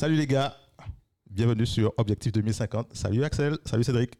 Salut 0.00 0.14
les 0.16 0.26
gars, 0.26 0.56
bienvenue 1.28 1.66
sur 1.66 1.92
Objectif 1.98 2.32
2050. 2.32 2.94
Salut 2.96 3.22
Axel, 3.22 3.58
salut 3.66 3.84
Cédric. 3.84 4.14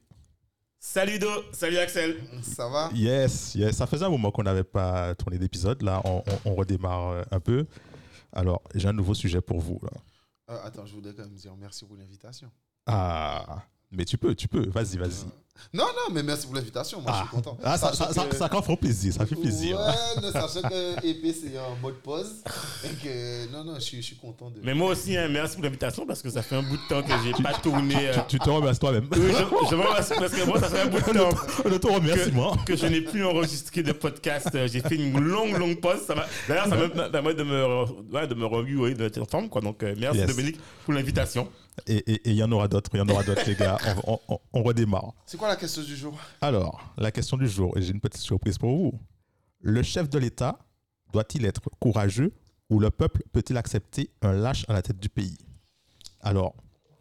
Salut 0.78 1.18
Do, 1.18 1.26
salut 1.52 1.78
Axel. 1.78 2.16
Ça 2.42 2.68
va? 2.68 2.90
Yes, 2.92 3.54
yes, 3.54 3.76
ça 3.78 3.86
faisait 3.86 4.04
un 4.04 4.10
moment 4.10 4.30
qu'on 4.30 4.42
n'avait 4.42 4.62
pas 4.62 5.14
tourné 5.14 5.38
d'épisode. 5.38 5.80
Là, 5.80 6.02
on, 6.04 6.22
on- 6.44 6.50
on 6.50 6.54
redémarre 6.54 7.08
euh, 7.08 7.22
un 7.30 7.40
peu. 7.40 7.66
Alors, 8.30 8.60
j'ai 8.74 8.88
un 8.88 8.92
nouveau 8.92 9.14
sujet 9.14 9.40
pour 9.40 9.58
vous. 9.60 9.78
là. 9.82 9.90
Euh, 10.50 10.58
Attends, 10.64 10.84
je 10.84 10.92
voudrais 10.92 11.14
quand 11.14 11.22
même 11.22 11.32
dire 11.32 11.56
merci 11.56 11.86
pour 11.86 11.96
l'invitation. 11.96 12.50
Ah, 12.84 13.62
mais 13.92 14.04
tu 14.04 14.16
peux, 14.18 14.34
tu 14.34 14.48
peux, 14.48 14.66
vas-y, 14.68 14.96
vas-y. 14.96 15.24
Non, 15.74 15.84
non, 15.84 16.14
mais 16.14 16.22
merci 16.22 16.46
pour 16.46 16.54
l'invitation. 16.56 17.02
Moi, 17.02 17.12
je 17.12 17.16
Ah, 17.18 17.20
suis 17.26 17.36
content. 17.36 17.58
ah, 17.62 17.76
ça, 17.76 17.92
ça, 17.92 18.10
ça, 18.14 18.24
que- 18.24 18.34
ça 18.34 18.48
quand 18.48 18.62
fait 18.62 18.76
plaisir, 18.78 19.12
ça 19.12 19.26
fait 19.26 19.36
plaisir. 19.36 19.78
Ouais, 19.78 20.22
non, 20.22 20.32
sachant 20.32 20.66
que 20.66 21.06
EP, 21.06 21.34
c'est 21.34 21.58
en 21.58 21.76
mode 21.82 21.96
pause. 21.96 22.32
Et 22.82 22.94
que, 23.04 23.52
non, 23.52 23.62
non, 23.64 23.74
je 23.74 23.80
suis, 23.80 23.98
je 24.00 24.06
suis 24.06 24.16
content 24.16 24.48
de. 24.48 24.58
Mais 24.64 24.72
moi 24.72 24.92
aussi, 24.92 25.14
hein, 25.18 25.28
merci 25.30 25.56
pour 25.56 25.64
l'invitation 25.64 26.06
parce 26.06 26.22
que 26.22 26.30
ça 26.30 26.40
fait 26.40 26.56
un 26.56 26.62
bout 26.62 26.78
de 26.78 26.88
temps 26.88 27.02
que 27.02 27.12
j'ai 27.22 27.42
pas 27.42 27.52
tourné. 27.52 27.94
euh, 28.08 28.14
Tu 28.26 28.38
te 28.38 28.48
remercies 28.48 28.80
toi-même. 28.80 29.06
oui, 29.12 29.18
je, 29.20 29.66
je 29.70 29.76
me 29.76 29.82
remercie 29.86 30.14
parce 30.18 30.32
que 30.32 30.46
moi, 30.46 30.58
ça 30.60 30.70
fait 30.70 30.80
un 30.80 30.86
bout 30.86 30.98
de 30.98 31.76
temps 31.78 31.92
remerciement. 31.94 32.56
que 32.64 32.74
je 32.74 32.86
n'ai 32.86 33.02
plus 33.02 33.22
enregistré 33.26 33.82
de 33.82 33.92
podcast. 33.92 34.48
J'ai 34.66 34.80
fait 34.80 34.94
une 34.96 35.20
longue, 35.20 35.58
longue 35.58 35.78
pause. 35.78 36.00
Ça 36.06 36.14
m'a- 36.14 36.24
D'ailleurs, 36.48 36.68
ça 36.68 36.76
me 36.76 36.88
permet 37.10 37.34
de 37.34 37.42
me, 37.42 37.84
ouais, 38.14 38.26
de 38.26 38.34
me 38.34 38.46
remuer, 38.46 38.94
de 38.94 39.04
être 39.04 39.18
en 39.20 39.26
forme. 39.26 39.50
Quoi. 39.50 39.60
Donc, 39.60 39.82
euh, 39.82 39.94
merci 39.98 40.20
Yes. 40.20 40.26
Dominique 40.34 40.58
pour 40.86 40.94
l'invitation. 40.94 41.50
Et 41.86 42.30
il 42.30 42.36
y 42.36 42.42
en 42.42 42.50
aura 42.52 42.68
d'autres, 42.68 42.90
il 42.94 42.98
y 42.98 43.00
en 43.00 43.08
aura 43.08 43.22
d'autres, 43.22 43.44
les 43.46 43.54
gars. 43.54 43.78
On, 44.06 44.12
on- 44.14 44.20
on- 44.34 44.38
on 44.52 44.62
redémarre. 44.62 45.14
C'est 45.26 45.36
quoi 45.38 45.48
la 45.48 45.56
question 45.56 45.82
du 45.82 45.96
jour? 45.96 46.18
Alors, 46.40 46.92
la 46.98 47.10
question 47.10 47.36
du 47.36 47.48
jour, 47.48 47.76
et 47.78 47.82
j'ai 47.82 47.92
une 47.92 48.00
petite 48.00 48.20
surprise 48.22 48.58
pour 48.58 48.76
vous. 48.76 48.92
Le 49.60 49.82
chef 49.82 50.08
de 50.10 50.18
l'État 50.18 50.58
doit-il 51.12 51.44
être 51.44 51.62
courageux 51.80 52.32
ou 52.68 52.80
le 52.80 52.90
peuple 52.90 53.22
peut-il 53.32 53.56
accepter 53.56 54.10
un 54.22 54.32
lâche 54.32 54.64
à 54.68 54.72
la 54.74 54.82
tête 54.82 54.98
du 55.00 55.08
pays? 55.08 55.38
Alors, 56.20 56.54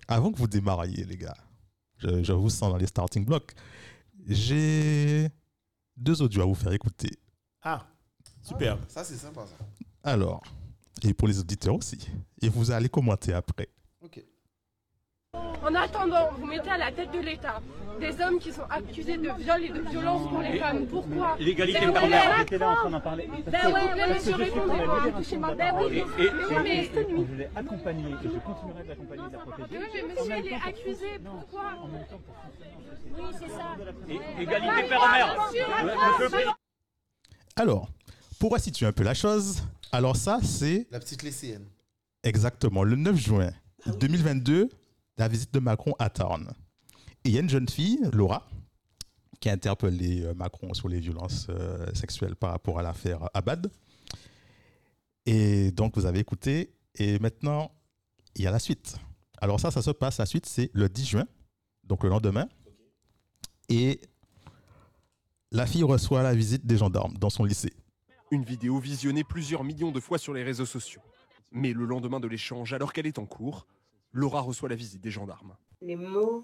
avant 0.08 0.32
que 0.32 0.38
vous 0.38 0.48
démarriez, 0.48 1.04
les 1.04 1.18
gars, 1.18 1.38
je, 1.98 2.24
je 2.24 2.32
vous 2.34 2.50
sens 2.50 2.72
dans 2.72 2.78
les 2.78 2.88
starting 2.88 3.26
blocks, 3.26 3.54
j'ai 4.28 5.30
deux 5.98 6.22
audios 6.22 6.42
à 6.44 6.46
vous 6.46 6.56
faire 6.56 6.72
écouter. 6.72 7.10
Ah, 7.62 7.86
super. 8.42 8.78
Ça, 8.88 9.04
c'est 9.04 9.18
sympa, 9.18 9.46
ça. 9.46 9.56
Alors, 10.04 10.42
et 11.04 11.14
pour 11.14 11.28
les 11.28 11.40
auditeurs 11.40 11.76
aussi. 11.76 12.10
Et 12.42 12.50
vous 12.50 12.72
allez 12.72 12.90
commenter 12.90 13.34
après. 13.34 13.68
En 15.62 15.76
attendant, 15.76 16.30
vous 16.38 16.48
mettez 16.48 16.70
à 16.72 16.78
la 16.78 16.92
tête 16.92 17.12
de 17.12 17.20
l'État 17.20 17.62
des 18.00 18.20
hommes 18.22 18.40
qui 18.40 18.52
sont 18.54 18.64
accusés 18.70 19.18
de 19.18 19.30
viol 19.38 19.64
et 19.64 19.70
de 19.70 19.82
violence 19.82 20.28
pour 20.30 20.42
les 20.42 20.58
femmes. 20.58 20.88
Pourquoi 20.88 21.36
L'égalité 21.38 21.86
Macron. 21.86 22.08
j'étais 22.40 22.58
là 22.58 22.70
en 22.72 22.76
train 22.76 22.90
d'en 22.90 23.02
parler. 23.02 23.30
Ben 23.46 23.72
ouais, 23.72 24.14
monsieur, 24.14 24.36
répondez-moi, 24.36 25.12
touchez-moi. 25.18 25.56
Ben 25.56 25.76
oui, 25.78 25.98
Et, 25.98 26.04
mais 26.24 26.46
oui, 26.50 26.56
mais 26.64 26.90
je 27.30 27.36
l'ai 27.36 27.50
accompagné 27.56 28.10
et 28.10 28.24
je 28.24 28.40
continuerai 28.40 28.84
de 28.84 28.88
l'accompagner 28.88 29.24
et 29.26 29.28
de 29.28 29.34
la 29.34 29.40
protéger. 29.40 29.78
Oui, 29.80 29.86
mais 29.94 30.04
monsieur, 30.14 30.38
il 30.40 30.48
est 30.48 30.56
accusé, 30.56 31.20
pourquoi 31.24 31.64
Oui, 33.14 33.22
c'est 33.34 33.50
ça. 33.50 34.42
Égalité 34.42 34.84
père-mère. 34.88 36.58
Alors, 37.58 37.90
pour 38.40 38.54
resituer 38.54 38.86
un 38.86 38.94
peu 38.94 39.04
la 39.04 39.14
chose, 39.14 39.62
alors 39.92 40.16
ça, 40.16 40.40
c'est 40.42 40.88
La 40.90 41.00
petite 41.00 41.22
lycéenne. 41.22 41.68
Exactement, 42.24 42.84
le 42.84 42.96
9 42.96 43.16
juin 43.18 43.52
2022, 44.00 44.70
la 45.20 45.28
visite 45.28 45.54
de 45.54 45.60
Macron 45.60 45.94
à 46.00 46.10
Tarn. 46.10 46.50
Et 47.26 47.30
il 47.30 47.32
y 47.34 47.38
a 47.38 47.42
une 47.42 47.50
jeune 47.50 47.68
fille, 47.68 48.00
Laura, 48.14 48.48
qui 49.42 49.50
a 49.50 49.52
interpellé 49.52 50.24
euh, 50.24 50.34
Macron 50.34 50.74
sur 50.74 50.88
les 50.88 51.00
violences 51.00 51.48
euh, 51.50 51.86
sexuelles 51.94 52.38
par 52.38 52.52
rapport 52.52 52.80
à 52.80 52.84
l'affaire 52.84 53.30
Abad. 53.34 53.70
Et 55.26 55.72
donc, 55.72 55.98
vous 55.98 56.06
avez 56.06 56.20
écouté. 56.20 56.74
Et 56.96 57.20
maintenant, 57.20 57.72
il 58.36 58.44
y 58.44 58.48
a 58.48 58.52
la 58.52 58.60
suite. 58.60 58.96
Alors 59.42 59.60
ça, 59.60 59.72
ça 59.72 59.82
se 59.82 59.92
passe, 59.92 60.18
la 60.18 60.26
suite, 60.26 60.46
c'est 60.46 60.72
le 60.74 60.88
10 60.88 61.06
juin, 61.06 61.28
donc 61.84 62.04
le 62.04 62.10
lendemain. 62.10 62.48
Et 63.68 64.00
la 65.52 65.66
fille 65.66 65.84
reçoit 65.84 66.24
la 66.24 66.34
visite 66.34 66.66
des 66.66 66.78
gendarmes 66.78 67.18
dans 67.18 67.30
son 67.30 67.44
lycée. 67.44 67.74
Une 68.32 68.44
vidéo 68.44 68.80
visionnée 68.80 69.26
plusieurs 69.26 69.66
millions 69.66 69.92
de 69.92 70.00
fois 70.00 70.18
sur 70.18 70.34
les 70.34 70.44
réseaux 70.44 70.66
sociaux. 70.66 71.02
Mais 71.52 71.74
le 71.74 71.86
lendemain 71.86 72.20
de 72.20 72.28
l'échange, 72.28 72.74
alors 72.74 72.94
qu'elle 72.94 73.08
est 73.08 73.20
en 73.20 73.26
cours, 73.26 73.66
Laura 74.14 74.42
reçoit 74.42 74.70
la 74.70 74.76
visite 74.76 75.02
des 75.02 75.12
gendarmes. 75.12 75.56
Les 75.82 75.96
mots 75.96 76.44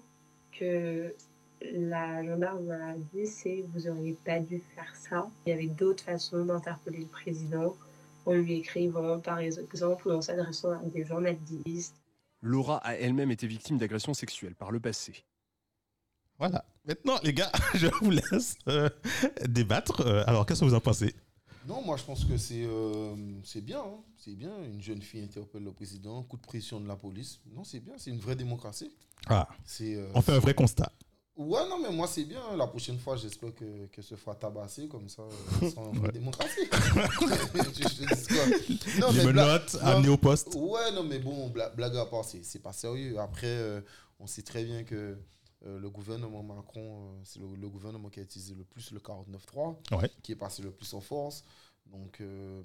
que 0.52 1.14
la 1.60 2.24
gendarme 2.24 2.70
a 2.70 2.94
dit, 3.12 3.26
c'est 3.26 3.64
vous 3.74 3.88
auriez 3.88 4.16
pas 4.24 4.40
dû 4.40 4.62
faire 4.74 4.94
ça. 4.94 5.28
Il 5.46 5.50
y 5.50 5.52
avait 5.52 5.66
d'autres 5.66 6.04
façons 6.04 6.44
d'interpeller 6.44 7.00
le 7.00 7.06
président 7.06 7.76
en 8.24 8.32
lui 8.32 8.54
écrivant, 8.58 9.20
par 9.20 9.38
exemple, 9.38 10.08
ou 10.08 10.12
en 10.12 10.20
s'adressant 10.20 10.72
à 10.72 10.82
des 10.84 11.04
journalistes. 11.04 11.94
Laura 12.42 12.78
a 12.78 12.94
elle-même 12.94 13.30
été 13.30 13.46
victime 13.46 13.78
d'agressions 13.78 14.14
sexuelles 14.14 14.54
par 14.54 14.70
le 14.70 14.80
passé. 14.80 15.24
Voilà. 16.38 16.64
Maintenant, 16.84 17.18
les 17.22 17.32
gars, 17.32 17.50
je 17.74 17.86
vous 18.00 18.10
laisse 18.10 18.56
euh, 18.68 18.88
débattre. 19.46 20.02
Euh, 20.02 20.24
alors, 20.26 20.44
qu'est-ce 20.44 20.60
que 20.60 20.66
vous 20.66 20.74
en 20.74 20.80
pensez? 20.80 21.14
Non, 21.66 21.82
moi, 21.82 21.96
je 21.96 22.04
pense 22.04 22.24
que 22.24 22.36
c'est 22.36 22.64
euh, 22.64 23.14
c'est 23.44 23.60
bien. 23.60 23.80
hein. 23.80 24.00
C'est 24.16 24.34
bien. 24.36 24.52
Une 24.64 24.80
jeune 24.82 25.02
fille 25.02 25.22
interpelle 25.22 25.64
le 25.64 25.72
président, 25.72 26.22
coup 26.22 26.36
de 26.36 26.42
pression 26.46 26.80
de 26.80 26.86
la 26.86 26.96
police. 26.96 27.40
Non, 27.54 27.64
c'est 27.64 27.80
bien. 27.80 27.94
C'est 27.98 28.10
une 28.10 28.20
vraie 28.20 28.36
démocratie. 28.36 28.92
Ah, 29.28 29.48
C'est. 29.64 29.96
euh, 29.96 30.08
on 30.14 30.22
fait 30.22 30.32
un 30.32 30.38
vrai 30.38 30.54
constat. 30.54 30.92
Ouais, 31.36 31.68
non, 31.68 31.78
mais 31.82 31.90
moi, 31.90 32.06
c'est 32.06 32.24
bien. 32.24 32.40
La 32.56 32.66
prochaine 32.66 32.98
fois, 32.98 33.16
j'espère 33.16 33.54
que, 33.54 33.86
que 33.88 34.00
se 34.00 34.14
fera 34.14 34.34
tabasser 34.34 34.88
comme 34.88 35.08
ça. 35.08 35.22
euh, 35.62 35.70
sans 35.70 35.90
vraie 35.92 36.12
démocratie. 36.12 36.60
Je- 36.70 37.82
je 37.82 38.04
te 38.04 38.14
dis 38.14 38.26
quoi? 38.26 39.00
Non, 39.00 39.12
Les 39.12 39.24
mais 39.24 39.32
bla- 39.32 39.44
menottes 39.46 39.74
non, 39.74 39.80
amenées 39.80 40.08
au 40.08 40.16
poste. 40.16 40.54
Ouais, 40.54 40.92
non, 40.94 41.02
mais 41.02 41.18
bon, 41.18 41.48
bla- 41.48 41.70
blague 41.70 41.96
à 41.96 42.06
part, 42.06 42.24
c'est 42.24 42.42
c'est 42.44 42.60
pas 42.60 42.72
sérieux. 42.72 43.18
Après, 43.18 43.46
euh, 43.48 43.80
on 44.18 44.26
sait 44.26 44.42
très 44.42 44.64
bien 44.64 44.82
que 44.84 45.18
euh, 45.66 45.78
le 45.78 45.90
gouvernement 45.90 46.42
Macron, 46.42 47.08
euh, 47.10 47.20
c'est 47.24 47.40
le, 47.40 47.54
le 47.54 47.68
gouvernement 47.68 48.08
qui 48.08 48.20
a 48.20 48.22
utilisé 48.22 48.54
le 48.54 48.64
plus 48.64 48.90
le 48.92 49.00
49.3, 49.00 49.76
Ouais. 49.96 50.10
qui 50.22 50.32
est 50.32 50.36
passé 50.36 50.62
le 50.62 50.70
plus 50.70 50.92
en 50.94 51.00
force. 51.00 51.44
Donc, 51.86 52.20
euh, 52.20 52.62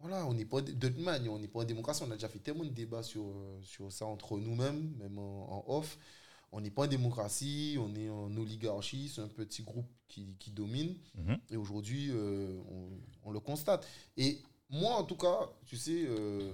voilà, 0.00 0.26
on 0.26 0.34
n'est 0.34 0.44
pas, 0.44 0.60
de 0.60 0.72
de 0.72 0.88
toute 0.88 0.98
manière, 0.98 1.32
on 1.32 1.38
n'est 1.38 1.48
pas 1.48 1.60
en 1.60 1.64
démocratie. 1.64 2.02
On 2.06 2.10
a 2.10 2.14
déjà 2.14 2.28
fait 2.28 2.38
tellement 2.40 2.64
de 2.64 2.68
débats 2.70 3.02
sur, 3.02 3.24
sur 3.62 3.90
ça 3.92 4.06
entre 4.06 4.38
nous-mêmes, 4.38 4.94
même 4.98 5.18
en, 5.18 5.64
en 5.68 5.76
off. 5.76 5.98
On 6.52 6.60
n'est 6.60 6.70
pas 6.70 6.84
en 6.84 6.86
démocratie, 6.86 7.76
on 7.80 7.94
est 7.96 8.08
en 8.08 8.34
oligarchie, 8.36 9.08
c'est 9.08 9.20
un 9.22 9.28
petit 9.28 9.62
groupe 9.62 9.88
qui, 10.08 10.36
qui 10.38 10.50
domine. 10.50 10.96
Mhm. 11.16 11.38
Et 11.50 11.56
aujourd'hui, 11.56 12.10
on, 12.12 12.90
on 13.24 13.30
le 13.32 13.40
constate. 13.40 13.86
Et 14.16 14.40
moi, 14.80 14.96
en 14.96 15.04
tout 15.04 15.16
cas, 15.16 15.38
tu 15.66 15.76
sais, 15.76 16.04
euh, 16.06 16.52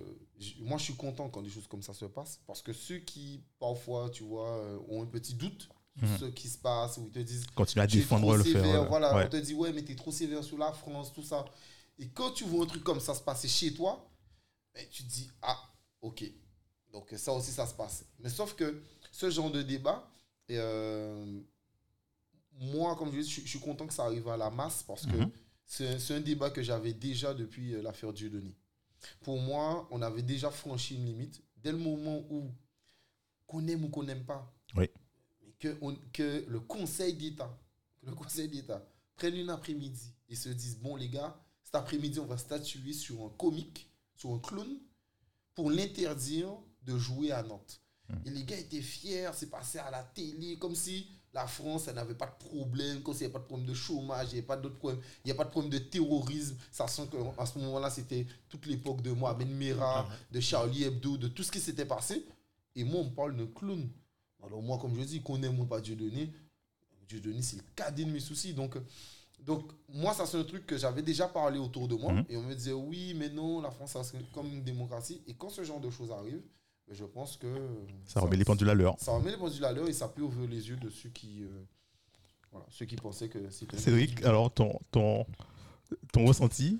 moi, 0.61 0.79
je 0.79 0.85
suis 0.85 0.95
content 0.97 1.29
quand 1.31 1.43
des 1.43 1.51
choses 1.51 1.67
comme 1.67 1.83
ça 1.83 1.95
se 1.95 2.05
passent. 2.05 2.41
Parce 2.47 2.63
que 2.63 2.73
ceux 2.73 2.99
qui, 2.99 3.43
parfois, 3.59 4.11
tu 4.11 4.23
vois, 4.25 4.49
euh, 4.59 4.79
ont 4.89 5.03
un 5.03 5.07
petit 5.07 5.35
doute 5.35 5.69
sur 5.99 6.09
Mhm. 6.09 6.19
ce 6.19 6.25
qui 6.27 6.49
se 6.49 6.59
passe, 6.59 6.99
ou 6.99 7.07
ils 7.07 7.13
te 7.13 7.19
disent, 7.19 7.47
à 7.57 7.65
tu 7.67 7.79
es 7.79 7.87
défendre 7.87 8.37
le 8.37 8.45
faire. 8.45 8.63
sévère, 8.63 8.83
euh, 8.83 8.89
voilà, 8.89 9.15
ouais. 9.17 9.27
on 9.27 9.29
te 9.29 9.37
dit, 9.37 9.55
ouais, 9.55 9.73
mais 9.73 9.83
t'es 9.83 9.97
trop 9.97 10.13
sévère 10.13 10.43
sur 10.45 10.59
la 10.59 10.73
France, 10.73 11.13
tout 11.13 11.23
ça. 11.23 11.45
Et 11.99 12.09
quand 12.09 12.31
tu 12.33 12.45
vois 12.45 12.65
un 12.65 12.67
truc 12.67 12.85
comme 12.85 13.01
ça 13.01 13.15
se 13.15 13.23
passer 13.23 13.49
chez 13.49 13.75
toi, 13.75 14.09
ben, 14.75 14.87
tu 14.91 15.03
te 15.05 15.09
dis, 15.11 15.31
ah, 15.43 15.59
ok. 16.01 16.25
Donc 16.93 17.13
ça 17.17 17.33
aussi, 17.33 17.51
ça 17.53 17.67
se 17.67 17.75
passe. 17.75 18.05
Mais 18.19 18.29
sauf 18.31 18.55
que 18.55 18.83
ce 19.13 19.31
genre 19.31 19.51
de 19.51 19.63
débat, 19.63 20.09
euh, 20.51 21.41
moi, 22.61 22.97
comme 22.97 23.13
je 23.13 23.21
dis, 23.21 23.31
je, 23.31 23.41
je 23.43 23.49
suis 23.49 23.61
content 23.61 23.87
que 23.87 23.93
ça 23.95 24.05
arrive 24.05 24.29
à 24.29 24.37
la 24.37 24.51
masse 24.51 24.83
parce 24.83 25.07
que 25.07 25.17
Mhm. 25.17 25.31
C'est 25.71 26.15
un 26.15 26.21
débat 26.21 26.51
que 26.51 26.63
j'avais 26.63 26.93
déjà 26.93 27.33
depuis 27.33 27.75
euh, 27.75 27.83
l'affaire 27.83 28.13
Dieudonné. 28.13 28.53
Pour 29.21 29.39
moi, 29.39 29.87
on 29.93 30.03
avait 30.03 30.23
déjà 30.23 30.51
franchi 30.51 30.97
une 30.97 31.07
limite. 31.07 31.41
Dès 31.57 31.71
le 31.73 31.79
moment 31.79 32.25
où 32.29 32.51
qu'on 33.47 33.67
aime 33.69 33.85
ou 33.85 33.89
qu'on 33.89 34.03
n'aime 34.03 34.25
pas, 34.25 34.53
Oui. 34.77 34.89
mais 35.43 35.53
que, 35.61 35.77
on- 35.81 35.97
que 36.13 36.45
le 36.49 36.61
Conseil 36.61 37.15
d'État, 37.15 37.57
que 38.01 38.07
le 38.07 38.15
Conseil 38.15 38.49
d'État 38.49 38.85
prenne 39.17 39.37
une 39.37 39.51
après-midi 39.51 40.13
et 40.29 40.35
se 40.35 40.49
dise 40.49 40.77
bon 40.79 40.97
les 40.97 41.09
gars, 41.09 41.39
cet 41.63 41.77
après-midi 41.77 42.19
on 42.19 42.27
va 42.27 42.37
statuer 42.37 42.93
sur 42.93 43.25
un 43.25 43.29
comique, 43.31 43.89
sur 44.17 44.35
un 44.35 44.39
clown, 44.41 44.69
pour 45.55 45.71
l'interdire 45.71 46.53
de 46.83 46.99
jouer 46.99 47.31
à 47.31 47.43
Nantes. 47.45 47.81
Et 48.27 48.31
les 48.31 48.43
gars 48.43 48.59
étaient 48.59 48.83
fiers, 48.83 49.31
c'est 49.35 49.51
passé 49.51 49.79
à 49.79 49.89
la 49.93 50.03
télé, 50.03 50.59
comme 50.59 50.75
si 50.75 51.09
la 51.33 51.47
France, 51.47 51.87
elle 51.89 51.95
n'avait 51.95 52.15
pas 52.15 52.27
de 52.27 52.49
problème, 52.49 53.03
comme 53.03 53.15
s'il 53.15 53.27
n'y 53.27 53.27
avait 53.27 53.35
pas 53.35 53.39
de 53.41 53.45
problème 53.45 53.69
de 53.69 53.75
chômage, 53.75 54.29
il 54.31 54.35
n'y 54.35 54.39
avait 54.39 54.47
pas 54.47 54.57
d'autres 54.57 54.79
problèmes, 54.79 55.01
il 55.25 55.29
n'y 55.29 55.33
a 55.33 55.35
pas 55.35 55.45
de 55.45 55.51
problème 55.51 55.71
de 55.71 55.79
terrorisme, 55.79 56.57
sachant 56.73 57.07
qu'à 57.07 57.47
ce 57.47 57.59
moment-là, 57.59 57.91
c'était 57.91 58.27
toute 58.49 58.67
l'époque 58.67 59.01
de 59.03 59.13
Mohamed 59.13 59.49
Merah, 59.49 60.09
de 60.33 60.41
Charlie 60.41 60.85
Hebdo, 60.85 61.17
de 61.17 61.29
tout 61.29 61.43
ce 61.43 61.53
qui 61.53 61.61
s'était 61.61 61.85
passé. 61.85 62.27
Et 62.75 62.85
moi, 62.85 63.01
on 63.01 63.05
me 63.05 63.11
parle 63.11 63.37
de 63.37 63.45
clown. 63.45 63.89
Alors 64.43 64.63
moi, 64.63 64.79
comme 64.79 64.97
je 64.97 65.05
dis, 65.05 65.23
qu'on 65.23 65.43
aime 65.43 65.61
ou 65.61 65.67
pas 65.67 65.81
Dieu 65.81 65.95
donné, 65.95 66.33
Dieu 67.07 67.21
donné, 67.21 67.43
c'est 67.43 67.57
le 67.57 67.63
cadet 67.77 68.05
de 68.05 68.11
mes 68.11 68.21
soucis. 68.21 68.53
Donc, 68.53 68.77
donc 69.41 69.71
moi, 69.89 70.15
ça 70.15 70.27
c'est 70.27 70.39
un 70.39 70.45
truc 70.45 70.67
que 70.67 70.77
j'avais 70.77 71.03
déjà 71.03 71.29
parlé 71.29 71.59
autour 71.59 71.89
de 71.89 71.95
moi. 71.95 72.13
Mhm. 72.13 72.25
Et 72.29 72.37
on 72.37 72.43
me 72.43 72.55
disait, 72.55 72.73
oui, 72.73 73.15
mais 73.15 73.29
non, 73.29 73.61
la 73.61 73.71
France, 73.71 73.93
ça 73.93 74.05
serait 74.05 74.25
comme 74.33 74.47
une 74.47 74.63
démocratie. 74.63 75.23
Et 75.27 75.35
quand 75.35 75.51
ce 75.51 75.63
genre 75.63 75.81
de 75.81 75.91
choses 75.91 76.11
arrive, 76.11 76.43
je 76.91 77.05
pense 77.05 77.37
que... 77.37 77.47
Ça 78.07 78.21
remet 78.21 78.37
les 78.37 78.45
pendules 78.45 78.69
à 78.71 78.75
l'heure. 78.75 78.97
Ça 78.99 79.13
remet 79.13 79.31
les 79.31 79.37
pendules 79.37 79.65
à 79.65 79.73
l'heure 79.73 79.89
et 79.89 79.93
ça 79.93 80.09
peut 80.09 80.23
ouvrir 80.23 80.49
les 80.49 80.69
yeux 80.69 80.77
de 80.77 80.89
ceux 80.91 81.09
qui, 81.11 81.43
euh, 81.45 81.49
voilà, 82.51 82.67
ceux 82.71 82.87
qui 82.87 82.97
pensaient 82.97 83.29
que 83.29 83.49
c'était... 83.51 83.79
Cédric, 83.79 84.25
alors 84.25 84.53
ton, 84.53 84.79
ton, 84.91 85.25
ton 86.13 86.27
ressenti? 86.27 86.79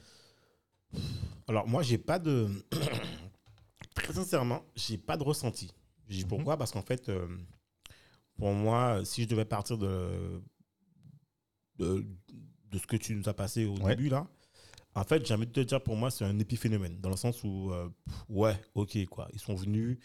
Alors 1.47 1.67
moi, 1.69 1.83
j'ai 1.83 1.99
pas 1.99 2.19
de 2.19 2.49
très 3.95 4.13
sincèrement, 4.13 4.63
j'ai 4.75 4.99
pas 4.99 5.17
de 5.17 5.23
ressenti. 5.23 5.73
Je 6.09 6.15
Mhm. 6.15 6.19
dis 6.23 6.25
pourquoi? 6.25 6.57
Parce 6.57 6.73
qu'en 6.73 6.83
fait, 6.83 7.09
euh, 7.09 7.29
pour 8.37 8.53
moi, 8.53 9.05
si 9.05 9.23
je 9.23 9.29
devais 9.29 9.45
partir 9.45 9.79
de, 9.79 10.43
de, 11.79 12.05
de 12.71 12.79
ce 12.79 12.87
que 12.87 12.97
tu 12.97 13.15
nous 13.15 13.29
as 13.29 13.35
passé 13.35 13.65
au 13.65 13.77
Ouais. 13.79 13.95
début, 13.95 14.09
là, 14.09 14.27
en 14.95 15.05
fait, 15.05 15.27
j'ai 15.27 15.35
envie 15.35 15.47
de 15.47 15.53
te 15.53 15.61
dire, 15.61 15.83
pour 15.83 15.97
moi, 15.97 16.11
c'est 16.11 16.25
un 16.25 16.39
épiphénomène. 16.39 17.01
Dans 17.01 17.11
le 17.11 17.17
sens 17.17 17.43
où, 17.45 17.71
euh, 17.73 17.89
ouais, 18.29 18.61
ok, 18.75 19.07
quoi. 19.07 19.29
Ils 19.33 19.39
sont 19.41 19.55
venus. 19.55 19.99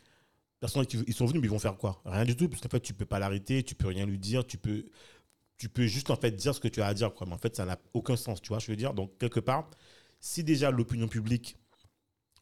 Personne 0.59 0.85
Ils 1.07 1.13
sont 1.13 1.25
venus, 1.25 1.41
mais 1.41 1.47
ils 1.47 1.51
vont 1.51 1.59
faire 1.59 1.77
quoi? 1.77 2.01
Rien 2.05 2.25
du 2.25 2.35
tout, 2.35 2.47
parce 2.49 2.61
qu'en 2.61 2.69
fait, 2.69 2.79
tu 2.81 2.93
peux 2.93 3.05
pas 3.05 3.19
l'arrêter, 3.19 3.63
tu 3.63 3.75
peux 3.75 3.87
rien 3.87 4.05
lui 4.05 4.19
dire, 4.19 4.45
tu 4.45 4.57
peux, 4.57 4.85
tu 5.57 5.69
peux 5.69 5.87
juste 5.87 6.11
en 6.11 6.15
fait 6.15 6.31
dire 6.31 6.55
ce 6.55 6.59
que 6.59 6.67
tu 6.67 6.81
as 6.81 6.87
à 6.87 6.93
dire, 6.93 7.13
quoi. 7.13 7.27
Mais 7.27 7.33
en 7.33 7.37
fait, 7.37 7.55
ça 7.55 7.65
n'a 7.65 7.79
aucun 7.93 8.15
sens, 8.15 8.41
tu 8.41 8.49
vois, 8.49 8.59
je 8.59 8.67
veux 8.71 8.75
dire? 8.77 8.93
Donc, 8.93 9.17
quelque 9.17 9.39
part, 9.39 9.69
si 10.19 10.43
déjà 10.43 10.71
l'opinion 10.71 11.07
publique 11.07 11.57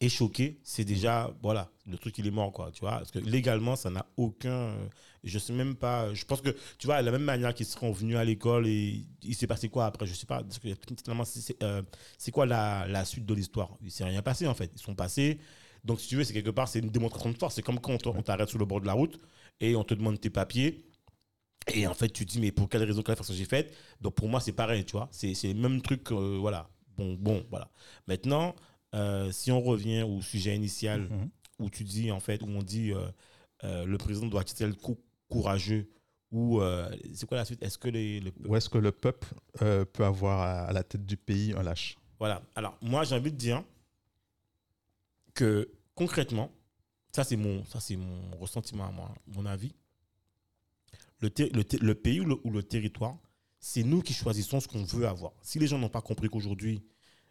est 0.01 0.09
choquée, 0.09 0.59
c'est 0.63 0.83
déjà, 0.85 1.33
voilà, 1.41 1.71
le 1.87 1.97
truc, 1.97 2.17
il 2.17 2.27
est 2.27 2.31
mort, 2.31 2.51
quoi, 2.51 2.71
tu 2.71 2.81
vois. 2.81 2.97
Parce 2.97 3.11
que 3.11 3.19
légalement, 3.19 3.75
ça 3.75 3.89
n'a 3.89 4.05
aucun. 4.17 4.51
euh, 4.51 4.87
Je 5.23 5.39
sais 5.39 5.53
même 5.53 5.75
pas. 5.75 6.13
Je 6.13 6.25
pense 6.25 6.41
que, 6.41 6.49
tu 6.77 6.87
vois, 6.87 6.99
de 7.01 7.05
la 7.05 7.11
même 7.11 7.23
manière 7.23 7.53
qu'ils 7.53 7.65
seront 7.65 7.91
venus 7.93 8.17
à 8.17 8.25
l'école 8.25 8.67
et 8.67 9.05
il 9.23 9.35
s'est 9.35 9.47
passé 9.47 9.69
quoi 9.69 9.85
après 9.85 10.05
Je 10.05 10.13
sais 10.13 10.25
pas. 10.25 10.43
Parce 10.43 10.59
que 10.59 10.67
finalement, 11.01 11.23
c'est- 11.25 11.61
euh, 11.63 11.81
quoi 12.33 12.45
la, 12.45 13.05
suite 13.05 13.25
de 13.25 13.33
l'histoire? 13.33 13.77
Il 13.81 13.91
s'est 13.91 14.03
rien 14.03 14.21
passé, 14.21 14.47
en 14.47 14.53
fait. 14.53 14.71
Ils 14.75 14.81
sont 14.81 14.95
passés. 14.95 15.39
Donc, 15.83 15.99
si 16.01 16.07
tu 16.09 16.15
veux, 16.17 16.23
c'est 16.23 16.33
quelque 16.33 16.49
part, 16.51 16.67
c'est 16.67 16.79
une 16.79 16.89
démonstration 16.89 17.31
de 17.31 17.37
force. 17.37 17.55
C'est 17.55 17.61
comme 17.61 17.79
quand 17.79 18.05
on 18.07 18.21
t'arrête 18.21 18.49
sur 18.49 18.59
le 18.59 18.65
bord 18.65 18.81
de 18.81 18.87
la 18.87 18.93
route 18.93 19.19
et 19.61 19.75
on 19.75 19.83
te 19.83 19.93
demande 19.93 20.19
tes 20.19 20.29
papiers. 20.29 20.83
Et 21.73 21.87
en 21.87 21.93
fait, 21.93 22.09
tu 22.09 22.25
dis, 22.25 22.39
mais 22.41 22.51
pour 22.51 22.67
quelle 22.69 22.83
raison, 22.83 23.01
quelle 23.01 23.15
façon 23.15 23.33
j'ai 23.33 23.45
faite 23.45 23.73
Donc, 24.01 24.15
pour 24.15 24.27
moi, 24.29 24.39
c'est 24.41 24.51
pareil, 24.51 24.85
tu 24.85 24.93
vois. 24.93 25.07
C'est 25.11 25.33
le 25.43 25.53
même 25.55 25.81
truc, 25.81 26.11
euh, 26.11 26.37
voilà. 26.39 26.69
Bon, 26.97 27.13
bon, 27.15 27.45
voilà. 27.49 27.69
Maintenant, 28.07 28.55
euh, 28.93 29.31
si 29.31 29.51
on 29.51 29.61
revient 29.61 30.03
au 30.03 30.21
sujet 30.21 30.55
initial, 30.55 31.01
Mhm. 31.09 31.29
où 31.59 31.69
tu 31.69 31.83
dis, 31.83 32.11
en 32.11 32.19
fait, 32.19 32.41
où 32.43 32.47
on 32.47 32.61
dit, 32.63 32.91
euh, 32.91 33.07
euh, 33.63 33.85
le 33.85 33.97
président 33.97 34.27
doit 34.27 34.41
être 34.41 34.77
cou- 34.81 34.99
courageux 35.29 35.89
ou 36.31 36.59
c'est 37.13 37.27
quoi 37.27 37.37
la 37.37 37.45
suite? 37.45 37.61
Est-ce 37.61 37.77
que 37.77 37.87
les, 37.89 38.19
le- 38.19 38.31
Ou 38.47 38.55
est-ce 38.55 38.67
que 38.69 38.79
le 38.79 38.91
peuple 38.91 39.27
peut 39.59 40.03
avoir 40.03 40.39
à, 40.41 40.61
à 40.65 40.73
la 40.73 40.83
tête 40.83 41.05
du 41.05 41.15
pays 41.15 41.53
un 41.53 41.61
lâche? 41.61 41.95
Voilà. 42.17 42.41
Alors, 42.55 42.75
moi, 42.81 43.03
j'ai 43.03 43.13
envie 43.15 43.31
de 43.31 43.37
dire 43.37 43.63
que 45.33 45.69
concrètement, 45.95 46.51
ça, 47.15 47.23
c'est 47.23 47.35
mon, 47.35 47.63
ça, 47.65 47.79
c'est 47.79 47.95
mon 47.95 48.35
ressentiment 48.37 48.85
à 48.87 48.91
moi, 48.91 49.13
mon 49.27 49.45
avis. 49.45 49.73
Le, 51.19 51.29
le, 51.37 51.63
le 51.79 51.95
pays 51.95 52.19
ou 52.19 52.25
le, 52.25 52.35
ou 52.43 52.49
le 52.49 52.63
territoire, 52.63 53.17
c'est 53.59 53.83
nous 53.83 54.01
qui 54.01 54.13
choisissons 54.13 54.59
ce 54.59 54.67
qu'on 54.67 54.83
veut 54.83 55.07
avoir. 55.07 55.33
Si 55.41 55.59
les 55.59 55.67
gens 55.67 55.77
n'ont 55.77 55.89
pas 55.89 56.01
compris 56.01 56.29
qu'aujourd'hui, 56.29 56.83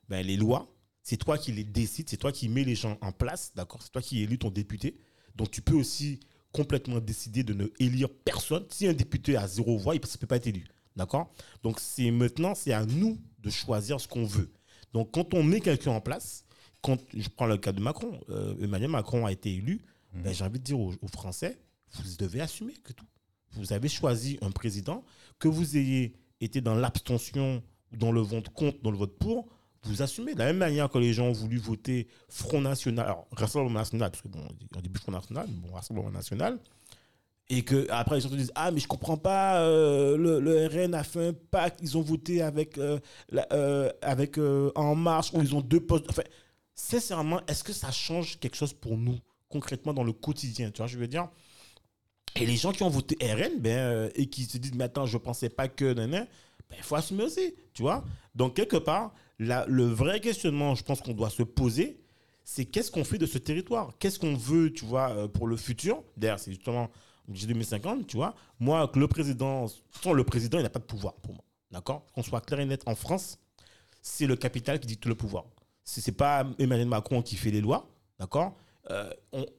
ben, 0.09 0.25
les 0.27 0.37
lois, 0.37 0.73
c'est 1.03 1.17
toi 1.17 1.39
qui 1.39 1.53
les 1.53 1.65
décides, 1.65 2.09
c'est 2.09 2.17
toi 2.17 2.33
qui 2.33 2.49
mets 2.49 2.65
les 2.65 2.75
gens 2.75 2.97
en 3.01 3.13
place, 3.13 3.53
d'accord? 3.55 3.83
C'est 3.83 3.91
toi 3.93 4.03
qui 4.03 4.23
élis 4.23 4.39
ton 4.39 4.51
député. 4.51 4.99
Donc, 5.35 5.51
tu 5.51 5.63
peux 5.63 5.75
aussi 5.75 6.21
complètement 6.53 7.01
décider 7.01 7.43
de 7.43 7.55
ne 7.55 7.67
élire 7.79 8.09
personne. 8.25 8.65
Si 8.71 8.87
un 8.87 8.93
député 8.93 9.37
a 9.37 9.47
zéro 9.49 9.79
voix, 9.79 9.95
il 9.95 10.01
ne 10.01 10.19
peut 10.19 10.27
pas 10.27 10.37
être 10.37 10.47
élu, 10.47 10.65
d'accord? 10.97 11.33
Donc, 11.63 11.81
c'est 11.81 12.11
maintenant, 12.11 12.55
c'est 12.55 12.73
à 12.73 12.85
nous 12.85 13.19
de 13.39 13.51
choisir 13.51 14.01
ce 14.01 14.07
qu'on 14.07 14.25
veut. 14.25 14.53
Donc, 14.93 15.13
quand 15.13 15.33
on 15.35 15.43
met 15.43 15.61
quelqu'un 15.61 15.93
en 15.93 16.01
place, 16.01 16.45
quand 16.83 16.99
je 17.17 17.29
prends 17.29 17.47
le 17.47 17.57
cas 17.57 17.73
de 17.73 17.81
Macron, 17.81 18.21
euh, 18.29 18.55
Emmanuel 18.61 18.91
Macron 18.91 19.25
a 19.27 19.33
été 19.33 19.55
élu, 19.55 19.81
Mhm. 20.15 20.23
ben, 20.25 20.35
j'ai 20.35 20.45
envie 20.45 20.59
de 20.59 20.65
dire 20.65 20.79
aux, 20.79 20.93
aux 21.01 21.09
Français, 21.09 21.59
vous 21.93 22.17
devez 22.19 22.41
assumer 22.43 22.75
que 22.85 22.93
tout. 22.93 23.07
Vous 23.53 23.73
avez 23.73 23.89
choisi 23.89 24.39
un 24.43 24.51
président, 24.51 25.05
que 25.39 25.49
vous 25.49 25.77
ayez 25.77 26.15
été 26.41 26.61
dans 26.61 26.75
l'abstention 26.75 27.63
ou 27.93 27.97
dans 27.97 28.13
le 28.13 28.21
vote 28.21 28.49
contre, 28.51 28.81
dans 28.83 28.91
le 28.91 28.99
vote 28.99 29.17
pour, 29.19 29.49
vous 29.85 30.03
assumez. 30.03 30.35
De 30.35 30.39
la 30.39 30.47
même 30.47 30.59
manière 30.59 30.89
que 30.89 30.99
les 30.99 31.13
gens 31.13 31.27
ont 31.27 31.33
voulu 31.33 31.59
voter 31.59 32.09
Front 32.29 32.61
National, 32.61 33.17
Rassemblement 33.33 33.81
National, 33.81 34.11
parce 34.11 34.23
que 34.23 34.29
bon, 34.29 34.41
on 34.77 34.81
dit 34.81 34.91
Front 35.01 35.13
National, 35.13 35.47
bon, 35.49 35.73
Rassemblement 35.73 36.11
National, 36.11 36.59
et 37.49 37.63
que 37.63 37.87
après 37.91 38.17
les 38.17 38.23
te 38.23 38.35
disent 38.35 38.53
ah 38.55 38.71
mais 38.71 38.81
je 38.81 38.89
comprends 38.89 39.17
pas 39.17 39.61
euh, 39.61 40.17
le, 40.17 40.67
RN 40.67 40.95
a 40.95 41.05
fait 41.05 41.29
un 41.29 41.33
pacte 41.33 41.81
ils 41.83 41.99
ont 41.99 42.01
voté 42.01 42.41
avec 42.41 42.79
euh, 42.79 42.99
euh, 43.53 43.91
avec 44.01 44.39
en 44.75 44.95
marche 44.95 45.33
où 45.33 45.43
ils 45.43 45.55
ont 45.55 45.61
deux 45.61 45.81
postes. 45.81 46.07
Enfin 46.09 46.23
sincèrement 46.75 47.41
est-ce 47.47 47.63
que 47.63 47.73
ça 47.73 47.91
change 47.91 48.39
quelque 48.39 48.57
chose 48.57 48.73
pour 48.73 48.97
nous 48.97 49.19
concrètement 49.49 49.93
dans 49.93 50.05
le 50.05 50.13
quotidien? 50.13 50.71
Tu 50.71 50.79
vois 50.79 50.87
je 50.87 50.97
veux 50.97 51.09
dire? 51.09 51.29
Et 52.37 52.47
les 52.47 52.57
gens 52.57 52.73
qui 52.73 52.83
ont 52.83 52.89
voté 52.89 53.19
RN 53.21 53.61
ben 53.61 54.11
et 54.15 54.27
qui 54.27 54.45
se 54.45 54.57
disent 54.57 54.75
mais 54.75 54.85
attends 54.85 55.07
je 55.07 55.19
pensais 55.19 55.51
pas 55.51 55.69
que 55.69 55.93
nan, 55.93 56.11
ben 56.11 56.27
il 56.79 56.83
faut 56.83 56.97
assumer 56.97 57.25
aussi 57.25 57.55
tu 57.75 57.83
vois? 57.83 58.05
Donc 58.35 58.55
quelque 58.55 58.77
part 58.79 59.13
le 59.39 59.85
vrai 59.85 60.21
questionnement 60.21 60.75
je 60.75 60.85
pense 60.85 61.01
qu'on 61.01 61.15
doit 61.15 61.31
se 61.31 61.43
poser 61.43 62.03
c'est 62.45 62.65
qu'est-ce 62.65 62.91
qu'on 62.91 63.05
fait 63.05 63.19
de 63.19 63.27
ce 63.27 63.39
territoire? 63.39 63.93
Qu'est-ce 63.99 64.19
qu'on 64.19 64.35
veut, 64.35 64.73
tu 64.73 64.85
vois, 64.85 65.11
euh, 65.11 65.29
pour 65.29 65.47
le 65.47 65.57
futur? 65.57 66.03
D'ailleurs, 66.17 66.39
c'est 66.39 66.51
justement, 66.51 66.91
j'ai 67.33 67.47
2050, 67.47 68.07
tu 68.07 68.17
vois. 68.17 68.35
Moi, 68.59 68.89
que 68.89 68.99
le 68.99 69.09
président, 69.09 69.67
sans 70.03 70.13
le 70.13 70.25
président, 70.25 70.59
il 70.59 70.63
n'a 70.63 70.71
pas 70.71 70.81
de 70.81 70.85
pouvoir 70.85 71.15
pour 71.15 71.35
moi. 71.35 71.45
D'accord? 71.71 72.05
Qu'on 72.15 72.23
soit 72.23 72.41
clair 72.41 72.61
et 72.61 72.67
net 72.67 72.83
en 72.87 72.95
France, 72.95 73.39
c'est 74.03 74.27
le 74.27 74.37
capital 74.37 74.81
qui 74.81 74.87
dicte 74.87 75.07
le 75.07 75.15
pouvoir. 75.15 75.45
Ce 75.85 76.01
n'est 76.05 76.15
pas 76.15 76.47
Emmanuel 76.59 76.89
Macron 76.89 77.23
qui 77.23 77.37
fait 77.37 77.51
les 77.51 77.61
lois, 77.61 77.89
d'accord? 78.19 78.57
Euh, 78.91 79.11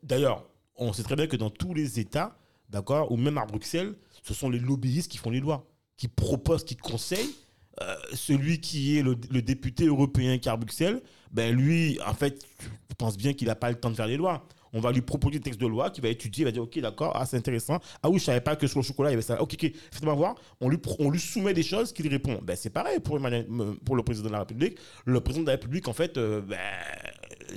D'ailleurs, 0.03 0.45
on 0.75 0.93
sait 0.93 1.03
très 1.03 1.15
bien 1.15 1.27
que 1.27 1.35
dans 1.35 1.49
tous 1.49 1.73
les 1.73 1.99
États, 1.99 2.37
d'accord, 2.69 3.11
ou 3.11 3.17
même 3.17 3.37
à 3.37 3.45
Bruxelles, 3.45 3.95
ce 4.23 4.33
sont 4.33 4.49
les 4.49 4.59
lobbyistes 4.59 5.11
qui 5.11 5.17
font 5.17 5.31
les 5.31 5.39
lois, 5.39 5.65
qui 5.97 6.07
proposent, 6.07 6.63
qui 6.63 6.75
conseillent. 6.75 7.33
Euh, 7.81 7.95
celui 8.13 8.59
qui 8.59 8.97
est 8.99 9.01
le, 9.01 9.15
député 9.15 9.85
européen 9.87 10.37
qui 10.37 10.47
est 10.47 10.57
Bruxelles, 10.57 11.01
ben 11.31 11.55
lui, 11.55 11.99
en 12.05 12.13
fait, 12.13 12.45
je 12.61 12.95
pense 12.95 13.17
bien 13.17 13.33
qu'il 13.33 13.47
n'a 13.47 13.55
pas 13.55 13.71
le 13.71 13.75
temps 13.79 13.89
de 13.89 13.95
faire 13.95 14.05
les 14.05 14.17
lois. 14.17 14.45
On 14.73 14.79
va 14.79 14.91
lui 14.91 15.01
proposer 15.01 15.37
des 15.37 15.43
textes 15.43 15.59
de 15.61 15.67
loi 15.67 15.89
qu'il 15.91 16.03
va 16.03 16.09
étudier, 16.09 16.43
il 16.43 16.45
va 16.45 16.51
dire 16.51 16.63
ok 16.63 16.79
d'accord, 16.79 17.11
ah 17.15 17.25
c'est 17.27 17.37
intéressant, 17.37 17.79
ah 18.01 18.09
oui 18.09 18.17
je 18.17 18.23
savais 18.25 18.41
pas 18.41 18.55
que 18.55 18.65
sur 18.65 18.79
le 18.79 18.83
chocolat 18.83 19.09
il 19.09 19.13
y 19.13 19.15
avait 19.15 19.21
ça, 19.21 19.39
ok 19.39 19.53
ok, 19.53 19.71
faites-moi 19.91 20.15
voir, 20.15 20.35
on 20.61 20.67
lui, 20.67 20.79
on 20.97 21.11
lui 21.11 21.19
soumet 21.19 21.53
des 21.53 21.61
choses 21.61 21.93
qu'il 21.93 22.07
répond. 22.07 22.39
Ben 22.41 22.55
c'est 22.55 22.71
pareil 22.71 22.99
pour, 22.99 23.17
Emmanuel- 23.17 23.45
pour 23.85 23.95
le 23.95 24.01
président 24.01 24.27
de 24.29 24.33
la 24.33 24.39
République. 24.39 24.77
Le 25.05 25.19
président 25.19 25.43
de 25.43 25.47
la 25.49 25.53
République 25.53 25.87
en 25.87 25.93
fait, 25.93 26.17
euh, 26.17 26.41
ben, 26.41 26.57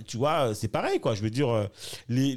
tu 0.07 0.19
vois, 0.19 0.55
c'est 0.55 0.69
pareil 0.69 1.01
quoi. 1.01 1.15
Je 1.15 1.23
veux 1.23 1.31
dire, 1.31 1.49
euh, 1.49 1.65
les, 2.11 2.35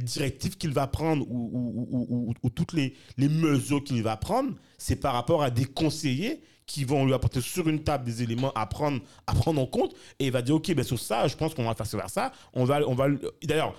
directives 0.00 0.58
qu'il 0.58 0.72
va 0.72 0.86
prendre 0.86 1.26
ou, 1.30 1.50
ou- 1.52 1.86
ou- 1.90 2.06
ou- 2.10 2.34
ou 2.42 2.50
toutes 2.50 2.74
les, 2.74 2.94
les 3.16 3.28
mesures 3.30 3.82
qu'il 3.82 4.02
va 4.02 4.16
prendre, 4.18 4.52
c'est 4.76 4.96
par 4.96 5.14
rapport 5.14 5.42
à 5.42 5.50
des 5.50 5.64
conseillers 5.64 6.42
qui 6.68 6.84
vont 6.84 7.04
lui 7.04 7.14
apporter 7.14 7.40
sur 7.40 7.68
une 7.68 7.82
table 7.82 8.04
des 8.04 8.22
éléments 8.22 8.52
à 8.52 8.66
prendre, 8.66 9.00
à 9.26 9.34
prendre 9.34 9.60
en 9.60 9.66
compte 9.66 9.96
et 10.20 10.26
il 10.26 10.32
va 10.32 10.42
dire 10.42 10.54
ok 10.54 10.72
ben 10.74 10.84
sur 10.84 11.00
ça 11.00 11.26
je 11.26 11.34
pense 11.34 11.54
qu'on 11.54 11.64
va 11.64 11.74
faire 11.74 11.86
vers 11.98 12.10
ça 12.10 12.30
on 12.52 12.64
va 12.64 12.86
on 12.86 12.94
va 12.94 13.08
d'ailleurs 13.42 13.74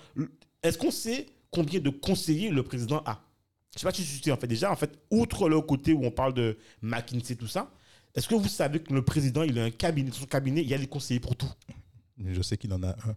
est-ce 0.62 0.78
qu'on 0.78 0.92
sait 0.92 1.28
combien 1.52 1.80
de 1.80 1.90
conseillers 1.90 2.50
le 2.50 2.64
président 2.64 3.02
a? 3.06 3.22
Je 3.74 3.80
sais 3.80 3.86
pas 3.86 3.94
si 3.94 4.04
tu 4.04 4.22
sais 4.22 4.32
en 4.32 4.38
fait 4.38 4.48
déjà 4.48 4.70
en 4.70 4.76
fait 4.76 5.00
outre 5.10 5.48
le 5.48 5.62
côté 5.62 5.94
où 5.94 6.04
on 6.04 6.12
parle 6.12 6.34
de 6.34 6.58
McKinsey 6.82 7.36
tout 7.36 7.48
ça 7.48 7.72
est-ce 8.16 8.28
que 8.28 8.36
vous 8.36 8.48
savez 8.48 8.80
que 8.80 8.94
le 8.94 9.04
président 9.04 9.44
il 9.44 9.58
a 9.60 9.64
un 9.64 9.72
cabinet 9.72 10.10
dans 10.10 10.16
son 10.16 10.26
cabinet 10.26 10.62
il 10.62 10.68
y 10.68 10.74
a 10.74 10.78
des 10.78 10.88
conseillers 10.88 11.20
pour 11.20 11.36
tout? 11.36 11.52
Je 12.18 12.42
sais 12.42 12.58
qu'il 12.58 12.74
en 12.74 12.84
a 12.84 12.90
un. 12.90 13.16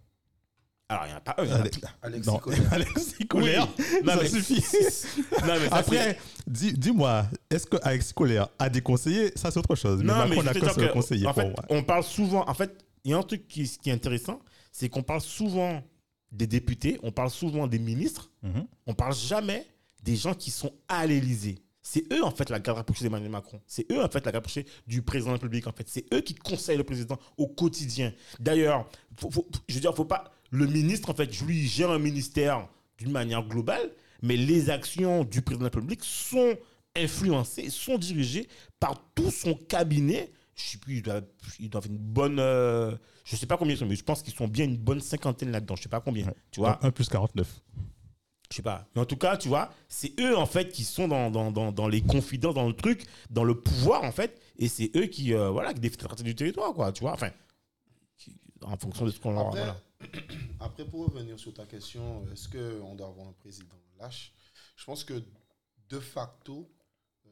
Alors 0.89 1.05
il 1.05 1.09
n'y 1.09 1.13
en 1.13 1.17
a 1.17 1.21
pas 1.21 1.35
un 1.37 1.43
il 1.45 1.49
y 1.49 1.53
en 1.53 1.55
a 1.55 1.59
Allez. 1.61 1.69
tout. 1.69 1.81
Alexis 2.01 2.29
Non, 2.29 2.37
Colère. 2.39 2.61
Alexis 2.73 3.27
Colère, 3.27 3.67
Non, 4.03 4.13
ça 4.13 4.19
mais- 4.21 4.29
suffit. 4.29 4.53
non 4.55 4.61
mais 4.61 5.45
ça, 5.45 5.59
c'est- 5.59 5.73
Après, 5.73 6.19
dis- 6.47 6.73
dis-moi, 6.73 7.25
est-ce 7.49 7.65
que 7.65 7.77
Alexis 7.81 8.13
Colère 8.13 8.47
a 8.59 8.69
des 8.69 8.81
conseillers? 8.81 9.31
Ça, 9.35 9.49
c'est 9.51 9.59
autre 9.59 9.75
chose. 9.75 9.99
Mais 10.03 10.05
Non, 10.13 10.13
mais 10.27 10.35
Macron 10.35 10.41
je 10.41 10.45
n'a 10.45 10.53
veux 10.53 10.59
dire 10.59 10.75
que, 10.75 10.93
conseiller 10.93 11.25
en 11.27 11.33
pour 11.33 11.41
fait, 11.43 11.49
moi. 11.49 11.65
on 11.69 11.83
parle 11.83 12.03
souvent. 12.03 12.47
En 12.47 12.53
fait, 12.53 12.83
il 13.03 13.11
y 13.11 13.13
a 13.13 13.17
un 13.17 13.23
truc 13.23 13.47
qui, 13.47 13.67
qui 13.81 13.89
est 13.89 13.93
intéressant, 13.93 14.39
c'est 14.71 14.89
qu'on 14.89 15.03
parle 15.03 15.21
souvent 15.21 15.81
des 16.31 16.47
députés, 16.47 16.99
on 17.03 17.11
parle 17.11 17.29
souvent 17.29 17.67
des 17.67 17.79
ministres, 17.79 18.29
Mhm. 18.43 18.65
on 18.87 18.93
parle 18.93 19.13
jamais 19.15 19.65
des 20.03 20.15
gens 20.15 20.33
qui 20.33 20.51
sont 20.51 20.73
à 20.87 21.05
l'Élysée. 21.05 21.59
C'est 21.85 22.11
eux, 22.13 22.23
en 22.23 22.31
fait, 22.31 22.49
la 22.49 22.59
garde 22.59 22.77
rapprochée 22.77 23.03
d'Emmanuel 23.03 23.29
Macron. 23.29 23.59
C'est 23.67 23.89
eux, 23.91 24.01
en 24.01 24.07
fait, 24.09 24.19
la 24.25 24.31
garde 24.31 24.35
rapprochée 24.45 24.65
du 24.87 25.01
président 25.01 25.31
de 25.31 25.33
la 25.33 25.41
République. 25.41 25.67
En 25.67 25.73
fait, 25.73 25.87
c'est 25.87 26.05
eux 26.13 26.21
qui 26.21 26.33
conseillent 26.33 26.77
le 26.77 26.83
président 26.85 27.17
au 27.37 27.47
quotidien. 27.47 28.13
D'ailleurs, 28.39 28.87
faut- 29.17 29.29
faut- 29.29 29.47
je 29.67 29.75
veux 29.75 29.81
dire, 29.81 29.93
faut 29.93 30.05
pas. 30.05 30.31
Le 30.53 30.67
ministre, 30.67 31.09
en 31.09 31.15
fait, 31.15 31.41
lui, 31.41 31.61
il 31.61 31.67
gère 31.67 31.89
un 31.89 31.97
ministère 31.97 32.67
d'une 32.99 33.09
manière 33.11 33.41
globale, 33.43 33.89
mais 34.21 34.37
les 34.37 34.69
actions 34.69 35.23
du 35.23 35.41
président 35.41 35.65
de 35.65 35.69
la 35.69 35.71
République 35.73 36.03
sont 36.03 36.55
influencées, 36.95 37.71
sont 37.71 37.97
dirigées 37.97 38.47
par 38.79 39.03
tout 39.15 39.31
son 39.31 39.55
cabinet. 39.55 40.31
Je 40.53 40.63
sais 40.63 40.77
plus, 40.77 40.97
ils 40.97 41.01
doivent, 41.01 41.25
ils 41.59 41.69
doivent 41.71 41.87
une 41.87 41.97
bonne. 41.97 42.37
euh, 42.39 42.95
je 43.25 43.35
sais 43.35 43.47
pas 43.47 43.57
combien 43.57 43.73
ils 43.73 43.79
sont, 43.79 43.87
mais 43.87 43.95
je 43.95 44.03
pense 44.03 44.21
qu'ils 44.21 44.35
sont 44.35 44.47
bien 44.47 44.65
une 44.65 44.77
bonne 44.77 45.01
cinquantaine 45.01 45.49
là-dedans. 45.49 45.75
Je 45.75 45.81
sais 45.81 45.89
pas 45.89 46.01
combien. 46.01 46.27
Ouais. 46.27 46.35
Tu 46.51 46.59
vois 46.59 46.77
1 46.85 46.91
plus 46.91 47.09
49. 47.09 47.47
je 48.51 48.55
sais 48.57 48.61
pas. 48.61 48.87
Mais 48.93 49.01
en 49.01 49.05
tout 49.05 49.17
cas, 49.17 49.37
tu 49.37 49.47
vois, 49.47 49.73
c'est 49.89 50.13
eux, 50.19 50.37
en 50.37 50.45
fait, 50.45 50.69
qui 50.69 50.83
sont 50.83 51.07
dans, 51.07 51.31
dans, 51.31 51.51
dans, 51.51 51.71
dans 51.71 51.87
les 51.87 52.01
confidences, 52.01 52.53
dans 52.53 52.67
le 52.67 52.75
truc, 52.75 53.05
dans 53.31 53.43
le 53.43 53.59
pouvoir, 53.59 54.03
en 54.03 54.11
fait. 54.11 54.39
Et 54.59 54.67
c'est 54.67 54.91
eux 54.95 55.07
qui, 55.07 55.33
euh, 55.33 55.49
voilà, 55.49 55.73
qui 55.73 55.79
défendent 55.79 56.03
la 56.03 56.07
partie 56.09 56.23
du 56.23 56.35
territoire, 56.35 56.73
quoi, 56.73 56.91
tu 56.91 57.01
vois. 57.01 57.13
Enfin, 57.13 57.31
en 58.63 58.77
fonction 58.77 59.05
de 59.05 59.11
ce 59.11 59.19
qu'on 59.19 59.33
leur... 59.33 59.47
Après, 59.47 59.59
Voilà. 59.59 59.81
après, 60.59 60.85
pour 60.85 61.05
revenir 61.07 61.39
sur 61.39 61.53
ta 61.53 61.65
question, 61.65 62.25
est-ce 62.31 62.47
qu'on 62.49 62.95
doit 62.95 63.07
avoir 63.07 63.27
un 63.27 63.33
président 63.33 63.75
lâche 63.99 64.33
Je 64.75 64.83
pense 64.85 65.03
que 65.03 65.21
de 65.89 65.99
facto, 65.99 66.69
euh, 67.25 67.29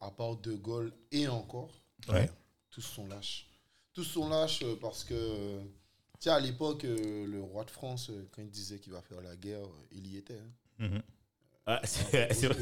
à 0.00 0.10
part 0.10 0.36
De 0.36 0.54
Gaulle 0.54 0.92
et 1.12 1.28
encore, 1.28 1.70
Ouais. 2.08 2.30
tous 2.70 2.82
sont 2.82 3.06
lâches. 3.06 3.46
Tous 3.92 4.04
sont 4.04 4.28
lâches 4.28 4.62
euh, 4.62 4.76
parce 4.80 5.02
que 5.04 5.60
sais, 6.18 6.30
à 6.30 6.40
l'époque, 6.40 6.84
euh, 6.84 7.26
le 7.26 7.40
roi 7.42 7.64
de 7.64 7.70
France, 7.70 8.10
quand 8.32 8.42
il 8.42 8.50
disait 8.50 8.78
qu'il 8.78 8.92
va 8.92 9.00
faire 9.02 9.20
la 9.20 9.36
guerre, 9.36 9.66
il 9.92 10.06
y 10.06 10.16
était. 10.16 10.38
hein. 10.78 10.88
Mhm. 10.88 11.02
Ah. 11.66 11.82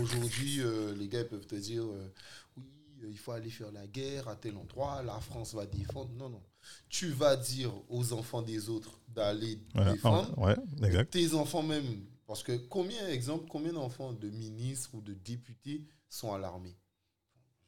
Aujourd'hui, 0.00 0.60
euh, 0.60 0.94
les 0.94 1.08
gars 1.08 1.20
ils 1.20 1.26
peuvent 1.28 1.46
te 1.46 1.56
dire 1.56 1.82
euh, 1.84 2.12
oui, 2.56 2.64
euh, 3.02 3.08
il 3.10 3.18
faut 3.18 3.32
aller 3.32 3.50
faire 3.50 3.70
la 3.72 3.86
guerre 3.86 4.28
à 4.28 4.36
tel 4.36 4.56
endroit, 4.56 5.02
la 5.02 5.20
France 5.20 5.54
va 5.54 5.66
défendre. 5.66 6.10
Non, 6.14 6.28
non. 6.28 6.42
Tu 6.88 7.08
vas 7.08 7.36
dire 7.36 7.72
aux 7.88 8.12
enfants 8.12 8.42
des 8.42 8.68
autres 8.68 9.00
d'aller 9.08 9.60
Voilà. 9.74 9.92
défendre. 9.92 10.38
Ouais, 10.38 10.56
exact. 10.82 11.10
Tes 11.12 11.34
enfants 11.34 11.62
même. 11.62 12.06
Parce 12.26 12.42
que 12.42 12.56
combien, 12.56 13.06
exemple, 13.08 13.46
combien 13.48 13.72
d'enfants 13.72 14.12
de 14.12 14.30
ministres 14.30 14.90
ou 14.94 15.00
de 15.02 15.12
députés 15.14 15.84
sont 16.08 16.32
à 16.32 16.38
l'armée? 16.38 16.74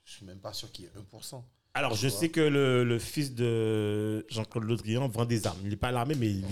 Je 0.04 0.12
suis 0.12 0.24
même 0.26 0.40
pas 0.40 0.52
sûr 0.52 0.70
qu'il 0.72 0.84
y 0.84 0.88
ait 0.88 0.92
1%. 0.92 1.42
Alors, 1.76 1.94
je 1.94 2.08
sais 2.08 2.30
que 2.30 2.40
le, 2.40 2.84
le 2.84 2.98
fils 2.98 3.34
de 3.34 4.24
Jean-Claude 4.30 4.64
Le 4.64 4.76
Drian 4.76 5.06
vend 5.08 5.26
des 5.26 5.46
armes. 5.46 5.58
Il 5.62 5.68
n'est 5.68 5.76
pas 5.76 5.88
à 5.88 5.92
l'armée, 5.92 6.14
mais 6.14 6.30
il, 6.30 6.42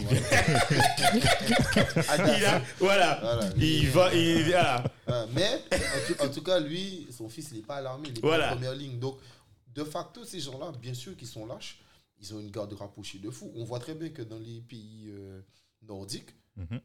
il 1.08 2.44
a, 2.44 2.62
voilà. 2.78 3.18
Voilà. 3.20 3.50
Il 3.56 3.88
va, 3.88 4.14
il, 4.14 4.42
voilà. 4.44 4.84
Euh, 5.08 5.26
mais 5.34 5.62
en 5.72 6.06
tout, 6.06 6.22
en 6.22 6.28
tout 6.28 6.42
cas, 6.42 6.60
lui, 6.60 7.06
son 7.10 7.28
fils, 7.28 7.48
il 7.52 7.56
n'est 7.58 7.62
pas 7.62 7.76
à 7.76 7.80
l'armée, 7.80 8.08
il 8.08 8.14
n'est 8.14 8.20
Voilà. 8.20 8.48
pas 8.48 8.52
en 8.52 8.56
première 8.56 8.74
ligne. 8.74 8.98
Donc, 8.98 9.18
de 9.74 9.84
facto, 9.84 10.24
ces 10.24 10.40
gens-là, 10.40 10.72
bien 10.80 10.94
sûr 10.94 11.16
qu'ils 11.16 11.28
sont 11.28 11.46
lâches, 11.46 11.80
ils 12.20 12.34
ont 12.34 12.40
une 12.40 12.50
garde 12.50 12.72
rapprochée 12.74 13.18
de 13.18 13.30
fou. 13.30 13.50
On 13.56 13.64
voit 13.64 13.78
très 13.80 13.94
bien 13.94 14.10
que 14.10 14.22
dans 14.22 14.38
les 14.38 14.60
pays 14.60 15.06
euh, 15.10 15.40
nordiques, 15.82 16.34
Mhm. 16.56 16.80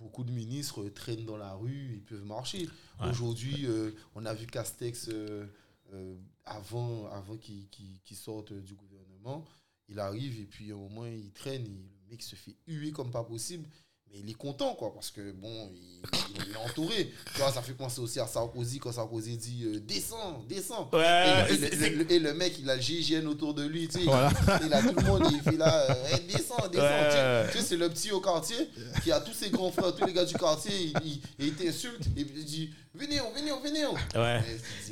beaucoup 0.00 0.24
de 0.24 0.30
ministres 0.30 0.80
euh, 0.82 0.90
traînent 0.90 1.26
dans 1.26 1.36
la 1.36 1.52
rue, 1.52 1.90
ils 1.96 2.02
peuvent 2.02 2.24
marcher. 2.24 2.66
Ouais. 3.00 3.10
Aujourd'hui, 3.10 3.66
euh, 3.66 3.90
on 4.14 4.24
a 4.24 4.32
vu 4.32 4.46
Castex, 4.46 5.08
euh, 5.10 5.44
euh, 5.92 6.14
avant, 6.46 7.06
avant 7.06 7.36
qu'il 7.36 7.98
sorte 8.16 8.52
du 8.52 8.74
gouvernement, 8.74 9.44
il 9.88 9.98
arrive 10.00 10.40
et 10.40 10.46
puis 10.46 10.72
au 10.72 10.88
moins 10.88 11.08
il 11.08 11.32
traîne, 11.32 11.66
et 11.66 11.90
le 12.04 12.10
mec 12.10 12.22
se 12.22 12.36
fait 12.36 12.56
huer 12.66 12.92
comme 12.92 13.10
pas 13.10 13.24
possible. 13.24 13.68
Mais 14.12 14.20
il 14.20 14.30
est 14.30 14.34
content, 14.34 14.74
quoi, 14.74 14.94
parce 14.94 15.10
que 15.10 15.32
bon, 15.32 15.70
il, 15.74 16.42
il 16.46 16.52
est 16.52 16.56
entouré. 16.56 17.12
Tu 17.34 17.40
vois, 17.40 17.50
ça 17.52 17.60
fait 17.60 17.72
penser 17.72 18.00
aussi 18.00 18.20
à 18.20 18.26
Sarkozy 18.26 18.78
quand 18.78 18.92
Sarkozy 18.92 19.36
dit 19.36 19.64
euh, 19.66 19.80
descends, 19.80 20.44
descends. 20.48 20.88
Ouais, 20.92 21.46
et, 21.50 21.52
le, 21.56 21.58
c'est- 21.68 21.74
et 21.86 21.90
le- 21.90 22.12
et 22.12 22.18
le 22.20 22.32
mec, 22.34 22.56
il 22.60 22.70
a 22.70 22.76
le 22.76 22.80
GIGN 22.82 23.26
autour 23.26 23.52
de 23.54 23.66
lui, 23.66 23.88
tu 23.88 23.98
sais. 23.98 24.04
Voilà. 24.04 24.30
Il 24.64 24.72
a 24.72 24.80
tout 24.82 24.94
le 24.94 25.02
monde, 25.02 25.24
il 25.32 25.40
fait 25.42 25.56
là, 25.56 25.90
euh, 25.90 26.06
Hey, 26.16 26.20
descends, 26.26 26.68
descends. 26.70 26.84
Ouais. 26.84 27.08
Tu 27.10 27.16
sais, 27.16 27.52
Tu 27.52 27.58
sais, 27.58 27.64
c'est 27.64 27.76
le 27.76 27.88
petit 27.88 28.12
au 28.12 28.20
quartier 28.20 28.56
qui 29.02 29.10
a 29.10 29.20
tous 29.20 29.34
ses 29.34 29.50
grands 29.50 29.72
frères, 29.72 29.94
tous 29.94 30.06
les 30.06 30.12
gars 30.12 30.24
du 30.24 30.34
quartier, 30.34 30.72
il, 30.76 30.94
il, 31.04 31.46
il 31.46 31.54
t'insulte 31.54 32.06
et 32.16 32.20
il 32.20 32.44
dit 32.44 32.70
Venez, 32.94 33.20
on, 33.20 33.30
venez, 33.34 33.52
on, 33.52 33.60
venez. 33.60 33.84
on. 33.84 34.18
Ouais. 34.18 34.42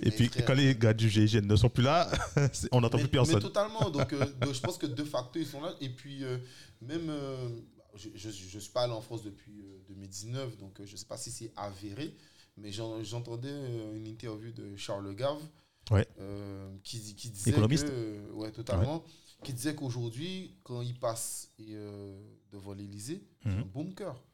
Et 0.03 0.11
puis, 0.11 0.29
quand 0.29 0.53
les 0.55 0.75
gars 0.75 0.93
du 0.93 1.09
GIGN 1.09 1.47
ne 1.47 1.57
sont 1.57 1.71
plus 1.71 1.85
là, 1.85 2.11
on 2.73 2.81
n'entend 2.83 2.99
plus 2.99 3.09
personne. 3.09 3.37
mais 3.37 3.41
totalement. 3.41 3.89
Donc, 3.91 4.13
euh, 4.13 4.27
donc, 4.43 4.53
je 4.55 4.61
pense 4.61 4.77
que 4.77 4.85
de 4.87 5.05
facto, 5.05 5.39
ils 5.39 5.47
sont 5.47 5.63
là. 5.63 5.73
Et 5.81 5.89
puis, 5.89 6.23
euh, 6.25 6.37
même, 6.83 7.09
euh, 7.09 7.49
je 7.97 8.09
ne 8.57 8.61
suis 8.61 8.73
pas 8.73 8.83
allé 8.83 8.93
en 8.93 9.01
France 9.01 9.23
depuis 9.23 9.61
euh, 9.63 9.79
2019, 9.89 10.57
donc 10.59 10.81
euh, 10.81 10.87
je 10.87 10.93
ne 10.93 10.97
sais 10.97 11.07
pas 11.07 11.17
si 11.17 11.31
c'est 11.31 11.53
avéré, 11.57 12.15
mais 12.57 12.73
j'en- 12.73 13.03
j'entendais 13.03 13.49
euh, 13.51 13.97
une 13.97 14.07
interview 14.07 14.53
de 14.53 14.77
Charles 14.77 15.15
Gave 15.15 15.43
Ouais. 15.91 16.07
euh, 16.19 16.75
qui, 16.83 17.15
qui 17.15 17.29
disait 17.31 17.51
Économiste. 17.51 17.85
que, 17.87 17.91
euh, 17.93 18.33
ouais, 18.33 18.51
totalement, 18.53 19.05
qui 19.43 19.53
disait 19.53 19.75
qu'aujourd'hui, 19.75 20.57
quand 20.63 20.81
il 20.81 20.99
passe 20.99 21.51
et, 21.59 21.75
euh, 21.75 22.19
devant 22.51 22.73
l'Elysée, 22.73 23.23
c'est 23.43 23.51
Mhm. 23.51 23.59
un 23.61 23.67
bunker. 23.67 24.25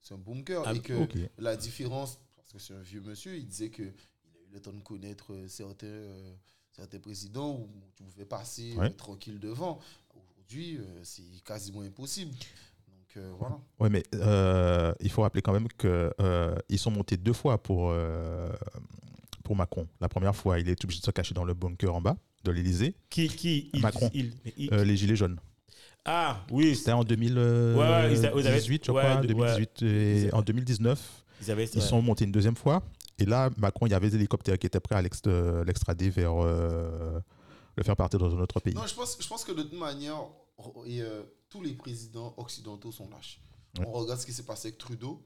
C'est 0.00 0.14
un 0.14 0.18
bunker. 0.18 0.62
Ah, 0.64 0.72
et 0.74 0.80
que 0.80 1.06
la 1.38 1.56
différence, 1.56 2.18
parce 2.36 2.52
que 2.52 2.58
c'est 2.58 2.72
un 2.74 2.80
vieux 2.80 3.00
monsieur, 3.02 3.36
il 3.36 3.46
disait 3.46 3.68
que 3.70 3.82
il 3.82 3.88
a 3.88 4.40
eu 4.50 4.52
le 4.54 4.60
temps 4.62 4.72
de 4.72 4.80
connaître 4.80 5.32
euh, 5.34 5.48
certains, 5.48 5.86
euh, 5.86 6.34
certains 6.72 7.00
présidents 7.00 7.58
où 7.60 7.68
tu 7.94 8.02
pouvais 8.04 8.24
passer 8.24 8.72
euh, 8.76 8.80
Ouais. 8.80 8.90
tranquille 8.94 9.38
devant. 9.38 9.78
Aujourd'hui, 10.14 10.78
euh, 10.78 11.04
c'est 11.04 11.24
quasiment 11.44 11.82
impossible. 11.82 12.34
Donc 13.16 13.24
euh, 13.24 13.32
voilà. 13.38 13.58
Ouais, 13.80 13.88
mais 13.88 14.02
euh, 14.14 14.92
il 15.00 15.10
faut 15.10 15.22
rappeler 15.22 15.42
quand 15.42 15.52
même 15.52 15.68
qu'ils 15.78 16.78
sont 16.78 16.90
montés 16.90 17.16
deux 17.16 17.32
fois 17.32 17.58
pour, 17.62 17.90
euh, 17.90 18.50
pour 19.44 19.56
Macron. 19.56 19.86
La 20.00 20.08
première 20.08 20.34
fois, 20.36 20.58
il 20.58 20.68
est 20.68 20.82
obligé 20.84 21.00
de 21.00 21.04
se 21.06 21.10
cacher 21.10 21.34
dans 21.34 21.44
le 21.44 21.54
bunker 21.54 21.94
en 21.94 22.00
bas 22.00 22.16
de 22.44 22.50
l'Elysée. 22.52 22.94
Qui, 23.10 23.28
qui, 23.28 23.70
il, 23.72 23.80
Macron. 23.82 24.10
il- 24.14 24.32
mais 24.44 24.52
il- 24.56 24.72
Euh, 24.72 24.84
les 24.84 24.96
Gilets 24.96 25.16
jaunes. 25.16 25.38
ah, 26.04 26.38
oui. 26.50 26.76
C'était 26.76 26.92
en 26.92 27.00
ouais, 27.00 28.12
ils 28.12 28.24
a- 28.26 28.30
ils 28.30 28.42
2018, 28.42 28.44
avaient- 28.46 28.60
je 28.86 28.90
crois. 28.92 29.16
de- 29.22 29.26
2018 29.26 29.82
et 29.82 30.22
Ils 30.22 30.30
a- 30.30 30.36
en 30.36 30.42
2019, 30.42 31.24
Ils 31.42 31.50
avaient, 31.50 31.64
ils 31.64 31.82
sont 31.82 32.00
montés 32.02 32.24
une 32.24 32.32
deuxième 32.32 32.56
fois. 32.56 32.82
Et 33.18 33.24
là, 33.24 33.50
Macron, 33.56 33.86
il 33.86 33.90
y 33.90 33.94
avait 33.94 34.10
des 34.10 34.16
hélicoptères 34.16 34.58
qui 34.58 34.66
étaient 34.66 34.80
prêts 34.80 34.94
à 34.96 35.02
l'ex- 35.02 35.22
euh, 35.26 35.64
l'extrader 35.64 36.10
vers 36.10 36.34
euh, 36.44 37.18
le 37.76 37.82
faire 37.82 37.96
partir 37.96 38.18
dans 38.18 38.34
un 38.34 38.40
autre 38.40 38.60
pays. 38.60 38.74
Non, 38.74 38.86
je 38.86 38.94
pense, 38.94 39.16
je 39.20 39.26
pense 39.26 39.42
que 39.44 39.52
de 39.52 39.62
toute 39.62 39.78
manière, 39.78 40.18
et, 40.86 41.00
euh, 41.00 41.22
tous 41.48 41.62
les 41.62 41.74
présidents 41.74 42.34
occidentaux 42.36 42.92
sont 42.92 43.08
lâches. 43.08 43.40
Ouais. 43.78 43.84
On 43.86 43.92
regarde 43.92 44.20
ce 44.20 44.26
qui 44.26 44.32
s'est 44.32 44.44
passé 44.44 44.68
avec 44.68 44.78
Trudeau. 44.78 45.22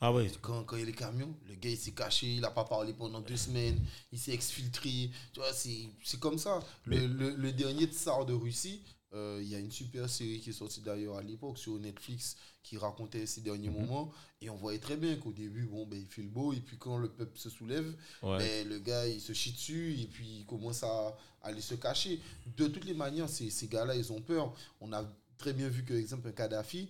Ah 0.00 0.12
oui. 0.12 0.30
Quand, 0.42 0.62
quand 0.64 0.76
il 0.76 0.80
y 0.80 0.82
a 0.82 0.86
les 0.86 0.92
camions, 0.92 1.34
le 1.48 1.54
gars 1.54 1.70
il 1.70 1.78
s'est 1.78 1.92
caché, 1.92 2.26
il 2.34 2.40
n'a 2.42 2.50
pas 2.50 2.64
parlé 2.64 2.92
pendant 2.92 3.20
deux 3.20 3.36
semaines, 3.38 3.80
il 4.12 4.18
s'est 4.18 4.32
exfiltré. 4.32 5.10
Tu 5.32 5.40
vois, 5.40 5.52
c'est 5.54 6.20
comme 6.20 6.36
ça. 6.38 6.60
Le, 6.84 7.06
le- 7.06 7.34
le 7.34 7.52
dernier 7.52 7.86
tsar 7.86 8.26
de 8.26 8.34
Russie, 8.34 8.82
euh, 9.14 9.40
il 9.42 9.48
y 9.48 9.54
a 9.54 9.58
une 9.58 9.70
super 9.70 10.10
série 10.10 10.40
qui 10.40 10.50
est 10.50 10.52
sortie 10.52 10.82
d'ailleurs 10.82 11.16
à 11.16 11.22
l'époque 11.22 11.56
sur 11.56 11.78
Netflix 11.78 12.36
qui 12.62 12.76
racontait 12.76 13.24
ses 13.24 13.40
derniers 13.40 13.70
Mhm. 13.70 13.80
moments. 13.86 14.12
Et 14.42 14.50
on 14.50 14.56
voyait 14.56 14.80
très 14.80 14.98
bien 14.98 15.16
qu'au 15.16 15.32
début, 15.32 15.64
bon, 15.64 15.86
ben, 15.86 15.98
il 15.98 16.06
fait 16.06 16.22
le 16.22 16.28
beau, 16.28 16.52
et 16.52 16.60
puis 16.60 16.76
quand 16.76 16.98
le 16.98 17.08
peuple 17.08 17.38
se 17.38 17.48
soulève, 17.48 17.96
Ouais. 18.22 18.36
ben, 18.38 18.68
le 18.68 18.78
gars 18.80 19.06
il 19.08 19.20
se 19.20 19.32
chie 19.32 19.52
dessus, 19.52 19.98
et 19.98 20.06
puis 20.06 20.40
il 20.40 20.44
commence 20.46 20.82
à, 20.82 21.16
aller 21.42 21.60
se 21.62 21.74
cacher. 21.76 22.20
De 22.56 22.66
toutes 22.66 22.84
les 22.84 22.92
manières, 22.94 23.28
ces, 23.30 23.48
ces 23.50 23.68
gars-là, 23.68 23.94
ils 23.94 24.12
ont 24.12 24.20
peur. 24.20 24.52
On 24.80 24.92
a 24.92 25.04
très 25.38 25.52
bien 25.52 25.68
vu 25.68 25.84
que, 25.84 25.94
exemple, 25.94 26.28
un 26.28 26.32
Kadhafi, 26.32 26.88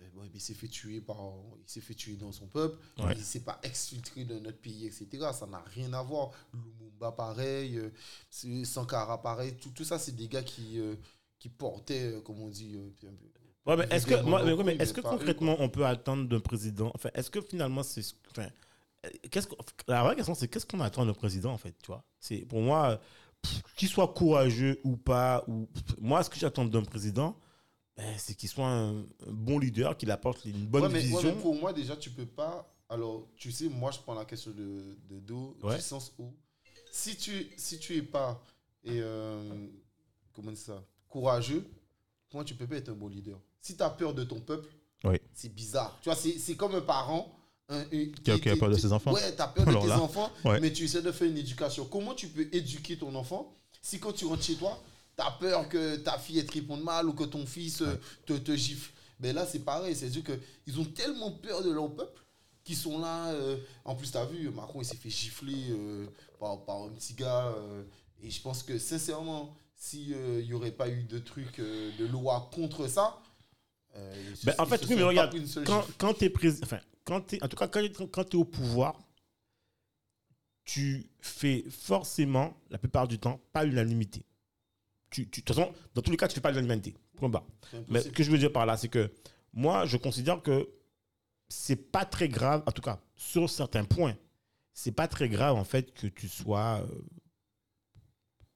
euh, 0.00 0.04
bon, 0.14 0.22
il 0.34 0.40
s'est 0.40 0.54
fait 0.54 0.68
tuer 0.68 1.00
par 1.00 1.16
il 1.64 1.68
s'est 1.70 1.80
fait 1.80 1.94
tuer 1.94 2.16
dans 2.16 2.32
son 2.32 2.46
peuple 2.46 2.78
Ouais. 2.98 3.14
il 3.16 3.24
s'est 3.24 3.40
pas 3.40 3.58
exfiltré 3.62 4.24
de 4.24 4.38
notre 4.38 4.58
pays 4.58 4.86
etc 4.86 5.28
ça 5.32 5.46
n'a 5.46 5.62
rien 5.74 5.92
à 5.94 6.02
voir. 6.02 6.30
Lumumba 6.52 7.12
pareil 7.12 7.78
euh, 7.78 7.90
Sankara 8.64 9.22
pareil. 9.22 9.54
Tout, 9.56 9.70
tout 9.70 9.84
ça 9.84 9.98
c'est 9.98 10.14
des 10.14 10.28
gars 10.28 10.42
qui 10.42 10.78
euh, 10.78 10.96
qui 11.38 11.48
portaient 11.48 12.12
euh, 12.12 12.20
comme 12.20 12.40
on 12.40 12.48
dit 12.48 12.76
Ouais, 13.66 13.76
mais 13.76 13.86
est-ce 13.90 14.06
que, 14.06 14.22
moi, 14.22 14.44
mais, 14.44 14.54
mais 14.62 14.76
est-ce 14.76 14.92
que 14.92 15.00
eux, 15.00 15.02
concrètement 15.02 15.56
on 15.58 15.68
peut 15.68 15.84
attendre 15.84 16.28
d'un 16.28 16.38
président? 16.40 16.92
Enfin, 16.94 17.08
est-ce 17.14 17.30
que 17.30 17.40
finalement 17.40 17.82
c'est, 17.82 18.02
ce- 18.02 18.14
enfin, 18.30 18.48
qu'est-ce 19.30 19.48
la 19.88 20.04
vraie 20.04 20.14
question 20.14 20.34
c'est 20.36 20.46
qu'est-ce 20.48 20.66
qu'on 20.66 20.80
attend 20.80 21.04
d'un 21.04 21.14
président 21.14 21.52
en 21.52 21.58
fait, 21.58 21.74
tu 21.82 21.86
vois? 21.88 22.04
C'est 22.20 22.44
pour 22.46 22.60
moi, 22.60 23.00
qu'il 23.76 23.88
soit 23.88 24.08
courageux 24.14 24.80
ou 24.84 24.96
pas, 24.96 25.44
ou 25.48 25.68
moi 26.00 26.22
ce 26.22 26.30
que 26.30 26.38
j'attends 26.38 26.64
d'un 26.64 26.82
président, 26.84 27.36
ben, 27.96 28.14
c'est 28.18 28.34
qu'il 28.34 28.48
soit 28.48 28.66
un, 28.68 28.98
un 29.00 29.32
bon 29.32 29.58
leader, 29.58 29.96
qu'il 29.96 30.10
apporte 30.10 30.44
une 30.44 30.66
bonne 30.66 30.82
Ouais, 30.82 30.88
mais, 30.88 30.94
ouais, 30.98 31.04
vision. 31.04 31.34
mais 31.34 31.40
pour 31.42 31.54
moi 31.54 31.72
déjà 31.72 31.96
tu 31.96 32.10
peux 32.10 32.26
pas 32.26 32.72
alors 32.88 33.26
tu 33.36 33.50
sais 33.50 33.68
moi 33.68 33.90
je 33.90 33.98
prends 33.98 34.14
la 34.14 34.24
question 34.24 34.50
de, 34.52 34.96
de 35.08 35.18
dos 35.20 35.56
Ouais. 35.62 35.76
du 35.76 35.82
sens 35.82 36.12
où 36.18 36.32
si 36.92 37.16
tu 37.16 37.48
si 37.56 37.78
tu 37.78 37.96
es 37.96 38.02
pas 38.02 38.40
et 38.84 39.00
euh, 39.00 39.66
comment 40.32 40.54
ça 40.54 40.82
courageux 41.08 41.64
moi 42.32 42.44
tu 42.44 42.54
peux 42.54 42.66
pas 42.66 42.76
être 42.76 42.90
un 42.90 42.94
bon 42.94 43.08
leader 43.08 43.38
si 43.60 43.76
tu 43.76 43.82
as 43.82 43.90
peur 43.90 44.12
de 44.14 44.24
ton 44.24 44.40
peuple 44.40 44.68
Oui. 45.04 45.16
c'est 45.32 45.52
bizarre 45.54 45.98
tu 46.02 46.08
vois 46.10 46.16
c'est 46.16 46.54
comme 46.56 46.74
un 46.74 46.80
parent 46.82 47.32
un- 47.68 47.80
un- 47.80 47.86
Qui 48.22 48.30
a- 48.30 48.38
qui 48.38 48.48
a 48.50 48.56
peur 48.56 48.70
de 48.70 48.76
ses 48.76 48.92
enfants. 48.92 49.12
ouais 49.14 49.34
tu 49.34 49.42
as 49.42 49.48
peur 49.48 49.64
de 49.66 49.72
tes 49.80 49.88
là, 49.88 50.00
enfants 50.00 50.30
mais 50.60 50.72
tu 50.72 50.84
essaies 50.84 51.02
de 51.02 51.10
faire 51.12 51.28
une 51.28 51.38
éducation 51.38 51.86
comment 51.86 52.14
tu 52.14 52.28
peux 52.28 52.46
éduquer 52.52 52.96
ton 52.98 53.14
enfant 53.14 53.52
si 53.82 53.98
quand 53.98 54.12
tu 54.12 54.26
rentres 54.26 54.42
chez 54.44 54.54
toi 54.56 54.80
tu 55.16 55.22
as 55.24 55.30
peur 55.32 55.68
que 55.68 55.96
ta 55.96 56.18
fille 56.18 56.44
te 56.44 56.52
réponde 56.52 56.82
mal 56.82 57.08
ou 57.08 57.12
que 57.14 57.24
ton 57.24 57.46
fils 57.46 57.82
euh, 57.82 57.96
te, 58.26 58.34
te 58.34 58.54
gifle. 58.56 58.92
Ben 59.18 59.34
là 59.34 59.46
c'est 59.46 59.60
pareil 59.64 59.94
c'est 59.96 60.06
à 60.06 60.08
dire 60.10 60.22
que 60.24 60.38
ils 60.66 60.78
ont 60.78 60.84
tellement 60.84 61.32
peur 61.32 61.62
de 61.62 61.70
leur 61.70 61.90
peuple 61.94 62.22
qu'ils 62.64 62.76
sont 62.76 62.98
là 62.98 63.28
euh, 63.32 63.56
en 63.84 63.94
plus 63.94 64.10
tu 64.10 64.18
as 64.18 64.24
vu 64.26 64.50
Macron 64.50 64.82
il 64.82 64.84
s'est 64.84 64.96
fait 64.96 65.08
gifler 65.10 65.70
euh, 65.70 66.06
par, 66.38 66.64
par 66.64 66.82
un 66.82 66.90
petit 66.90 67.14
gars 67.14 67.46
euh, 67.56 67.84
et 68.22 68.30
je 68.30 68.40
pense 68.42 68.62
que 68.62 68.78
sincèrement 68.78 69.54
si 69.74 70.12
euh, 70.12 70.40
il 70.42 70.46
y 70.46 70.52
aurait 70.54 70.70
pas 70.72 70.88
eu 70.88 71.04
de 71.04 71.18
trucs 71.18 71.60
euh, 71.60 71.90
de 71.98 72.06
loi 72.06 72.50
contre 72.52 72.86
ça 72.88 73.22
Ben, 74.44 74.54
en 74.58 74.66
fait, 74.66 74.82
oui, 74.82 74.94
mais 74.96 75.02
regarde, 75.08 75.30
quand, 75.64 75.86
quand 75.96 76.12
tu 76.14 76.24
es 76.26 76.30
président, 76.30 76.64
enfin, 76.66 76.80
quand 77.04 77.20
t'es- 77.22 77.42
en 77.42 77.48
tout 77.48 77.56
cas, 77.56 77.68
quand, 77.68 77.80
quand 78.10 78.24
tu 78.24 78.36
es 78.36 78.40
au 78.40 78.44
pouvoir, 78.44 78.98
tu 80.64 81.08
fais 81.20 81.64
forcément, 81.70 82.54
la 82.70 82.76
plupart 82.78 83.08
du 83.08 83.18
temps, 83.18 83.40
pas 83.52 83.64
l'unanimité. 83.64 84.22
Tu, 85.10 85.28
tu, 85.28 85.40
de 85.40 85.44
toute 85.44 85.56
façon, 85.56 85.72
dans 85.94 86.02
tous 86.02 86.10
les 86.10 86.16
cas, 86.16 86.28
tu 86.28 86.34
fais 86.34 86.40
pas 86.40 86.52
barre. 86.52 87.44
C'est 87.70 87.88
Mais 87.88 88.00
ce 88.00 88.08
que 88.08 88.22
je 88.22 88.30
veux 88.30 88.38
dire 88.38 88.52
par 88.52 88.66
là, 88.66 88.76
c'est 88.76 88.88
que 88.88 89.12
moi, 89.52 89.86
je 89.86 89.96
considère 89.96 90.42
que 90.42 90.68
c'est 91.48 91.90
pas 91.90 92.04
très 92.04 92.28
grave, 92.28 92.62
en 92.66 92.72
tout 92.72 92.82
cas, 92.82 93.00
sur 93.14 93.48
certains 93.48 93.84
points, 93.84 94.16
c'est 94.72 94.92
pas 94.92 95.08
très 95.08 95.28
grave, 95.28 95.56
en 95.56 95.64
fait, 95.64 95.92
que 95.94 96.06
tu 96.06 96.28
sois 96.28 96.82
euh, 96.82 97.02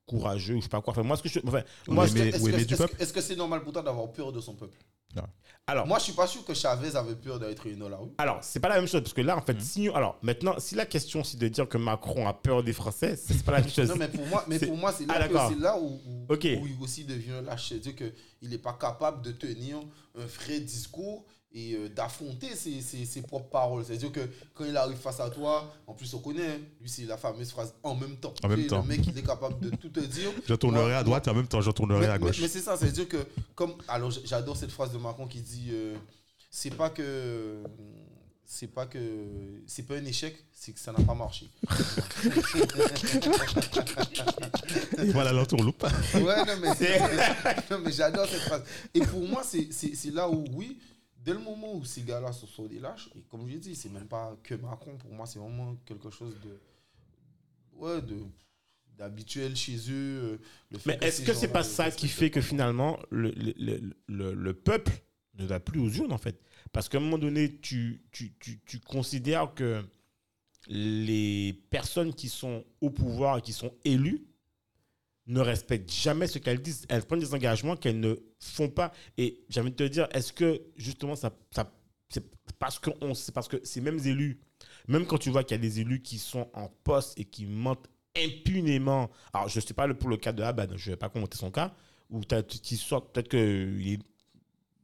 courageux 0.07 0.57
ou 0.57 0.59
je 0.59 0.65
sais 0.65 0.69
pas 0.69 0.83
quoi. 0.83 0.93
Enfin, 0.93 1.03
moi, 1.03 1.17
ce 1.17 1.23
que 1.23 1.29
je. 1.29 1.41
Enfin, 1.47 1.63
moi. 1.89 2.07
Est-ce 2.07 3.13
que 3.13 3.21
c'est 3.21 3.37
normal 3.37 3.63
pour 3.63 3.73
toi 3.73 3.83
d'avoir 3.83 4.13
peur 4.13 4.33
de 4.33 4.41
son 4.41 4.55
peuple? 4.55 4.77
Alors, 5.67 5.87
Moi, 5.87 5.99
je 5.99 6.05
suis 6.05 6.13
pas 6.15 6.27
sûr 6.27 6.45
que 6.45 6.53
Chavez 6.53 6.97
avait 6.97 7.15
peur 7.15 7.39
d'être 7.39 7.69
dans 7.77 7.89
la 7.89 7.97
rue. 7.97 8.11
Alors, 8.19 8.39
c'est 8.43 8.59
pas 8.59 8.69
la 8.69 8.77
même 8.77 8.89
chose 8.89 9.03
parce 9.03 9.13
que 9.13 9.21
là, 9.21 9.37
en 9.37 9.41
fait, 9.43 9.61
si 9.61 9.89
alors 9.89 10.19
maintenant, 10.21 10.55
si 10.59 10.75
la 10.75 10.85
question 10.85 11.23
c'est 11.23 11.37
de 11.39 11.47
dire 11.47 11.69
que 11.69 11.79
Macron 11.79 12.27
a 12.27 12.33
peur 12.35 12.65
des 12.65 12.73
Français, 12.73 13.15
c'est 13.17 13.45
pas 13.45 13.53
la 13.53 13.61
même 13.61 13.71
chose. 13.71 13.89
Non, 13.89 13.95
mais 13.97 14.09
pour 14.09 14.27
moi, 14.27 14.45
mais 14.49 14.59
C'est- 14.59 14.67
pour 14.67 14.77
moi 14.77 14.93
c'est 14.93 15.05
Ah, 15.09 15.19
là, 15.21 15.29
que 15.29 15.33
d'accord. 15.35 15.49
c'est 15.53 15.61
là 15.61 15.79
où, 15.79 16.01
où, 16.07 16.27
où 16.33 16.37
il 16.67 16.77
aussi 16.81 17.05
devient 17.05 17.41
lâche. 17.45 17.69
C'est-à-dire 17.69 17.95
qu'il 17.95 18.49
n'est 18.51 18.59
pas 18.59 18.73
capable 18.73 19.23
de 19.23 19.31
tenir 19.31 19.77
un 20.19 20.27
vrai 20.27 20.59
discours 20.59 21.25
et 21.53 21.75
euh, 21.75 21.89
d'affronter 21.89 22.55
ses, 22.55 22.81
ses- 22.81 23.05
ses 23.05 23.23
propres 23.23 23.49
paroles. 23.51 23.85
C'est-à-dire 23.85 24.13
que 24.13 24.21
quand 24.55 24.65
il 24.65 24.77
arrive 24.77 24.97
face 24.97 25.19
à 25.21 25.29
toi, 25.31 25.73
en 25.87 25.95
plus 25.95 26.13
on 26.15 26.19
connaît, 26.21 26.47
hein, 26.47 26.59
lui 26.81 26.89
c'est 26.89 27.05
la 27.07 27.17
fameuse 27.17 27.51
phrase 27.51 27.75
en 27.83 27.95
même 27.97 28.17
temps. 28.17 28.33
En 28.45 28.49
même 28.49 28.67
temps. 28.67 28.83
Le 28.83 28.89
mec 28.89 29.01
il 29.07 29.19
est 29.19 29.23
capable 29.27 29.59
de 29.61 29.71
tout 29.77 29.89
te 29.89 30.01
dire. 30.01 30.31
Je 30.47 30.55
tournerai 30.55 30.95
à 30.95 31.03
droite 31.03 31.27
et 31.27 31.31
en 31.31 31.35
même 31.35 31.49
temps, 31.49 31.61
je 31.61 31.71
tournerai 31.73 32.01
mais, 32.01 32.07
à 32.13 32.19
gauche. 32.19 32.41
mais 32.41 32.49
c'est 32.49 32.61
ça, 32.61 32.77
c'est-à-dire 32.77 33.09
que, 33.09 33.19
comme. 33.55 33.75
Alors, 33.89 34.11
j'adore 34.25 34.57
cette 34.57 34.71
phrase 34.71 34.93
de 34.93 34.99
Macron 34.99 35.27
qui 35.27 35.41
dit 35.41 35.71
euh, 35.73 35.97
c'est 36.51 36.75
pas 36.75 36.89
que. 36.91 37.63
C'est 38.45 38.67
pas 38.69 38.87
que. 38.87 38.99
C'est 39.67 39.85
pas 39.85 39.95
un 39.97 40.05
échec, 40.05 40.37
c'est 40.53 40.73
que 40.73 40.81
ça 40.81 40.93
n'a 40.93 41.05
pas 41.05 41.15
marché. 41.15 41.49
voilà 45.13 45.33
l'entourloupe. 45.33 45.85
Ouais, 46.15 46.45
non, 46.45 46.55
mais, 46.61 46.69
non, 47.71 47.79
mais 47.85 47.93
j'adore 47.93 48.27
cette 48.27 48.41
phrase. 48.41 48.63
Et 48.95 49.01
pour 49.01 49.23
moi, 49.27 49.43
c'est 49.45 50.11
là 50.13 50.29
où, 50.29 50.45
oui, 50.55 50.79
dès 51.25 51.33
le 51.33 51.39
moment 51.41 51.75
où 51.75 51.85
ces 51.85 52.03
gars-là 52.03 52.33
se 52.33 52.47
sont 52.47 52.67
des 52.67 52.79
lâches, 52.79 53.11
et 53.17 53.23
comme 53.29 53.49
je 53.49 53.57
dis, 53.59 53.75
c'est 53.75 53.89
même 53.91 54.09
pas 54.09 54.37
que 54.43 54.55
Macron, 54.55 54.97
pour 54.97 55.13
moi, 55.13 55.27
c'est 55.27 55.39
vraiment 55.39 55.77
quelque 55.87 56.11
chose 56.11 56.37
de. 56.45 56.59
Ouais, 57.73 58.03
de 58.03 58.19
d'habituel 58.99 59.57
chez 59.57 59.77
eux. 59.91 59.93
euh, 60.35 60.39
le 60.71 60.79
fait 60.79 60.99
Mais 61.01 61.07
est-ce 61.07 61.23
que 61.23 61.33
c'est 61.33 61.47
gens-là 61.47 61.53
pas 61.55 61.63
ça 61.63 61.91
qui 61.91 62.07
fait 62.09 62.31
que 62.31 62.43
finalement 62.43 62.99
le, 63.11 63.31
le, 63.31 63.55
le- 63.57 63.95
le- 64.09 64.35
le 64.35 64.53
peuple 64.55 64.93
ne 65.39 65.47
va 65.47 65.59
plus 65.59 65.81
aux 65.81 65.89
urnes 65.89 66.13
en 66.13 66.19
fait? 66.19 66.39
Parce 66.71 66.91
qu'à 66.91 66.99
un 66.99 67.01
moment 67.01 67.17
donné, 67.17 67.57
tu, 67.61 68.03
tu, 68.13 68.35
tu, 68.39 68.61
tu 68.67 68.79
considères 68.81 69.55
que 69.55 69.83
les 70.67 71.55
personnes 71.71 72.13
qui 72.15 72.29
sont 72.29 72.65
au 72.83 72.91
pouvoir 72.91 73.39
et 73.39 73.43
qui 73.43 73.55
sont 73.55 73.73
élues 73.85 74.27
ne 75.27 75.41
respectent 75.41 75.93
jamais 75.93 76.27
ce 76.27 76.39
qu'elles 76.39 76.61
disent. 76.63 76.85
Elles 76.89 77.03
prennent 77.05 77.21
des 77.21 77.35
engagements 77.35 77.77
qu'elles 77.77 78.01
ne 78.01 78.17
font 78.41 78.69
pas. 78.69 78.93
Et 79.19 79.45
j'ai 79.49 79.61
envie 79.61 79.71
de 79.71 79.77
te 79.77 79.85
dire, 79.85 80.09
est-ce 80.13 80.33
que 80.33 80.63
justement, 80.77 81.15
ça, 81.17 81.33
ça, 81.51 81.73
c'est 82.09 82.25
parce 82.59 82.79
que 82.79 82.91
on- 83.01 83.15
c'est 83.15 83.33
parce 83.33 83.49
que 83.49 83.61
ces 83.65 83.81
mêmes 83.81 84.01
élus, 84.05 84.41
même 84.89 85.07
quand 85.07 85.19
tu 85.19 85.31
vois 85.31 85.45
qu'il 85.45 85.57
y 85.57 85.61
a 85.61 85.63
des 85.63 85.81
élus 85.81 86.03
qui 86.03 86.19
sont 86.19 86.49
en 86.55 86.69
poste 86.69 87.19
et 87.19 87.25
qui 87.25 87.47
mentent 87.47 87.87
impunément, 88.17 89.11
alors 89.33 89.49
je 89.49 89.59
ne 89.59 89.65
sais 89.65 89.75
pas 89.75 89.93
pour 89.95 90.09
le 90.09 90.17
cas 90.17 90.33
de 90.33 90.43
Abad, 90.43 90.75
je 90.77 90.91
ne 90.91 90.95
vais 90.95 90.99
pas 90.99 91.09
commenter 91.09 91.37
son 91.39 91.51
cas, 91.51 91.75
ou 92.11 92.21
qui 92.21 92.77
sort 92.77 93.11
peut-être 93.13 93.29
que 93.29 93.77
il 93.79 93.95
est- 93.95 93.99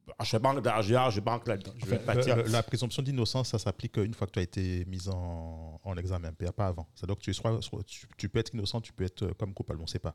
je 0.07 0.37
ne 0.37 0.41
pas 0.41 0.81
je 0.81 1.21
rentrer 1.31 1.51
là-dedans. 1.53 1.73
Je 1.79 2.21
dire. 2.23 2.37
le- 2.37 2.43
la 2.45 2.63
présomption 2.63 3.03
d'innocence, 3.03 3.49
ça 3.49 3.59
s'applique 3.59 3.97
une 3.97 4.15
fois 4.15 4.27
que 4.27 4.33
tu 4.33 4.39
as 4.39 4.43
été 4.43 4.85
mis 4.87 5.09
en, 5.09 5.81
en 5.83 5.97
examen, 5.97 6.33
pas 6.33 6.53
pas 6.53 6.67
avant. 6.69 6.87
C'est-à-dire 6.95 7.17
que 7.17 7.23
tu, 7.23 7.31
es 7.31 7.35
soit- 7.35 7.61
soit- 7.63 7.83
tu, 7.85 8.07
tu 8.17 8.29
peux 8.29 8.39
être 8.39 8.55
innocent, 8.55 8.81
tu 8.81 8.93
peux 8.93 9.05
être 9.05 9.23
euh, 9.23 9.33
comme 9.39 9.53
coupable, 9.53 9.81
on 9.81 9.85
ne 9.85 9.89
sait 9.89 9.99
pas. 9.99 10.15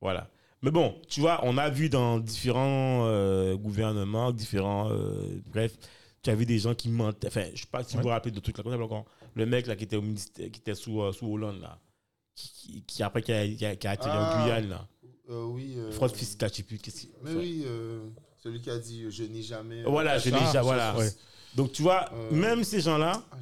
Voilà. 0.00 0.28
Mais 0.62 0.70
bon, 0.72 1.00
tu 1.08 1.20
vois, 1.20 1.40
on 1.44 1.56
a 1.56 1.70
vu 1.70 1.88
dans 1.88 2.18
différents 2.18 3.06
euh, 3.06 3.56
gouvernements, 3.56 4.32
différents. 4.32 4.90
euh, 4.90 5.40
bref, 5.46 5.76
tu 6.22 6.30
as 6.30 6.34
vu 6.34 6.44
des 6.46 6.58
gens 6.58 6.74
qui 6.74 6.88
mentent. 6.88 7.24
Enfin, 7.24 7.44
je 7.46 7.52
ne 7.52 7.56
sais 7.56 7.66
pas 7.70 7.84
si 7.84 7.92
vous 7.92 7.98
Ouais. 7.98 8.02
vous 8.02 8.08
rappelez 8.08 8.32
de 8.32 8.40
trucs 8.40 8.58
là. 8.58 8.64
Encore 8.76 9.04
Le 9.34 9.46
mec 9.46 9.66
là 9.68 9.76
qui 9.76 9.84
était 9.84 9.94
au 9.96 10.02
ministère, 10.02 10.50
qui 10.50 10.58
était 10.60 10.74
sous, 10.74 11.00
euh, 11.00 11.12
sous 11.12 11.26
Hollande 11.32 11.60
là. 11.60 11.78
Qui, 12.34 12.48
qui- 12.52 12.82
qui, 12.82 13.02
après 13.04 13.22
qui 13.22 13.32
a, 13.32 13.46
qui 13.46 13.64
a- 13.66 13.76
qui 13.76 13.86
a 13.86 13.90
atterri 13.92 14.10
Ah. 14.12 14.36
en 14.40 14.42
Guyane 14.44 14.68
là. 14.68 14.88
Euh, 15.30 15.44
oui. 15.44 15.74
euh, 15.76 15.92
Fraude 15.92 16.12
fiscale, 16.14 16.50
je 16.50 16.56
sais 16.56 16.62
plus. 16.64 16.80
Mais 17.22 17.34
oui, 17.34 17.62
euh, 17.66 18.08
celui 18.42 18.60
qui 18.60 18.70
a 18.70 18.78
dit 18.78 19.04
euh, 19.04 19.10
je 19.10 19.24
n'ai 19.24 19.42
jamais. 19.42 19.82
Voilà, 19.82 20.18
je 20.18 20.30
n'ai 20.30 20.38
jamais. 20.38 20.60
Voilà. 20.62 20.96
ouais. 20.96 21.10
Donc 21.54 21.72
tu 21.72 21.82
vois, 21.82 22.08
Euh. 22.12 22.30
même 22.32 22.64
ces 22.64 22.80
gens-là, 22.80 23.22
Ah, 23.32 23.36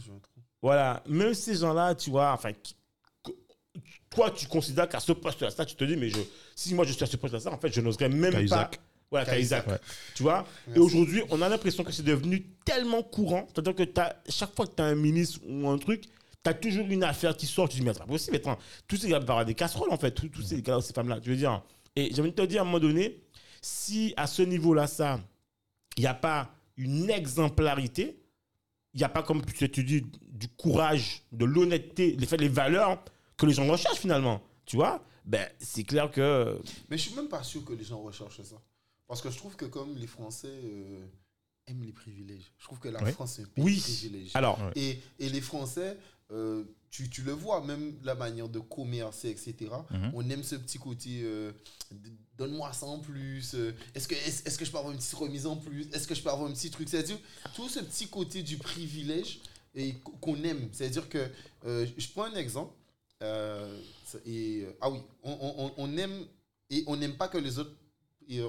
voilà, 0.62 1.03
même 1.09 1.35
ces 1.35 1.55
gens-là, 1.57 1.95
tu 1.95 2.11
vois, 2.11 2.33
enfin, 2.33 2.50
toi, 4.11 4.31
tu 4.31 4.47
considères 4.47 4.88
qu'à 4.88 5.00
ce 5.00 5.12
poste-là, 5.12 5.50
ça, 5.50 5.65
tu 5.65 5.75
te 5.76 5.85
dis, 5.85 5.97
mais 5.97 6.09
je, 6.09 6.19
si 6.55 6.75
moi 6.75 6.85
je 6.85 6.93
suis 6.93 7.03
à 7.03 7.07
ce 7.07 7.17
poste-là, 7.17 7.41
ça, 7.41 7.53
en 7.53 7.59
fait, 7.59 7.73
je 7.73 7.81
n'oserais 7.81 8.09
même 8.09 8.31
Qu'à 8.33 8.38
pas. 8.38 8.43
Isaac. 8.45 8.81
Voilà, 9.11 9.38
Isaac. 9.38 9.67
Ouais. 9.69 9.79
Tu 10.15 10.23
vois? 10.25 10.45
Et 10.75 10.79
aujourd'hui, 10.79 11.23
on 11.31 11.41
a 11.43 11.49
l'impression 11.49 11.85
que 11.85 11.93
c'est 11.93 12.03
devenu 12.03 12.43
tellement 12.65 13.03
courant. 13.03 13.47
C'est-à-dire 13.53 13.75
que 13.75 13.83
t'as- 13.85 14.17
chaque 14.29 14.55
fois 14.57 14.67
que 14.67 14.75
tu 14.75 14.83
as 14.83 14.87
un 14.87 14.95
ministre 14.97 15.38
ou 15.47 15.69
un 15.69 15.79
truc, 15.79 16.03
tu 16.43 16.50
as 16.50 16.55
toujours 16.55 16.87
une 16.88 17.05
affaire 17.05 17.37
qui 17.37 17.47
sort. 17.47 17.69
Tu 17.69 17.76
te 17.76 17.81
dis, 17.83 17.87
mais 17.87 17.93
c'est 17.93 18.00
pas 18.00 18.07
possible. 18.07 18.37
Attends, 18.37 18.59
tous 18.88 18.97
ces 18.97 19.09
gars 19.09 19.21
parlent 19.21 19.44
des 19.44 19.55
casseroles, 19.55 19.92
en 19.92 19.97
fait. 19.99 20.11
Tous, 20.11 20.29
tous 20.29 20.42
ces 20.42 20.61
gars, 20.62 20.81
ces 20.81 20.92
femmes-là. 20.92 21.20
Tu 21.20 21.31
veux 21.31 21.37
dire 21.37 21.62
Et 21.94 22.12
j'ai 22.12 22.20
envie 22.20 22.31
de 22.33 22.37
te 22.37 22.42
dire, 22.42 22.61
à 22.61 22.62
un 22.62 22.64
moment 22.64 22.81
donné, 22.81 23.20
si 23.66 24.14
à 24.16 24.26
ce 24.26 24.42
niveau-là, 24.42 24.87
ça, 24.87 25.20
il 25.96 26.02
n'y 26.02 26.07
a 26.07 26.14
pas 26.14 26.55
une 26.76 27.11
exemplarité, 27.11 28.22
il 28.94 28.98
n'y 28.98 29.05
a 29.05 29.09
pas, 29.09 29.22
comme 29.22 29.44
tu 29.44 29.68
tu 29.70 29.83
dis, 29.85 30.02
du 30.22 30.48
courage, 30.48 31.22
de 31.33 31.44
l'honnêteté, 31.44 32.14
les, 32.16 32.26
faits, 32.26 32.40
les 32.40 32.48
valeurs 32.48 33.02
que 33.37 33.44
les 33.46 33.52
gens 33.52 33.66
recherchent 33.66 33.98
finalement. 33.98 34.40
Tu 34.64 34.76
vois? 34.76 35.05
Ben, 35.24 35.48
c'est 35.59 35.83
clair 35.83 36.11
que. 36.11 36.59
Mais 36.88 36.96
je 36.96 37.02
suis 37.09 37.14
même 37.16 37.29
pas 37.29 37.42
sûr 37.42 37.64
que 37.64 37.72
les 37.72 37.83
gens 37.85 38.00
recherchent 38.00 38.42
ça. 38.42 38.57
Parce 39.09 39.20
que 39.20 39.31
je 39.31 39.37
trouve 39.37 39.57
que 39.57 39.64
comme 39.64 39.96
les 39.96 40.07
Français 40.07 40.48
euh, 40.64 41.05
aiment 41.66 41.83
les 41.83 41.92
privilèges, 41.92 42.52
je 42.59 42.64
trouve 42.64 42.79
que 42.79 42.88
la 42.88 43.02
Oui. 43.02 43.12
France 43.12 43.35
c'est 43.37 43.42
un 43.42 43.46
pays 43.46 43.64
Oui. 43.64 43.81
privilégié. 43.81 44.31
Alors. 44.35 44.59
Et, 44.76 45.00
et 45.18 45.29
les 45.29 45.40
Français, 45.40 45.98
euh, 46.31 46.64
tu, 46.90 47.11
tu 47.11 47.22
le 47.22 47.33
vois, 47.33 47.64
même 47.64 47.94
la 48.05 48.14
manière 48.14 48.48
de 48.48 48.61
commercer, 48.61 49.29
etc. 49.31 49.55
Mhm. 49.90 50.11
On 50.14 50.29
aime 50.31 50.42
ce 50.44 50.55
petit 50.57 50.79
côté, 50.79 51.20
euh, 51.24 51.52
donne-moi 52.38 52.72
ça 52.72 52.87
en 52.87 52.99
plus. 52.99 53.55
euh, 53.55 53.72
Est-ce 53.94 54.07
que, 54.09 54.14
est, 54.14 54.46
est-ce 54.46 54.59
que 54.59 54.64
je 54.64 54.70
peux 54.70 54.79
avoir 54.79 54.92
une 54.92 54.99
petite 54.99 55.14
remise 55.14 55.46
en 55.46 55.57
plus 55.57 55.88
Est-ce 55.92 56.07
que 56.07 56.14
je 56.14 56.22
peux 56.22 56.31
avoir 56.31 56.49
un 56.51 56.53
petit 56.53 56.70
truc 56.70 56.88
C'est-à-dire, 56.88 57.18
tout 57.55 57.68
ce 57.68 57.81
petit 57.81 58.09
côté 58.09 58.42
du 58.42 58.57
privilège 58.59 59.40
et 59.75 59.94
qu'on 60.20 60.42
aime. 60.44 60.68
C'est-à-dire 60.72 61.09
que, 61.09 61.29
euh, 61.64 61.87
je 61.96 62.09
prends 62.09 62.25
un 62.25 62.35
exemple. 62.35 62.72
euh, 63.22 63.79
et, 64.27 64.66
ah 64.81 64.90
oui, 64.90 64.99
on, 65.22 65.33
on- 65.33 65.72
on- 65.79 65.96
aime, 65.99 66.27
et 66.70 66.85
on 66.87 66.96
n'aime 66.96 67.16
pas 67.16 67.29
que 67.29 67.38
les 67.38 67.59
autres 67.59 67.72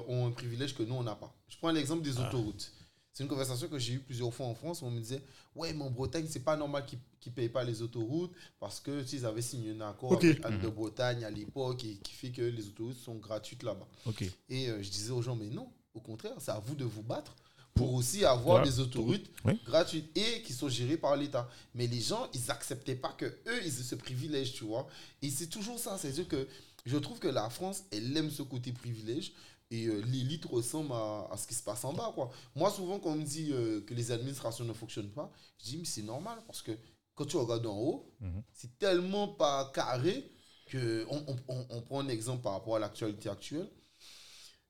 ont 0.08 0.26
un 0.26 0.30
privilège 0.32 0.74
que 0.74 0.82
nous, 0.82 0.94
on 0.94 1.02
n'a 1.02 1.14
pas. 1.14 1.34
Je 1.48 1.56
prends 1.56 1.70
l'exemple 1.70 2.02
des 2.02 2.18
autoroutes. 2.26 2.72
C'est 3.18 3.24
une 3.24 3.30
conversation 3.30 3.66
que 3.66 3.80
j'ai 3.80 3.94
eue 3.94 3.98
plusieurs 3.98 4.32
fois 4.32 4.46
en 4.46 4.54
France 4.54 4.80
où 4.80 4.84
on 4.86 4.92
me 4.92 5.00
disait 5.00 5.20
Ouais, 5.56 5.72
mais 5.72 5.82
en 5.82 5.90
Bretagne, 5.90 6.26
c'est 6.28 6.44
pas 6.44 6.56
normal 6.56 6.86
qu'ils 6.86 7.00
ne 7.26 7.32
payent 7.32 7.48
pas 7.48 7.64
les 7.64 7.82
autoroutes 7.82 8.30
parce 8.60 8.78
que 8.78 9.00
tu 9.02 9.08
sais, 9.08 9.16
ils 9.16 9.26
avaient 9.26 9.42
signé 9.42 9.72
un 9.72 9.80
accord 9.80 10.12
avec 10.12 10.38
Anne 10.44 10.60
de 10.60 10.68
Bretagne 10.68 11.24
à 11.24 11.30
l'époque 11.30 11.82
et 11.82 11.96
qui 11.96 12.12
fait 12.12 12.30
que 12.30 12.42
les 12.42 12.68
autoroutes 12.68 12.96
sont 12.96 13.16
gratuites 13.16 13.64
là-bas. 13.64 13.88
ok. 14.06 14.22
Et 14.50 14.68
euh, 14.68 14.80
je 14.80 14.88
disais 14.88 15.10
aux 15.10 15.20
gens 15.20 15.34
Mais 15.34 15.48
non, 15.48 15.68
au 15.94 16.00
contraire, 16.00 16.34
c'est 16.38 16.52
à 16.52 16.60
vous 16.60 16.76
de 16.76 16.84
vous 16.84 17.02
battre 17.02 17.34
pour 17.74 17.92
aussi 17.92 18.24
avoir 18.24 18.62
des 18.62 18.78
autoroutes 18.78 19.28
Oui. 19.44 19.60
gratuites 19.66 20.16
et 20.16 20.42
qui 20.42 20.52
sont 20.52 20.68
gérées 20.68 20.96
par 20.96 21.16
l'État. 21.16 21.50
Mais 21.74 21.88
les 21.88 22.00
gens, 22.00 22.28
ils 22.34 22.52
acceptaient 22.52 22.94
pas 22.94 23.14
que 23.18 23.24
eux, 23.24 23.60
ils 23.62 23.80
aient 23.80 23.82
ce 23.82 23.96
privilège, 23.96 24.52
tu 24.52 24.62
vois. 24.62 24.86
Et 25.22 25.30
c'est 25.30 25.48
toujours 25.48 25.80
ça. 25.80 25.98
C'est-à-dire 25.98 26.28
que 26.28 26.46
je 26.86 26.96
trouve 26.96 27.18
que 27.18 27.26
la 27.26 27.50
France, 27.50 27.82
elle 27.90 28.16
aime 28.16 28.30
ce 28.30 28.42
côté 28.42 28.70
privilège. 28.70 29.32
Et 29.70 29.86
euh, 29.86 30.00
l'élite 30.00 30.46
ressemble 30.46 30.92
à, 30.92 31.28
à 31.30 31.36
ce 31.36 31.46
qui 31.46 31.54
se 31.54 31.62
passe 31.62 31.84
en 31.84 31.92
bas. 31.92 32.10
Quoi. 32.14 32.30
Moi, 32.54 32.70
souvent, 32.70 32.98
quand 32.98 33.10
on 33.10 33.16
me 33.16 33.24
dit 33.24 33.50
euh, 33.52 33.82
que 33.82 33.92
les 33.94 34.10
administrations 34.12 34.64
ne 34.64 34.72
fonctionnent 34.72 35.12
pas, 35.12 35.30
je 35.58 35.64
dis, 35.64 35.76
mais 35.78 35.84
c'est 35.84 36.02
normal 36.02 36.38
parce 36.46 36.62
que 36.62 36.72
quand 37.14 37.26
tu 37.26 37.36
regardes 37.36 37.66
en 37.66 37.76
haut, 37.76 38.14
Mhm. 38.20 38.42
c'est 38.52 38.78
tellement 38.78 39.28
pas 39.28 39.70
carré 39.74 40.30
que. 40.66 41.04
On, 41.10 41.22
on- 41.28 41.36
on- 41.48 41.66
on 41.70 41.82
prend 41.82 42.00
un 42.00 42.08
exemple 42.08 42.42
par 42.42 42.52
rapport 42.52 42.76
à 42.76 42.78
l'actualité 42.78 43.28
actuelle. 43.28 43.70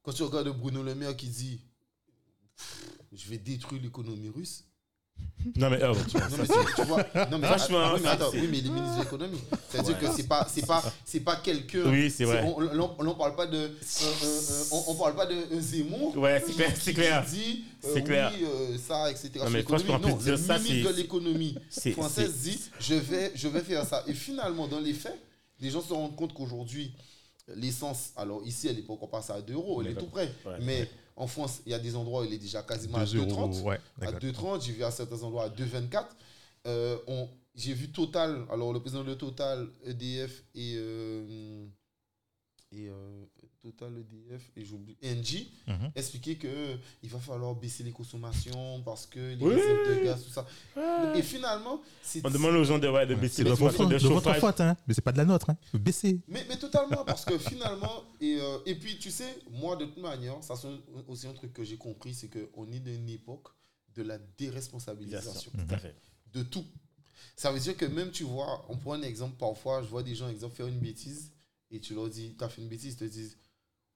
Quand 0.03 0.13
tu 0.13 0.23
regardes 0.25 0.49
Bruno 0.59 0.83
Le 0.83 0.95
Maire 0.95 1.17
qui 1.17 1.29
dit 1.29 1.61
Je 3.13 3.29
vais 3.29 3.39
détruire 3.39 3.81
l'économie 3.83 4.29
russe. 4.31 4.65
Non, 5.57 5.71
mais. 5.71 5.79
oh, 5.85 5.93
tu- 6.09 6.17
Non, 6.17 6.23
mais 6.39 6.47
tu, 6.47 6.75
tu 6.75 6.83
vois. 6.83 7.07
Non, 7.31 7.39
mais, 7.39 7.47
Franchement, 7.47 7.79
ah, 7.83 7.93
oui, 7.95 8.01
mais 8.03 8.09
attends, 8.09 8.31
oui, 8.35 8.49
mais 8.51 8.61
les 8.61 8.69
ministres 8.71 8.97
de 8.99 9.03
l'économie. 9.05 9.41
C'est-à-dire 9.71 9.99
que 9.99 10.07
c'est 10.15 10.27
pas, 10.29 10.47
c'est 10.53 10.67
pas, 10.67 10.83
c'est 11.05 11.21
pas 11.21 11.37
quelqu'un. 11.37 11.85
Oui, 11.91 12.11
c'est 12.11 12.25
vrai. 12.25 12.43
On, 12.45 12.91
on 13.07 13.15
parle 13.15 13.35
pas 13.37 13.47
de, 13.47 13.57
euh, 13.57 13.69
euh, 13.69 14.07
euh, 14.25 14.65
on, 14.73 14.85
on 14.89 14.95
parle 14.97 15.15
pas 15.15 15.27
de 15.27 15.35
euh, 15.35 15.61
Zemmour. 15.61 16.17
Ouais, 16.19 16.43
c'est 16.45 16.53
clair, 16.55 16.73
c'est 16.79 16.93
clair. 16.93 17.25
Dit, 17.25 17.65
euh, 17.85 17.91
C'est 17.95 18.03
clair. 18.03 18.33
Oui, 18.39 18.79
ça, 18.79 19.11
etc. 19.11 19.31
Non, 19.45 19.51
mais 19.51 19.63
franchement, 19.63 19.95
en 19.95 19.99
non, 20.01 20.17
dire 20.17 20.39
ça, 20.39 20.59
ministre 20.59 20.89
c'est- 20.89 20.93
de 20.93 20.97
l'économie 20.99 21.55
française 21.93 22.33
dit, 22.43 22.61
je 22.81 22.95
vais, 22.95 23.33
je 23.35 23.49
vais 23.49 23.61
faire 23.61 23.87
ça. 23.87 24.03
Et 24.07 24.15
finalement, 24.15 24.67
dans 24.67 24.81
les 24.81 24.93
faits, 24.93 25.19
les 25.61 25.71
gens 25.71 25.81
se 25.83 25.93
rendent 25.95 26.17
compte 26.17 26.35
qu'aujourd'hui, 26.35 26.93
l'essence, 27.57 28.11
alors 28.17 28.43
ici, 28.45 28.69
elle 28.69 28.77
n'est 28.77 28.83
pas 28.83 28.93
encore 28.93 29.09
passée 29.11 29.33
à 29.33 29.41
2 29.41 29.55
euros, 29.55 29.81
elle 29.83 29.93
est 29.93 29.95
tout 29.95 30.07
près. 30.07 30.31
Ouais. 30.45 30.57
Mais 30.61 30.89
en 31.19 31.27
France, 31.27 31.61
il 31.67 31.73
y 31.73 31.75
a 31.75 31.79
des 31.79 31.95
endroits 31.97 32.23
où 32.23 32.25
elle 32.25 32.33
est 32.33 32.39
déjà 32.39 32.63
quasiment 32.63 32.99
à 32.99 33.05
2 33.05 33.19
euros, 33.19 33.49
2,30 33.49 33.63
ouais, 33.65 33.81
à 34.01 34.05
exact. 34.07 34.25
2,30, 34.25 34.65
j'ai 34.65 34.73
vu 34.73 34.85
à 34.85 34.91
certains 34.91 35.23
endroits 35.23 35.45
à 35.45 35.49
2,24. 35.51 36.07
Euh, 36.67 36.99
on- 37.07 37.29
j'ai 37.55 37.75
vu 37.75 37.91
Total, 37.91 38.47
alors 38.51 38.73
le 38.73 38.81
président 38.81 39.03
de 39.05 39.15
Total, 39.15 39.69
EDF 39.85 40.45
et, 40.55 40.75
euh, 40.77 41.67
et 42.71 42.89
euh, 42.89 43.25
Total 43.61 43.93
EDF 43.99 44.53
et 44.57 44.65
j'oublie 44.65 44.97
Engie 45.05 45.51
Mhm. 45.67 45.91
expliquer 45.97 46.37
que 46.37 46.47
euh, 46.47 46.77
il 47.03 47.09
va 47.11 47.19
falloir 47.19 47.57
baisser 47.57 47.83
les 47.83 47.91
consommations 47.91 48.81
parce 48.85 49.05
que 49.05 49.19
les 49.35 49.45
Oui. 49.45 49.55
réserves 49.55 49.89
de 49.99 50.05
gaz 50.05 50.23
tout 50.25 50.31
ça. 50.31 50.47
Et 51.17 51.23
finalement, 51.23 51.83
On 52.23 52.31
demande 52.31 52.55
aux 52.55 52.63
gens 52.65 52.79
de, 52.79 52.87
ouais, 52.89 53.05
de 53.05 53.17
baisser 53.17 53.43
de 53.43 53.49
les 53.51 53.55
votre, 53.57 53.75
faute, 53.77 53.89
de 53.89 53.99
de 53.99 54.07
votre 54.09 54.33
faute, 54.35 54.61
hein. 54.61 54.77
mais 54.87 54.95
c'est 54.95 55.01
pas 55.03 55.11
de 55.11 55.19
la 55.19 55.25
nôtre. 55.25 55.51
Hein. 55.51 55.57
Baissez. 55.75 56.21
Mais, 56.29 56.47
mais 56.49 56.57
totalement, 56.57 57.05
parce 57.05 57.25
que 57.25 57.37
finalement, 57.37 58.05
et, 58.21 58.39
euh, 58.41 58.59
et 58.65 58.77
puis 58.77 58.97
tu 58.99 59.11
sais, 59.11 59.39
moi 59.51 59.75
de 59.77 59.87
toute 59.87 59.99
manière, 59.99 60.37
ça 60.45 60.55
c'est 60.55 60.69
aussi 61.09 61.27
un 61.27 61.33
truc 61.35 61.53
que 61.53 61.65
j'ai 61.65 61.77
compris, 61.77 62.15
c'est 62.15 62.29
qu'on 62.29 62.71
est 62.71 62.81
dans 62.81 62.93
une 62.95 63.09
époque 63.09 63.49
de 63.97 64.03
la 64.05 64.19
déresponsabilisation 64.39 65.51
fait. 65.81 65.97
de 66.33 66.43
tout. 66.45 66.65
Ça 67.35 67.51
veut 67.51 67.59
dire 67.59 67.77
que 67.77 67.85
même 67.87 68.13
tu 68.13 68.23
vois, 68.25 68.65
on 68.69 68.77
prend 68.77 68.93
un 68.93 69.03
exemple 69.03 69.37
parfois, 69.37 69.83
je 69.83 69.89
vois 69.89 70.05
des 70.05 70.15
gens, 70.15 70.29
exemple, 70.29 70.55
faire 70.55 70.67
une 70.69 70.79
bêtise 70.79 71.33
et 71.71 71.81
tu 71.81 71.95
leur 71.95 72.09
dis, 72.09 72.35
t'as 72.39 72.49
fait 72.49 72.63
une 72.63 72.69
bêtise, 72.69 72.95
ils 72.95 72.97
te 72.97 73.05
disent, 73.05 73.37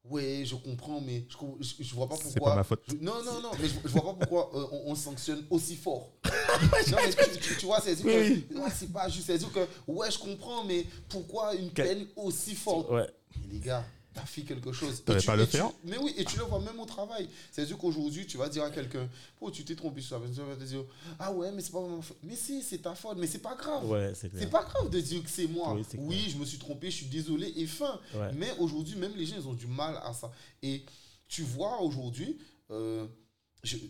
ouais, 0.05 0.43
je 0.45 0.55
comprends, 0.57 1.01
mais 1.01 1.25
je, 1.29 1.37
je, 1.61 1.83
je 1.83 1.95
vois 1.95 2.09
pas 2.09 2.17
C'est 2.17 2.25
pourquoi. 2.35 2.51
pas 2.51 2.57
ma 2.57 2.65
faute. 2.65 2.83
Je- 2.89 2.95
non, 2.97 3.23
non, 3.25 3.41
non, 3.41 3.51
mais 3.61 3.69
je, 3.69 3.89
vois 3.89 4.03
pas 4.05 4.15
pourquoi 4.27 4.51
euh, 4.55 4.67
on, 4.73 4.93
on 4.93 4.95
sanctionne 4.95 5.45
aussi 5.51 5.77
fort. 5.77 6.11
non, 6.25 6.99
mais 7.05 7.13
tu, 7.13 7.39
tu- 7.41 7.57
tu 7.59 7.67
vois, 7.67 7.81
c'est 7.81 7.95
dire 7.97 8.07
Oui, 8.07 8.47
que 8.49 8.55
ouais, 8.59 8.71
c'est 8.75 8.93
pas 8.93 9.09
juste, 9.09 9.27
c'est 9.27 9.39
dire 9.39 9.53
que 9.53 9.67
ouais, 9.87 10.11
je 10.11 10.19
comprends, 10.19 10.65
mais 10.65 10.87
pourquoi 11.09 11.55
une 11.55 11.71
peine 11.71 12.07
aussi 12.17 12.55
forte? 12.55 12.91
Ouais. 12.91 13.07
Mais 13.41 13.55
les 13.55 13.61
gars, 13.61 13.85
t'as 14.15 14.25
fait 14.27 14.43
quelque 14.43 14.73
chose. 14.73 15.03
T'aurais 15.05 15.23
pas 15.23 15.33
à 15.33 15.37
le 15.37 15.47
tu- 15.47 15.53
faire 15.57 15.71
Mais 15.85 15.99
oui, 15.99 16.15
et 16.17 16.25
tu 16.25 16.37
le 16.39 16.45
vois 16.45 16.61
même 16.61 16.79
au 16.81 16.85
travail. 16.85 17.29
C'est-à-dire 17.51 17.79
qu'aujourd'hui, 17.79 18.27
tu 18.27 18.37
vas 18.37 18.49
dire 18.49 18.63
à 18.65 18.71
quelqu'un, 18.71 19.09
oh, 19.41 19.51
tu 19.51 19.65
t'es 19.65 19.75
trompé 19.75 20.01
sur 20.01 20.19
la 20.19 20.27
personne, 20.27 20.47
va 20.47 20.57
te 20.57 20.65
dire, 20.65 20.85
ah 21.19 21.33
ouais, 21.33 21.51
mais 21.53 21.63
c'est 21.63 21.73
pas 21.73 21.81
faute. 22.03 22.19
Mais 22.23 22.37
si, 22.37 22.63
c'est 22.63 22.79
ta 22.79 22.95
faute, 22.95 23.19
mais 23.19 23.27
c'est 23.27 23.39
pas 23.39 23.55
grave. 23.55 23.89
Ouais, 23.89 24.13
c'est 24.15 24.51
pas 24.51 24.65
grave 24.65 24.91
de 24.91 25.01
dire 25.01 25.23
que 25.23 25.31
c'est 25.31 25.47
moi. 25.47 25.77
Oui, 25.99 26.29
je 26.31 26.37
me 26.37 26.45
suis 26.45 26.59
trompé, 26.59 26.91
je 26.91 26.97
suis 26.97 27.07
désolé 27.07 27.53
et 27.57 27.67
fin. 27.67 28.01
Ouais. 28.15 28.33
Mais 28.35 28.51
aujourd'hui, 28.59 28.97
même 28.97 29.15
les 29.17 29.27
gens, 29.27 29.37
ils 29.39 29.49
ont 29.49 29.55
du 29.55 29.67
mal 29.67 29.99
à 30.03 30.13
ça. 30.13 30.31
Et 30.63 30.85
tu 31.29 31.43
vois, 31.43 31.81
aujourd'hui, 31.81 32.39
euh, 32.71 33.07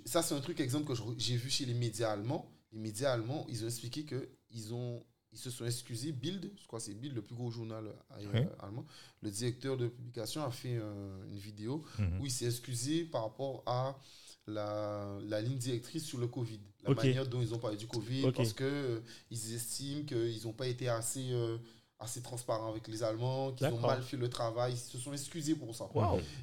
ça 0.04 0.22
c'est 0.22 0.34
un 0.34 0.40
truc, 0.40 0.60
exemple, 0.60 0.86
que 0.86 1.00
j'ai 1.18 1.36
vu 1.36 1.50
chez 1.50 1.64
les 1.64 1.74
médias 1.74 2.12
allemands. 2.12 2.48
Les 2.72 2.78
médias 2.78 3.12
allemands, 3.12 3.44
ils 3.48 3.64
ont 3.64 3.66
expliqué 3.66 4.04
qu'ils 4.04 4.72
ont... 4.74 5.02
Ils 5.32 5.38
se 5.38 5.50
sont 5.50 5.64
excusés, 5.64 6.12
Bild, 6.12 6.50
je 6.60 6.66
crois 6.66 6.78
que 6.78 6.84
c'est 6.84 6.94
Bild, 6.94 7.14
le 7.14 7.22
plus 7.22 7.34
gros 7.34 7.50
journal 7.50 7.86
euh, 7.86 8.26
Oui. 8.34 8.40
allemand. 8.60 8.84
Le 9.22 9.30
directeur 9.30 9.76
de 9.78 9.88
publication 9.88 10.42
a 10.44 10.50
fait 10.50 10.76
euh, 10.76 11.24
une 11.30 11.38
vidéo 11.38 11.84
Mhm. 11.98 12.20
où 12.20 12.26
il 12.26 12.30
s'est 12.30 12.44
excusé 12.46 13.04
par 13.04 13.22
rapport 13.24 13.62
à 13.66 13.98
la, 14.46 15.18
la 15.24 15.40
ligne 15.40 15.56
directrice 15.56 16.04
sur 16.04 16.18
le 16.18 16.26
Covid, 16.26 16.60
la 16.82 16.90
manière 16.94 17.26
dont 17.28 17.40
ils 17.40 17.54
ont 17.54 17.58
parlé 17.58 17.76
du 17.76 17.86
Covid, 17.86 18.22
parce 18.32 18.52
que 18.52 18.64
euh, 18.64 19.00
ils 19.30 19.54
estiment 19.54 20.04
qu'ils 20.04 20.42
n'ont 20.44 20.52
pas 20.52 20.66
été 20.66 20.88
assez, 20.88 21.30
euh, 21.32 21.56
assez 21.98 22.20
transparents 22.20 22.68
avec 22.70 22.86
les 22.88 23.02
Allemands, 23.02 23.52
qu'ils 23.52 23.68
ont 23.68 23.80
mal 23.80 24.02
fait 24.02 24.16
le 24.16 24.28
travail, 24.28 24.72
ils 24.74 24.78
se 24.78 24.98
sont 24.98 25.12
excusés 25.12 25.54
pour 25.54 25.74
ça. 25.74 25.88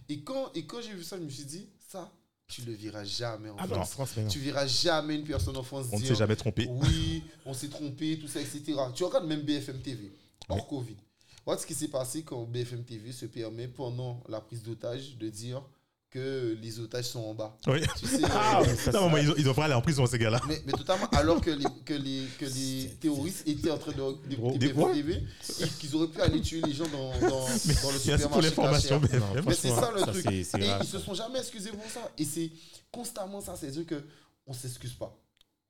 Et 0.08 0.22
quand, 0.24 0.52
et 0.56 0.66
quand 0.66 0.82
j'ai 0.82 0.94
vu 0.94 1.04
ça, 1.04 1.18
je 1.20 1.24
me 1.24 1.30
suis 1.30 1.46
dit, 1.46 1.68
ça, 1.80 2.12
tu 2.50 2.64
le 2.64 2.74
verras 2.74 3.04
jamais 3.06 3.50
en 3.50 3.56
Ah 3.60 3.68
France. 3.68 3.92
France. 3.92 4.16
Tu 4.30 4.40
verras 4.40 4.66
jamais 4.68 5.16
une 5.16 5.24
personne 5.24 5.56
en 5.56 5.64
France 5.64 5.86
On 5.92 5.96
ne 5.96 6.02
dire 6.02 6.10
s'est 6.10 6.16
jamais 6.20 6.36
trompé. 6.36 6.68
oui, 6.70 7.24
on 7.46 7.54
s'est 7.54 7.70
trompé, 7.70 8.18
tout 8.20 8.28
ça, 8.28 8.42
etc. 8.42 8.74
Tu 8.94 9.04
regardes 9.04 9.28
même 9.28 9.42
BFM 9.44 9.80
TV, 9.80 10.12
hors 10.50 10.68
Covid. 10.68 10.98
Voilà 11.46 11.62
ce 11.62 11.66
qui 11.66 11.74
s'est 11.74 11.88
passé 11.88 12.24
quand 12.24 12.44
BFM 12.44 12.84
TV 12.84 13.12
se 13.12 13.26
permet, 13.28 13.68
pendant 13.68 14.22
la 14.28 14.42
prise 14.42 14.62
d'otage, 14.64 15.16
de 15.18 15.30
dire 15.30 15.62
que 16.10 16.58
les 16.60 16.80
otages 16.80 17.06
sont 17.06 17.20
en 17.20 17.34
bas. 17.34 17.56
Oui. 17.68 17.82
Tu 18.00 18.08
sais, 18.08 18.22
Ah, 18.32 18.62
euh, 18.62 18.66
mais 18.68 18.76
ça, 18.76 18.92
Non, 18.92 19.10
mais 19.10 19.22
ils 19.24 19.30
ont, 19.32 19.36
ils 19.38 19.50
ont 19.50 19.54
pas 19.54 19.66
aller 19.66 19.74
en 19.76 19.82
prison, 19.82 20.06
ces 20.08 20.18
gars-là. 20.18 20.42
mais, 20.48 20.62
mais 20.66 20.72
totalement, 20.72 21.08
alors 21.12 21.40
que 21.40 21.52
les, 21.52 21.66
que 21.86 21.94
les, 21.94 22.26
que 22.40 22.46
les 22.46 22.90
terroristes 23.00 23.48
étaient 23.48 23.70
en 23.72 23.78
train 23.78 23.92
de 23.92 24.58
des 24.58 24.68
et 24.70 25.68
qu'ils 25.80 25.96
auraient 25.96 26.08
pu 26.08 26.22
aller 26.22 26.42
tuer 26.42 26.62
les 26.62 26.74
gens 26.74 26.88
dans, 26.88 27.12
dans, 27.20 27.20
dans 27.30 27.46
le 27.46 28.28
pour 28.28 28.44
supermarché. 28.44 28.98
BFM. 29.00 29.24
Mais 29.46 29.54
c'est 29.54 29.70
ça 29.70 29.92
le 29.96 30.02
truc. 30.02 30.26
et 30.26 30.44
grave, 30.60 30.82
ils 30.84 30.88
se 30.88 31.00
sont 31.00 31.14
jamais 31.14 31.40
excusés 31.40 31.72
pour 31.72 31.90
ça. 31.90 32.10
Et 32.18 32.26
c'est 32.26 32.52
constamment 32.92 33.42
ça. 33.42 33.56
C'est-à-dire 33.56 33.86
qu'on 33.86 34.52
ne 34.52 34.58
s'excuse 34.58 34.94
pas. 34.94 35.16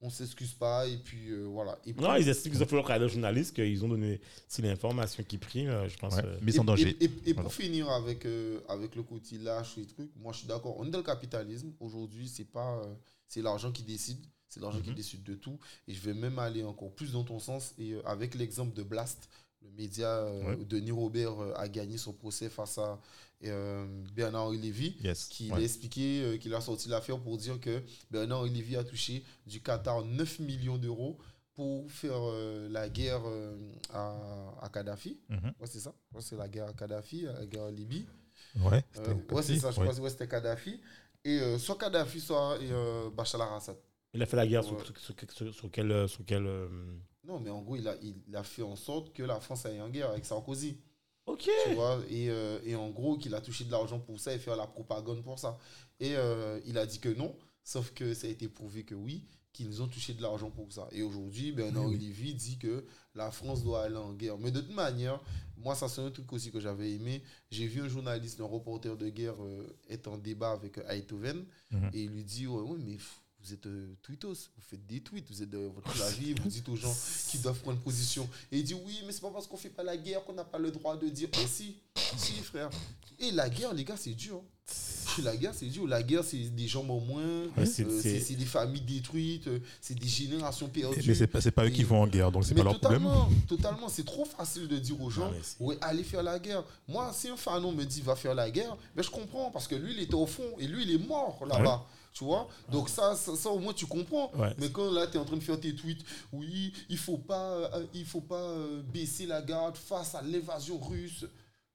On 0.02 0.10
s'excuse 0.10 0.54
pas 0.54 0.88
et 0.88 0.96
puis 0.98 1.30
euh, 1.30 1.44
voilà. 1.46 1.78
Et 1.86 1.92
puis- 1.94 2.02
Non, 2.02 2.16
ils 2.16 2.30
expliquent 2.30 2.54
qu'ils 2.54 2.64
ont 2.64 2.68
fait 2.68 2.76
leur 2.78 2.86
carrière 2.88 3.08
de 3.08 3.12
journaliste, 3.12 3.54
qu'ils 3.54 3.84
ont 3.84 3.90
donné. 3.90 4.22
C'est 4.48 4.62
l'information 4.62 5.24
qui 5.24 5.38
prime, 5.38 5.68
euh, 5.70 5.90
je 5.90 5.98
pense. 5.98 6.16
Ouais. 6.16 6.24
euh, 6.26 6.38
en 6.42 6.62
et, 6.62 6.66
danger. 6.66 6.98
Et, 7.02 7.04
et- 7.04 7.12
et 7.26 7.34
Voilà. 7.34 7.42
pour 7.44 7.54
finir 7.54 7.90
avec, 7.90 8.26
euh, 8.26 8.62
avec 8.70 8.96
le 8.96 9.04
côté 9.04 9.38
lâche 9.38 9.78
et 9.78 9.86
trucs, 9.86 10.10
moi 10.16 10.32
je 10.32 10.40
suis 10.40 10.48
d'accord. 10.48 10.76
On 10.80 10.86
est 10.86 10.90
dans 10.92 11.00
le 11.00 11.04
capitalisme. 11.04 11.74
Aujourd'hui, 11.82 12.30
c'est 12.30 12.46
pas 12.50 12.78
euh, 12.78 12.94
c'est 13.28 13.42
l'argent 13.42 13.72
qui 13.74 13.84
décide. 13.84 14.20
C'est 14.48 14.62
l'argent 14.62 14.80
qui 14.82 14.90
Mhm. 14.92 14.96
décide 14.96 15.24
de 15.24 15.36
tout. 15.36 15.60
Et 15.88 15.94
je 15.94 16.00
vais 16.02 16.14
même 16.14 16.40
aller 16.40 16.64
encore 16.64 16.92
plus 16.96 17.12
dans 17.12 17.24
ton 17.26 17.40
sens. 17.40 17.74
Et 17.78 17.92
euh, 17.94 18.02
avec 18.08 18.36
l'exemple 18.36 18.74
de 18.76 18.84
Blast, 18.84 19.30
le 19.62 19.70
média 19.72 20.08
euh, 20.08 20.56
Ouais. 20.56 20.66
Denis 20.66 20.92
Robert 20.92 21.38
euh, 21.42 21.54
a 21.58 21.68
gagné 21.68 21.98
son 21.98 22.14
procès 22.14 22.48
face 22.50 22.78
à 22.78 22.98
euh, 23.46 23.86
Bernard 24.14 24.50
Lévy 24.52 24.98
Yes. 25.02 25.26
qui 25.28 25.50
Ouais. 25.52 25.58
a 25.58 25.62
expliqué 25.62 26.22
euh, 26.24 26.38
qu'il 26.38 26.54
a 26.54 26.62
sorti 26.62 26.90
l'affaire 26.90 27.20
pour 27.20 27.38
dire 27.38 27.60
que 27.60 27.82
Bernard 28.12 28.44
Lévy 28.46 28.76
a 28.76 28.84
touché 28.84 29.24
du 29.46 29.62
Qatar 29.62 30.04
9 30.06 30.40
millions 30.40 30.78
d'euros 30.78 31.18
pour 31.54 31.90
faire 31.92 32.12
euh, 32.18 32.68
la 32.70 32.90
guerre 32.90 33.22
euh, 33.26 33.56
à, 33.94 34.56
à 34.62 34.70
Kadhafi. 34.70 35.20
Mhm. 35.30 35.54
Ouais, 35.60 35.68
c'est 35.68 35.80
ça. 35.80 35.94
Ouais, 36.14 36.22
c'est 36.22 36.36
la 36.38 36.48
guerre 36.48 36.68
à 36.68 36.74
Kadhafi, 36.74 37.22
la 37.24 37.46
guerre 37.46 37.64
en 37.64 37.70
Libye. 37.72 38.06
Ouais, 38.62 38.84
Euh, 38.98 39.14
c'est 39.42 39.58
ça. 39.60 39.72
Je 39.72 39.80
ouais. 39.80 39.88
crois 39.88 40.04
que 40.04 40.10
c'était 40.10 40.28
Kadhafi. 40.28 40.80
Et 41.26 41.40
euh, 41.40 41.58
soit 41.58 41.78
Kadhafi, 41.78 42.20
soit 42.22 42.58
euh, 42.62 43.10
Bachar 43.10 43.42
al-Assad. 43.42 43.76
Il 44.14 44.22
a 44.24 44.26
fait 44.26 44.38
la 44.38 44.48
guerre 44.48 44.64
sur, 44.64 44.80
sur, 44.86 44.98
sur, 44.98 45.16
sur- 45.32 45.54
sur 45.54 45.72
quel. 45.72 46.08
Sur 46.10 46.26
quel 46.26 46.46
euh, 46.48 46.68
Non, 47.26 47.40
mais 47.40 47.50
en 47.50 47.62
gros, 47.62 47.76
il 47.76 47.88
a, 47.88 47.96
il 48.02 48.36
a 48.36 48.44
fait 48.44 48.64
en 48.64 48.76
sorte 48.76 49.14
que 49.14 49.22
la 49.24 49.40
France 49.40 49.66
aille 49.66 49.82
en 49.82 49.90
guerre 49.90 50.10
avec 50.12 50.26
Sarkozy. 50.26 50.78
Ok. 51.30 51.50
tu 51.68 51.74
vois, 51.76 52.00
et, 52.10 52.30
euh, 52.30 52.60
et 52.66 52.76
en 52.76 52.90
gros 52.90 53.18
qu'il 53.18 53.34
a 53.36 53.42
touché 53.42 53.64
de 53.64 53.72
l'argent 53.72 54.00
pour 54.00 54.20
ça 54.20 54.34
et 54.34 54.40
faire 54.40 54.56
la 54.56 54.68
propagande 54.68 55.24
pour 55.24 55.38
ça. 55.40 55.58
Et 56.00 56.16
euh, 56.16 56.60
il 56.66 56.78
a 56.78 56.86
dit 56.86 57.00
que 57.00 57.10
non, 57.10 57.36
sauf 57.64 57.92
que 57.94 58.14
ça 58.14 58.28
a 58.28 58.30
été 58.30 58.48
prouvé 58.48 58.84
que 58.84 58.96
oui, 58.96 59.26
qu'ils 59.54 59.82
ont 59.82 59.88
touché 59.88 60.14
de 60.14 60.22
l'argent 60.22 60.50
pour 60.52 60.72
ça. 60.72 60.88
Et 60.92 61.02
aujourd'hui, 61.02 61.52
Bernard 61.52 61.86
Oui, 61.86 61.98
oui. 62.00 62.06
Lévy 62.08 62.34
dit 62.34 62.58
que 62.58 62.86
la 63.16 63.32
France 63.32 63.64
doit 63.64 63.84
aller 63.84 63.98
en 63.98 64.14
guerre. 64.14 64.38
Mais 64.38 64.52
de 64.52 64.62
toute 64.62 64.74
manière, 64.76 65.20
moi, 65.58 65.76
ça 65.76 65.88
c'est 65.90 66.02
un 66.02 66.12
truc 66.12 66.32
aussi 66.34 66.52
que 66.52 66.60
j'avais 66.60 66.92
aimé. 66.94 67.22
J'ai 67.52 67.68
vu 67.68 67.82
un 67.82 67.88
journaliste, 67.90 68.40
un 68.42 68.46
reporter 68.46 68.96
de 68.96 69.10
guerre 69.10 69.36
euh, 69.44 69.68
être 69.90 70.08
en 70.08 70.18
débat 70.18 70.52
avec 70.52 70.78
Eindhoven 70.88 71.46
Mhm. 71.72 71.90
et 71.94 72.04
il 72.04 72.10
lui 72.12 72.24
dit, 72.24 72.48
ouais, 72.48 72.62
ouais, 72.62 72.78
mais 72.80 72.94
pff, 72.96 73.22
vous 73.42 73.54
êtes 73.54 73.66
euh, 73.68 73.96
tweetos, 74.02 74.34
vous 74.34 74.62
faites 74.70 74.86
des 74.86 75.00
tweets, 75.00 75.26
vous 75.30 75.42
êtes 75.42 75.50
de 75.50 75.58
votre 75.58 75.92
clavier, 75.94 76.34
vous 76.34 76.50
dites 76.50 76.68
aux 76.70 76.76
gens 76.76 76.96
qui 77.30 77.38
doivent 77.40 77.60
prendre 77.60 77.80
position. 77.80 78.28
Et 78.52 78.58
il 78.60 78.64
dit 78.64 78.74
oui, 78.74 79.00
mais 79.06 79.12
c'est 79.14 79.22
pas 79.22 79.32
parce 79.32 79.48
qu'on 79.48 79.58
fait 79.58 79.70
pas 79.70 79.84
la 79.84 79.96
guerre 79.98 80.24
qu'on 80.26 80.34
n'a 80.34 80.44
pas 80.44 80.58
le 80.60 80.72
droit 80.72 80.98
de 80.98 81.08
dire. 81.08 81.30
Mais 81.38 81.48
si, 81.48 81.76
si 82.18 82.34
frère. 82.34 82.70
Et 83.20 83.32
la 83.32 83.50
guerre, 83.50 83.74
les 83.74 83.84
gars, 83.84 83.98
c'est 83.98 84.14
dur. 84.14 84.42
La 85.24 85.36
guerre, 85.36 85.54
c'est 85.54 85.66
dur. 85.66 85.88
La 85.88 86.04
guerre, 86.04 86.24
c'est 86.24 86.38
des 86.38 86.68
gens 86.68 86.88
au 86.88 87.00
moins, 87.00 87.44
Ouais, 87.58 87.66
c'est- 87.66 87.84
euh, 87.84 88.02
c'est- 88.02 88.36
des 88.36 88.46
familles 88.46 88.82
détruites, 88.82 89.48
euh, 89.48 89.60
c'est 89.82 89.98
des 89.98 90.08
générations 90.08 90.68
perdues. 90.70 91.02
Mais 91.06 91.16
c'est 91.16 91.28
pas, 91.28 91.42
pas 91.52 91.66
eux 91.66 91.70
qui 91.72 91.84
vont 91.84 92.04
en 92.04 92.08
guerre, 92.08 92.32
donc 92.32 92.46
c'est 92.46 92.54
Mais 92.54 92.62
pas 92.62 92.70
leur 92.70 92.80
problème. 92.80 93.02
totalement, 93.04 93.30
totalement, 93.48 93.90
c'est 93.90 94.06
trop 94.06 94.24
facile 94.26 94.68
de 94.68 94.78
dire 94.78 95.02
aux 95.02 95.10
gens, 95.10 95.32
mais 95.32 95.66
ouais, 95.66 95.78
allez 95.82 96.04
faire 96.04 96.24
la 96.24 96.38
guerre. 96.40 96.64
Moi, 96.88 97.12
si 97.14 97.28
un 97.28 97.36
fanon 97.36 97.72
me 97.72 97.84
dit 97.84 98.02
va 98.02 98.16
faire 98.16 98.36
la 98.36 98.50
guerre, 98.52 98.78
ben 98.96 99.02
je 99.02 99.10
comprends 99.10 99.50
parce 99.52 99.68
que 99.68 99.76
lui, 99.76 99.94
il 99.94 100.00
était 100.00 100.14
au 100.14 100.28
fond 100.28 100.46
et 100.60 100.68
lui, 100.68 100.84
il 100.84 100.92
est 100.92 101.08
mort 101.08 101.40
là-bas. 101.50 101.86
Tu 102.20 102.26
vois 102.26 102.50
Donc 102.70 102.90
ça, 102.90 103.16
ça, 103.16 103.34
ça, 103.38 103.50
au 103.50 103.60
moins, 103.60 103.72
tu 103.72 103.86
comprends. 103.86 104.30
Ouais. 104.36 104.54
Mais 104.58 104.70
quand 104.70 104.92
là, 104.92 105.08
tu 105.08 105.16
es 105.16 105.20
en 105.22 105.24
train 105.24 105.38
de 105.38 105.42
faire 105.44 105.58
tes 105.58 105.74
tweets, 105.74 106.04
oui, 106.34 106.74
il 106.90 106.98
faut 106.98 107.18
pas, 107.18 107.52
euh, 107.54 107.86
il 107.94 108.04
faut 108.06 108.20
pas 108.20 108.42
euh, 108.42 108.82
baisser 108.94 109.26
la 109.26 109.42
garde 109.42 109.78
face 109.78 110.16
à 110.16 110.22
l'invasion 110.22 110.78
russe. 110.80 111.22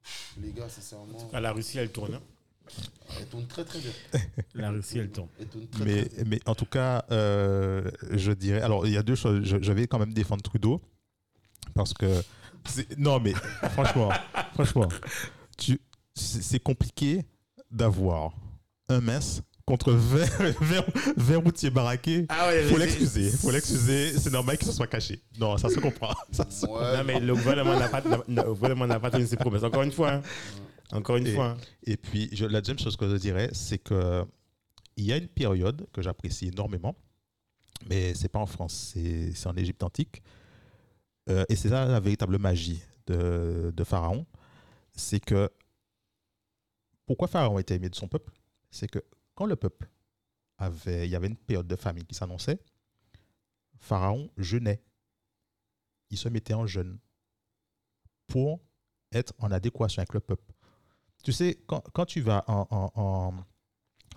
Pff, 0.02 0.34
les 0.42 0.52
gars, 0.52 0.68
sincèrement, 0.68 1.30
Ah, 1.32 1.40
La 1.40 1.52
Russie, 1.52 1.78
elle 1.78 1.90
tourne. 1.90 2.16
hein. 2.16 2.20
elle 3.18 3.26
tourne 3.28 3.46
très 3.46 3.64
très 3.64 3.78
bien. 3.78 3.90
La 4.54 4.70
Russie, 4.70 4.98
elle 4.98 5.10
tourne. 5.10 5.28
Elle 5.40 5.46
tourne 5.46 5.66
très, 5.68 5.84
Mais, 5.86 6.04
très 6.04 6.14
bien. 6.16 6.24
mais 6.26 6.40
en 6.44 6.54
tout 6.54 6.66
cas, 6.66 7.06
euh, 7.10 7.90
je 8.10 8.32
dirais. 8.32 8.60
Alors, 8.60 8.86
il 8.86 8.92
y 8.92 8.98
a 8.98 9.02
deux 9.02 9.14
choses. 9.14 9.42
Je, 9.44 9.56
je 9.62 9.72
vais 9.72 9.86
quand 9.86 9.98
même 9.98 10.12
défendre 10.12 10.42
Trudeau. 10.42 10.82
Parce 11.74 11.94
que. 11.94 12.22
Non, 12.98 13.18
mais 13.18 13.32
franchement, 13.72 14.10
franchement, 14.52 14.88
c'est 16.14 16.60
compliqué 16.60 17.24
d'avoir 17.70 18.34
un 18.90 19.00
mince 19.00 19.40
contre 19.66 19.92
20, 19.92 20.24
20, 20.60 20.84
20 21.16 21.36
routiers 21.38 21.70
baraqués. 21.70 22.26
Ah 22.28 22.48
ouais, 22.48 22.64
Faut 22.64 22.76
l'excuser, 22.76 23.30
faut 23.30 23.50
l'excuser. 23.50 24.18
C'est 24.18 24.30
normal 24.30 24.58
qu'il 24.58 24.66
se 24.68 24.72
soit 24.74 24.86
caché. 24.86 25.22
Non, 25.38 25.56
ça 25.56 25.68
se 25.70 25.78
comprend. 25.80 26.12
Ça 26.32 26.48
se- 26.50 26.66
Ouais, 26.66 26.96
Non, 26.98 27.04
mais 27.04 27.18
le 27.20 27.34
gouvernement 27.34 27.78
n'a 27.78 27.88
pas, 27.88 28.02
n'a- 28.28 29.00
pas 29.00 29.10
tenu 29.10 29.26
ses 29.26 29.36
promesses. 29.36 29.62
Encore 29.62 29.82
une 29.82 29.92
fois. 29.92 30.12
hein. 30.14 30.22
Encore 30.92 31.16
une 31.16 31.26
Et- 31.26 31.34
fois. 31.34 31.50
hein. 31.50 31.56
Et 31.84 31.96
puis, 31.96 32.28
je- 32.32 32.44
la 32.44 32.60
deuxième 32.60 32.78
chose 32.78 32.96
que 32.96 33.08
je 33.08 33.16
dirais, 33.16 33.48
c'est 33.52 33.78
que 33.78 34.24
il 34.96 35.04
y 35.06 35.12
a 35.12 35.16
une 35.16 35.28
période 35.28 35.86
que 35.92 36.02
j'apprécie 36.02 36.48
énormément, 36.48 36.94
mais 37.88 38.14
c'est 38.14 38.28
pas 38.28 38.38
en 38.38 38.46
France, 38.46 38.92
c'est 38.94 39.32
c'est 39.34 39.48
en 39.48 39.56
Égypte 39.56 39.82
antique. 39.82 40.22
Euh, 41.30 41.44
et 41.48 41.56
c'est 41.56 41.70
ça 41.70 41.86
la 41.86 42.00
véritable 42.00 42.38
magie 42.38 42.80
de, 43.06 43.72
de 43.74 43.84
Pharaon. 43.84 44.26
C'est 44.94 45.20
que 45.20 45.48
pourquoi 47.06 47.28
Pharaon 47.28 47.58
était 47.58 47.74
aimé 47.76 47.88
de 47.88 47.94
son 47.94 48.08
peuple? 48.08 48.30
C'est 48.70 48.88
que 48.88 49.02
quand 49.34 49.46
le 49.46 49.56
peuple 49.56 49.88
avait, 50.58 51.06
il 51.06 51.10
y 51.10 51.16
avait 51.16 51.26
une 51.26 51.36
période 51.36 51.66
de 51.66 51.76
famine 51.76 52.04
qui 52.04 52.14
s'annonçait, 52.14 52.60
Pharaon 53.78 54.30
jeûnait. 54.36 54.82
Il 56.10 56.18
se 56.18 56.28
mettait 56.28 56.54
en 56.54 56.66
jeûne 56.66 56.98
pour 58.26 58.60
être 59.12 59.34
en 59.38 59.50
adéquation 59.50 60.00
avec 60.00 60.14
le 60.14 60.20
peuple. 60.20 60.52
Tu 61.22 61.32
sais, 61.32 61.58
quand, 61.66 61.82
quand 61.92 62.04
tu 62.04 62.20
vas 62.20 62.44
en, 62.46 62.66
en, 62.70 63.34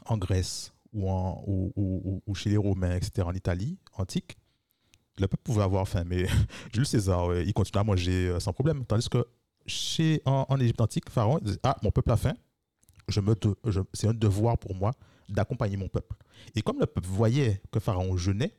en, 0.06 0.18
Grèce 0.18 0.74
ou, 0.94 1.10
en, 1.10 1.44
ou, 1.48 2.22
ou- 2.26 2.36
chez 2.36 2.50
les 2.50 2.58
Romains, 2.58 2.96
etc., 2.96 3.28
en 3.28 3.34
Italie 3.34 3.80
antique, 3.94 4.38
le 5.18 5.28
peuple 5.28 5.44
pouvait 5.44 5.64
avoir 5.64 5.88
faim, 5.88 6.04
mais 6.06 6.28
Jules 6.74 6.86
César, 6.86 7.28
ouais, 7.28 7.46
il 7.46 7.54
continue 7.54 7.80
à 7.80 7.84
manger 7.84 8.28
euh, 8.28 8.40
sans 8.40 8.54
problème. 8.54 8.86
Tandis 8.86 9.10
que 9.10 9.26
chez, 9.66 10.22
en, 10.26 10.60
Égypte 10.60 10.82
antique, 10.82 11.10
Pharaon 11.10 11.40
disait 11.40 11.60
Ah, 11.64 11.78
mon 11.82 11.92
peuple 11.92 12.12
a 12.12 12.18
faim, 12.18 12.34
je 13.08 13.20
me 13.22 13.36
je- 13.66 13.82
c'est 13.94 14.08
un 14.08 14.14
devoir 14.14 14.58
pour 14.58 14.76
moi 14.76 14.94
d'accompagner 15.30 15.78
mon 15.78 15.88
peuple. 15.90 16.16
Et 16.56 16.62
comme 16.62 16.80
le 16.80 16.86
peuple 16.86 17.08
voyait 17.08 17.62
que 17.72 17.80
Pharaon 17.80 18.16
jeûnait, 18.18 18.56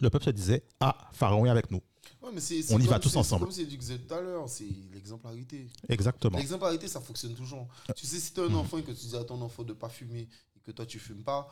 le 0.00 0.10
peuple 0.10 0.24
se 0.26 0.30
disait 0.30 0.64
Ah, 0.80 1.08
Pharaon 1.12 1.46
est 1.46 1.50
avec 1.50 1.70
nous. 1.70 1.80
Ouais, 2.22 2.30
mais 2.32 2.40
c'est- 2.40 2.72
On 2.72 2.78
y 2.78 2.86
va 2.86 2.98
tous 2.98 3.14
ensemble. 3.16 3.44
Comme 3.44 3.52
c'est 3.52 3.66
tout 4.06 4.14
à 4.14 4.20
l'heure, 4.20 4.48
c'est 4.48 4.66
l'exemplarité. 4.92 5.68
Exactement. 5.88 6.38
L'exemplarité, 6.38 6.88
ça 6.88 7.00
fonctionne 7.00 7.34
toujours. 7.34 7.68
Tu 7.96 8.06
sais, 8.06 8.18
si 8.18 8.32
tu 8.32 8.40
as 8.40 8.44
un 8.44 8.54
enfant 8.54 8.78
et 8.78 8.82
que 8.82 8.92
tu 8.92 9.06
dis 9.06 9.16
à 9.16 9.24
ton 9.24 9.40
enfant 9.42 9.62
de 9.62 9.68
ne 9.70 9.74
pas 9.74 9.88
fumer 9.88 10.28
et 10.56 10.60
que 10.62 10.70
toi 10.70 10.86
tu 10.86 10.98
fumes 10.98 11.22
pas, 11.22 11.48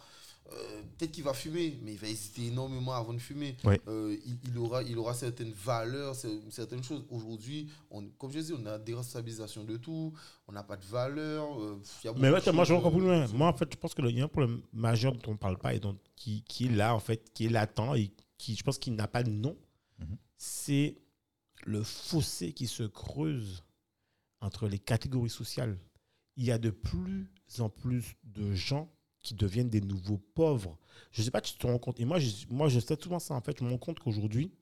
euh, 0.53 0.83
peut-être 0.99 1.13
qu'il 1.13 1.25
va 1.25 1.33
fumer, 1.33 1.79
mais 1.83 1.95
il 1.95 1.99
va 1.99 2.07
hésiter 2.09 2.47
énormément 2.49 2.93
avant 2.93 3.15
de 3.15 3.19
fumer. 3.19 3.57
Oui. 3.65 3.77
Euh, 3.89 4.17
il, 4.27 4.39
il 4.51 4.59
aura, 4.59 4.83
il 4.83 4.99
aura 4.99 5.15
certaines 5.15 5.53
valeurs, 5.53 6.15
cer- 6.15 6.51
certaines 6.51 6.83
choses. 6.85 7.05
Aujourd'hui, 7.11 7.71
comme 8.19 8.31
je 8.31 8.41
dis, 8.41 8.53
on 8.53 8.67
a 8.67 8.79
déresponsabilisation 8.79 9.65
de 9.65 9.77
tout, 9.79 10.13
on 10.47 10.53
n'a 10.53 10.63
pas 10.63 10.77
de 10.77 10.85
valeur. 10.85 11.61
euh, 11.61 11.81
y 12.05 12.09
a 12.09 12.13
Mais 12.13 12.31
moi, 12.31 12.41
je 12.41 12.45
choses, 12.45 12.69
vais 12.69 12.75
encore 12.75 12.93
plus 12.93 13.03
euh, 13.03 13.25
loin. 13.25 13.27
Moi, 13.33 13.49
en 13.49 13.57
fait, 13.57 13.73
je 13.73 13.77
pense 13.79 13.95
qu'il 13.95 14.07
y 14.11 14.21
a 14.21 14.25
un 14.25 14.29
problème 14.29 14.61
majeur 14.73 15.13
dont 15.15 15.23
on 15.29 15.33
ne 15.33 15.39
parle 15.39 15.59
pas 15.59 15.73
et 15.75 15.81
dont, 15.81 15.99
qui, 16.15 16.43
qui 16.43 16.67
est 16.67 16.71
là, 16.71 16.95
en 16.95 17.01
fait, 17.01 17.33
qui 17.33 17.47
est 17.47 17.49
latent 17.49 17.95
et 17.97 18.11
qui, 18.37 18.55
je 18.55 18.63
pense 18.63 18.79
qu'il 18.79 18.95
n'a 18.95 19.09
pas 19.09 19.23
de 19.23 19.31
nom. 19.31 19.57
Mhm. 19.99 20.19
C'est 20.37 20.99
le 21.65 21.83
fossé 21.83 22.53
qui 22.53 22.67
se 22.67 22.83
creuse 22.83 23.65
entre 24.43 24.69
les 24.69 24.79
catégories 24.79 25.31
sociales. 25.31 25.79
Il 26.37 26.45
y 26.45 26.51
a 26.51 26.59
de 26.59 26.69
plus 26.69 27.31
en 27.61 27.71
plus 27.71 28.17
de 28.25 28.53
gens 28.53 28.91
qui 29.25 29.35
deviennent 29.35 29.71
des 29.71 29.81
nouveaux 29.81 30.19
pauvres. 30.19 30.79
Je 31.11 31.21
ne 31.21 31.25
sais 31.25 31.31
pas 31.33 31.41
si 31.43 31.55
tu 31.55 31.59
te 31.59 31.67
rends 31.67 31.79
compte. 31.79 31.99
Et 31.99 32.05
moi, 32.05 32.21
je, 32.21 32.31
moi, 32.51 32.69
je 32.69 32.79
sais 32.79 32.97
souvent 33.03 33.19
ça, 33.19 33.35
en 33.35 33.41
fait. 33.41 33.59
Je 33.59 33.65
me 33.65 33.71
rends 33.71 33.79
compte 33.79 33.99
qu'aujourd'hui, 33.99 34.53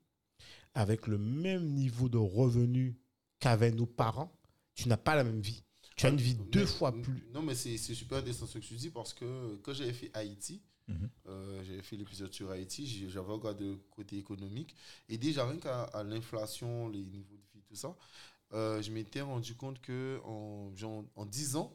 avec 0.75 1.07
le 1.07 1.19
même 1.19 1.67
niveau 1.75 2.09
de 2.09 2.17
revenus 2.19 2.95
qu'avaient 3.41 3.73
nos 3.73 3.87
parents, 3.87 4.33
tu 4.75 4.89
n'as 4.89 4.97
pas 4.97 5.15
la 5.17 5.25
même 5.25 5.41
vie. 5.41 5.63
Tu 5.97 6.07
as 6.07 6.09
une 6.09 6.17
vie 6.17 6.35
deux 6.35 6.61
Mais- 6.61 6.67
fois 6.67 6.93
plus. 6.93 7.27
Non, 7.35 7.43
mais 7.43 7.55
c'est 7.55 7.77
super 7.77 8.19
intéressant 8.19 8.47
ce 8.47 8.59
que 8.59 8.65
tu 8.65 8.75
dis 8.75 8.89
parce 8.91 9.13
que 9.13 9.57
quand 9.63 9.75
j'avais 9.75 9.93
fait 9.93 10.11
Haïti, 10.15 10.63
Mhm. 10.89 11.11
euh, 11.27 11.63
j'avais 11.65 11.83
fait 11.83 11.97
l'épisode 11.97 12.33
sur 12.33 12.51
Haïti, 12.51 12.87
j'avais 13.09 13.21
regardé 13.31 13.65
le 13.65 13.77
côté 13.91 14.17
économique. 14.19 14.75
Et 15.09 15.19
déjà, 15.19 15.47
rien 15.47 15.59
qu'à 15.59 15.83
à 15.85 16.03
l'inflation, 16.03 16.89
les 16.89 17.05
niveaux 17.05 17.37
de 17.37 17.43
vie, 17.53 17.63
tout 17.69 17.77
ça, 17.77 17.95
euh, 18.53 18.81
je 18.83 18.91
m'étais 18.91 19.21
rendu 19.21 19.55
compte 19.55 19.81
que 19.81 20.21
en, 20.25 20.75
genre, 20.75 21.05
en 21.15 21.27
10 21.27 21.57
ans, 21.57 21.73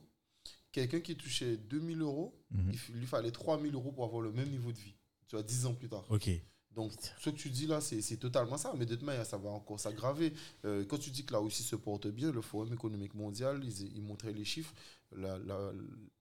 quelqu'un 0.72 1.00
qui 1.00 1.16
touchait 1.16 1.56
2000 1.58 2.02
euros, 2.02 2.37
Mhm. 2.52 2.72
il 2.90 2.96
lui 2.96 3.06
fallait 3.08 3.32
3000 3.32 3.74
euros 3.74 3.92
pour 3.92 4.06
avoir 4.06 4.22
le 4.22 4.32
même 4.32 4.50
niveau 4.50 4.72
de 4.72 4.78
vie. 4.78 4.96
Tu 5.28 5.36
vois, 5.36 5.44
10 5.44 5.66
ans 5.66 5.74
plus 5.74 5.90
tard. 5.90 6.06
Ok. 6.10 6.30
Donc, 6.72 6.92
ce 7.20 7.30
que 7.32 7.36
tu 7.36 7.50
dis 7.50 7.66
là, 7.66 7.82
c'est 7.82 8.02
c'est 8.02 8.18
totalement 8.18 8.58
ça. 8.58 8.72
Mais 8.78 8.86
de 8.86 8.96
manière, 9.04 9.26
ça 9.26 9.38
va 9.38 9.50
encore 9.50 9.80
s'aggraver. 9.80 10.32
Euh, 10.64 10.86
quand 10.86 10.98
tu 11.00 11.10
dis 11.10 11.26
que 11.26 11.34
la 11.34 11.40
Russie 11.40 11.64
se 11.64 11.76
porte 11.76 12.08
bien, 12.08 12.32
le 12.32 12.42
Forum 12.42 12.72
économique 12.74 13.16
mondial, 13.16 13.64
ils, 13.64 13.96
ils 13.96 14.02
montraient 14.02 14.32
les 14.34 14.46
chiffres. 14.46 14.74
La, 15.12 15.38
la- 15.40 15.74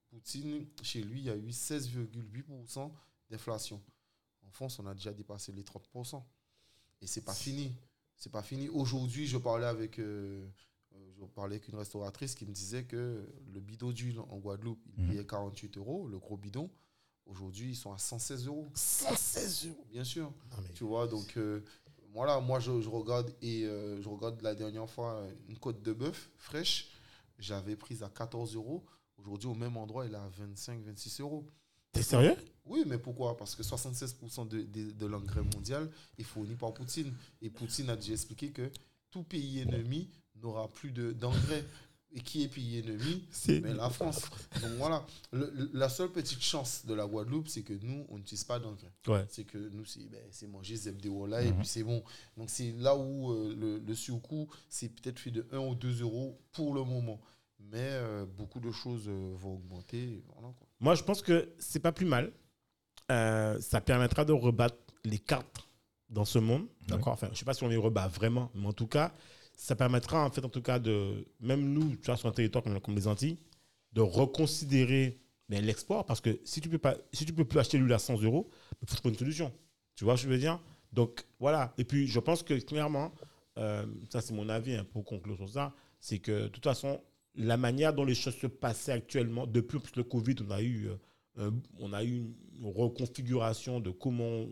Poutine, 0.09 0.65
chez 0.81 1.01
lui, 1.03 1.19
il 1.19 1.25
y 1.25 1.29
a 1.29 1.35
eu 1.35 1.49
16,8% 1.49 2.91
d'inflation. 3.29 3.81
En 4.47 4.49
France, 4.51 4.79
on 4.79 4.87
a 4.87 4.93
déjà 4.93 5.13
dépassé 5.13 5.51
les 5.51 5.63
30%. 5.63 6.23
Et 7.01 7.07
c'est 7.07 7.21
pas 7.21 7.33
fini. 7.33 7.75
C'est 8.15 8.31
pas 8.31 8.41
fini. 8.41 8.67
Aujourd'hui, 8.69 9.27
je 9.27 9.37
parlais 9.37 9.65
avec, 9.67 9.99
euh, 9.99 10.47
je 11.19 11.25
parlais 11.25 11.55
avec 11.55 11.67
une 11.67 11.75
restauratrice 11.75 12.35
qui 12.35 12.45
me 12.45 12.51
disait 12.51 12.83
que 12.83 13.27
le 13.53 13.59
bidon 13.59 13.91
d'huile 13.91 14.19
en 14.19 14.37
Guadeloupe, 14.37 14.79
il 14.97 15.03
Mhm. 15.03 15.09
payait 15.09 15.25
48 15.25 15.77
euros, 15.77 16.07
le 16.07 16.17
gros 16.19 16.37
bidon. 16.37 16.69
Aujourd'hui, 17.25 17.69
ils 17.71 17.75
sont 17.75 17.91
à 17.91 17.97
116 17.97 18.47
euros. 18.47 18.67
116 18.73 19.67
euros. 19.67 19.85
Bien 19.91 20.03
sûr. 20.03 20.31
Non, 20.51 20.57
mais 20.63 20.71
Tu 20.73 20.83
vois, 20.83 21.07
donc 21.07 21.35
euh, 21.37 21.61
voilà, 22.13 22.39
moi 22.39 22.59
je, 22.59 22.81
je 22.81 22.89
regarde 22.89 23.33
et 23.41 23.65
euh, 23.65 24.01
je 24.01 24.07
regarde 24.09 24.41
la 24.41 24.55
dernière 24.55 24.89
fois 24.89 25.15
euh, 25.15 25.33
une 25.49 25.57
côte 25.57 25.81
de 25.81 25.91
bœuf 25.93 26.29
fraîche, 26.37 26.89
j'avais 27.39 27.75
prise 27.75 28.03
à 28.03 28.09
14 28.09 28.55
euros. 28.55 28.85
Aujourd'hui, 29.17 29.49
au 29.49 29.55
même 29.55 29.75
endroit, 29.77 30.05
elle 30.05 30.13
est 30.13 30.15
à 30.15 30.29
25, 30.37 30.81
26 30.83 31.19
euros. 31.21 31.45
T'es 31.91 32.03
sérieux? 32.03 32.35
Oui, 32.65 32.83
mais 32.85 32.97
pourquoi? 32.97 33.35
Parce 33.35 33.55
que 33.55 33.63
76% 33.63 34.47
de, 34.47 34.61
de, 34.61 34.91
de 34.91 35.05
l'engrais 35.05 35.41
mondial 35.41 35.89
est 36.17 36.23
fourni 36.23 36.55
par 36.55 36.73
Poutine. 36.73 37.13
Et 37.41 37.49
Poutine 37.49 37.89
a 37.89 37.95
déjà 37.95 38.13
expliqué 38.13 38.51
que 38.51 38.69
tout 39.09 39.23
pays 39.23 39.59
ennemi 39.59 40.09
n'aura 40.41 40.67
plus 40.67 40.91
de- 40.91 41.11
d'engrais. 41.11 41.63
Et 42.13 42.21
qui 42.21 42.43
est 42.43 42.47
pays 42.47 42.77
ennemi 42.79 43.25
C'est 43.31 43.59
mais 43.59 43.73
la 43.73 43.89
France. 43.89 44.21
Donc 44.61 44.71
voilà, 44.77 45.05
Le- 45.33 45.51
le- 45.53 45.69
la 45.73 45.89
seule 45.89 46.09
petite 46.09 46.41
chance 46.41 46.85
de 46.85 46.93
la 46.93 47.05
Guadeloupe, 47.05 47.49
c'est 47.49 47.63
que 47.63 47.73
nous, 47.73 48.05
on 48.09 48.17
n'utilise 48.17 48.45
pas 48.45 48.59
d'engrais 48.59 48.91
Ouais. 49.07 49.25
c'est 49.29 49.43
que 49.43 49.57
nous, 49.57 49.83
c'est 49.83 50.09
ben, 50.09 50.21
c'est 50.31 50.47
manger 50.47 50.77
Zebdewola 50.77 51.41
et 51.43 51.51
Mhm. 51.51 51.57
puis 51.57 51.67
c'est 51.67 51.83
bon. 51.83 52.01
Donc 52.37 52.49
c'est 52.49 52.71
là 52.79 52.95
où 52.95 53.33
euh, 53.33 53.53
le, 53.59 53.79
le 53.79 53.93
surcoût, 53.95 54.47
c'est 54.69 54.87
peut-être 54.87 55.19
fait 55.19 55.31
de 55.31 55.45
1 55.51 55.57
ou 55.59 55.75
2 55.75 56.01
euros 56.01 56.39
pour 56.53 56.73
le 56.73 56.83
moment. 56.85 57.19
Mais 57.59 57.75
euh, 57.81 58.25
beaucoup 58.25 58.61
de 58.61 58.71
choses 58.71 59.03
euh, 59.09 59.33
vont 59.37 59.55
augmenter. 59.55 60.23
Voilà, 60.33 60.53
quoi. 60.57 60.65
Moi, 60.79 60.95
je 60.95 61.03
pense 61.03 61.21
que 61.21 61.49
c'est 61.59 61.81
pas 61.81 61.91
plus 61.91 62.05
mal. 62.05 62.31
Euh, 63.11 63.59
ça 63.59 63.81
permettra 63.81 64.25
de 64.25 64.31
rebattre 64.33 64.77
les 65.03 65.19
cartes 65.19 65.67
dans 66.09 66.25
ce 66.25 66.39
monde. 66.39 66.67
D'accord? 66.87 67.13
Enfin, 67.13 67.29
je 67.33 67.37
sais 67.37 67.45
pas 67.45 67.53
si 67.53 67.63
on 67.63 67.67
les 67.67 67.75
rebat 67.77 68.07
vraiment, 68.07 68.49
mais 68.55 68.67
en 68.67 68.73
tout 68.73 68.87
cas, 68.87 69.13
ça 69.57 69.75
permettra, 69.75 70.23
en 70.23 70.29
fait, 70.29 70.45
en 70.45 70.49
tout 70.49 70.61
cas, 70.61 70.79
de, 70.79 71.25
même 71.41 71.73
nous, 71.73 71.95
tu 71.97 72.05
vois, 72.05 72.15
sur 72.15 72.29
un 72.29 72.31
territoire 72.31 72.63
comme, 72.63 72.79
comme 72.79 72.95
les 72.95 73.07
Antilles, 73.07 73.37
de 73.91 74.01
reconsidérer 74.01 75.19
ben, 75.49 75.65
l'export. 75.65 76.05
Parce 76.05 76.21
que 76.21 76.39
si 76.45 76.61
tu 76.61 76.69
peux 76.69 76.77
pas, 76.77 76.95
si 77.11 77.25
tu 77.25 77.33
peux 77.33 77.43
plus 77.43 77.59
acheter 77.59 77.79
l'huile 77.79 77.93
à 77.93 77.99
100 77.99 78.21
euros, 78.21 78.49
il 78.81 78.87
faut 78.87 78.95
trouver 78.95 79.13
une 79.13 79.19
solution. 79.19 79.51
Tu 79.95 80.03
vois 80.03 80.15
ce 80.15 80.23
que 80.23 80.29
je 80.29 80.33
veux 80.33 80.39
dire? 80.39 80.61
Donc, 80.93 81.25
voilà. 81.39 81.73
Et 81.79 81.83
puis, 81.83 82.07
je 82.07 82.19
pense 82.19 82.43
que, 82.43 82.53
clairement, 82.53 83.11
euh, 83.57 83.85
ça, 84.11 84.21
c'est 84.21 84.33
mon 84.33 84.47
avis 84.47 84.75
hein, 84.75 84.85
pour 84.93 85.03
conclure 85.03 85.35
sur 85.35 85.49
ça, 85.49 85.73
c'est 85.99 86.19
que, 86.19 86.43
de 86.43 86.47
toute 86.49 86.63
façon, 86.63 87.01
la 87.35 87.57
manière 87.57 87.93
dont 87.93 88.05
les 88.05 88.15
choses 88.15 88.35
se 88.35 88.47
passaient 88.47 88.91
actuellement, 88.91 89.47
depuis 89.47 89.79
le 89.95 90.03
Covid, 90.03 90.35
on 90.47 90.51
a 90.51 90.61
eu, 90.61 90.87
euh, 90.87 90.95
euh, 91.39 91.51
on 91.79 91.93
a 91.93 92.03
eu 92.03 92.35
une 92.59 92.71
reconfiguration 92.71 93.79
de 93.79 93.89
comment, 93.89 94.45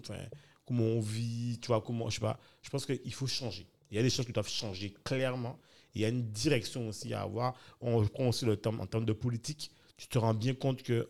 comment 0.65 0.83
on 0.83 0.99
vit, 0.99 1.59
tu 1.61 1.67
vois, 1.67 1.81
comment, 1.81 2.09
je 2.09 2.15
sais 2.15 2.21
pas. 2.21 2.39
Je 2.63 2.69
pense 2.71 2.87
qu'il 2.87 3.13
faut 3.13 3.27
changer. 3.27 3.67
Il 3.91 3.97
y 3.97 3.99
a 3.99 4.03
des 4.03 4.09
choses 4.09 4.25
qui 4.25 4.33
doivent 4.33 4.49
changer 4.49 4.93
clairement. 5.03 5.59
Il 5.93 6.01
y 6.01 6.05
a 6.05 6.09
une 6.09 6.23
direction 6.31 6.87
aussi 6.89 7.13
à 7.13 7.21
avoir. 7.21 7.55
On 7.81 8.05
prend 8.05 8.27
aussi 8.29 8.45
le 8.45 8.57
terme 8.57 8.79
en 8.81 8.85
termes 8.85 9.05
de 9.05 9.13
politique. 9.13 9.71
Tu 9.97 10.07
te 10.07 10.17
rends 10.17 10.33
bien 10.33 10.53
compte 10.53 10.83
que 10.83 11.07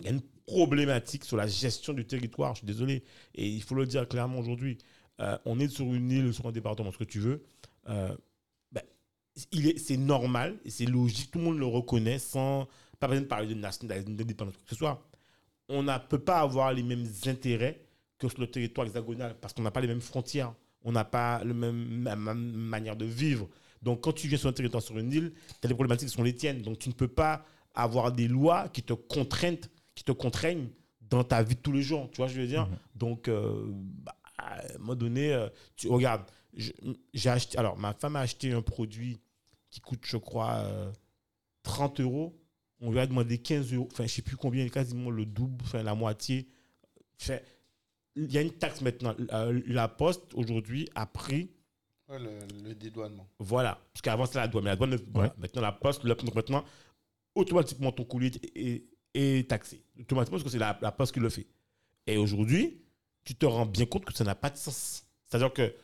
il 0.00 0.06
y 0.06 0.08
a 0.08 0.12
une 0.12 0.22
problématique 0.46 1.24
sur 1.24 1.36
la 1.36 1.46
gestion 1.46 1.92
du 1.92 2.04
territoire. 2.04 2.54
Je 2.54 2.58
suis 2.58 2.66
désolé. 2.66 3.04
Et 3.34 3.48
il 3.48 3.62
faut 3.62 3.74
le 3.74 3.86
dire 3.86 4.08
clairement 4.08 4.38
aujourd'hui. 4.38 4.78
Euh, 5.20 5.38
on 5.44 5.60
est 5.60 5.68
sur 5.68 5.86
une 5.86 6.10
île, 6.10 6.34
sur 6.34 6.46
un 6.46 6.52
département, 6.52 6.90
ce 6.90 6.98
que 6.98 7.04
tu 7.04 7.20
veux. 7.20 7.44
Euh, 7.88 8.14
ben, 8.72 8.82
c'est 9.34 9.96
normal 9.96 10.58
c'est 10.66 10.86
logique. 10.86 11.30
Tout 11.30 11.38
le 11.38 11.44
monde 11.44 11.58
le 11.58 11.66
reconnaît 11.66 12.18
sans 12.18 12.68
pas 12.98 13.08
besoin 13.08 13.22
de 13.22 13.26
parler 13.26 13.48
de 13.48 14.12
d'indépendance, 14.12 14.54
quoi 14.54 14.64
que 14.64 14.70
ce 14.70 14.76
soit. 14.76 15.08
On 15.68 15.82
ne 15.82 15.98
peut 16.08 16.20
pas 16.20 16.40
avoir 16.40 16.72
les 16.72 16.82
mêmes 16.82 17.06
intérêts 17.26 17.80
que 18.18 18.28
sur 18.28 18.40
le 18.40 18.46
territoire 18.48 18.86
hexagonal 18.86 19.36
parce 19.40 19.52
qu'on 19.52 19.62
n'a 19.62 19.70
pas 19.70 19.80
les 19.80 19.88
mêmes 19.88 20.00
frontières. 20.00 20.54
On 20.84 20.92
n'a 20.92 21.04
pas 21.04 21.42
même, 21.44 22.04
la 22.04 22.16
même 22.16 22.52
manière 22.52 22.96
de 22.96 23.04
vivre. 23.04 23.48
Donc, 23.82 24.02
quand 24.02 24.12
tu 24.12 24.28
viens 24.28 24.38
sur 24.38 24.48
un 24.48 24.52
territoire, 24.52 24.82
sur 24.82 24.98
une 24.98 25.12
île, 25.12 25.32
tu 25.60 25.66
as 25.66 25.68
des 25.68 25.74
problématiques 25.74 26.08
qui 26.08 26.14
sont 26.14 26.22
les 26.22 26.34
tiennes. 26.34 26.62
Donc, 26.62 26.78
tu 26.78 26.88
ne 26.88 26.94
peux 26.94 27.08
pas 27.08 27.44
avoir 27.74 28.12
des 28.12 28.28
lois 28.28 28.68
qui 28.68 28.82
te 28.82 28.92
contraignent, 28.92 29.58
qui 29.94 30.04
te 30.04 30.12
contraignent 30.12 30.68
dans 31.00 31.24
ta 31.24 31.42
vie 31.42 31.56
de 31.56 31.60
tous 31.60 31.72
les 31.72 31.82
jours. 31.82 32.08
Tu 32.10 32.18
vois 32.18 32.28
je 32.28 32.40
veux 32.40 32.46
dire? 32.46 32.66
Mhm. 32.66 32.76
Donc, 32.94 33.28
euh, 33.28 33.64
bah, 33.68 34.16
à 34.38 34.60
un 34.60 34.78
moment 34.78 34.94
donné, 34.94 35.32
euh, 35.32 35.48
tu 35.76 35.88
regardes, 35.88 36.22
j'ai 36.54 37.30
acheté. 37.30 37.58
Alors, 37.58 37.76
ma 37.76 37.92
femme 37.92 38.16
a 38.16 38.20
acheté 38.20 38.52
un 38.52 38.62
produit 38.62 39.20
qui 39.70 39.80
coûte, 39.80 40.04
je 40.04 40.16
crois, 40.16 40.56
euh, 40.56 40.92
30 41.62 42.00
euros. 42.00 42.38
On 42.80 42.90
lui 42.90 42.98
a 42.98 43.06
demandé 43.06 43.38
15 43.38 43.72
euros. 43.72 43.88
Enfin, 43.90 44.04
je 44.04 44.08
ne 44.10 44.14
sais 44.16 44.22
plus 44.22 44.36
combien, 44.36 44.68
quasiment 44.68 45.10
le 45.10 45.24
double, 45.24 45.62
enfin, 45.64 45.82
la 45.82 45.94
moitié. 45.94 46.48
Enfin, 47.20 47.38
il 48.16 48.30
y 48.32 48.38
a 48.38 48.42
une 48.42 48.52
taxe 48.52 48.80
maintenant. 48.80 49.14
Euh, 49.32 49.60
La 49.66 49.88
Poste, 49.88 50.32
aujourd'hui, 50.34 50.88
a 50.94 51.06
pris 51.06 51.50
Ouais, 52.08 52.18
le, 52.18 52.38
le 52.68 52.74
dédouanement. 52.74 53.26
voilà. 53.38 53.78
Parce 53.94 54.02
qu'avant, 54.02 54.26
c'était 54.26 54.40
la 54.40 54.48
douane. 54.48 54.64
Mais 54.64 54.70
la 54.70 54.76
douane, 54.76 54.98
voilà. 55.14 55.34
maintenant, 55.38 55.62
la 55.62 55.72
poste, 55.72 56.04
le- 56.04 56.14
donc 56.14 56.34
maintenant, 56.34 56.64
automatiquement, 57.34 57.90
ton 57.92 58.04
courrier 58.04 58.30
est, 58.54 58.84
est 59.14 59.48
taxé. 59.48 59.82
Automatiquement, 59.98 60.36
parce 60.38 60.44
que 60.44 60.50
c'est 60.50 60.58
la, 60.58 60.78
la 60.82 60.92
poste 60.92 61.14
qui 61.14 61.20
le 61.20 61.30
fait. 61.30 61.46
Et 62.06 62.16
aujourd'hui, 62.18 62.82
tu 63.24 63.34
te 63.34 63.46
rends 63.46 63.64
bien 63.66 63.86
compte 63.86 64.04
que 64.04 64.12
ça 64.12 64.24
n'a 64.24 64.34
pas 64.34 64.50
de 64.50 64.56
sens. 64.58 65.06
C'est-à-dire 65.26 65.52
que, 65.54 65.74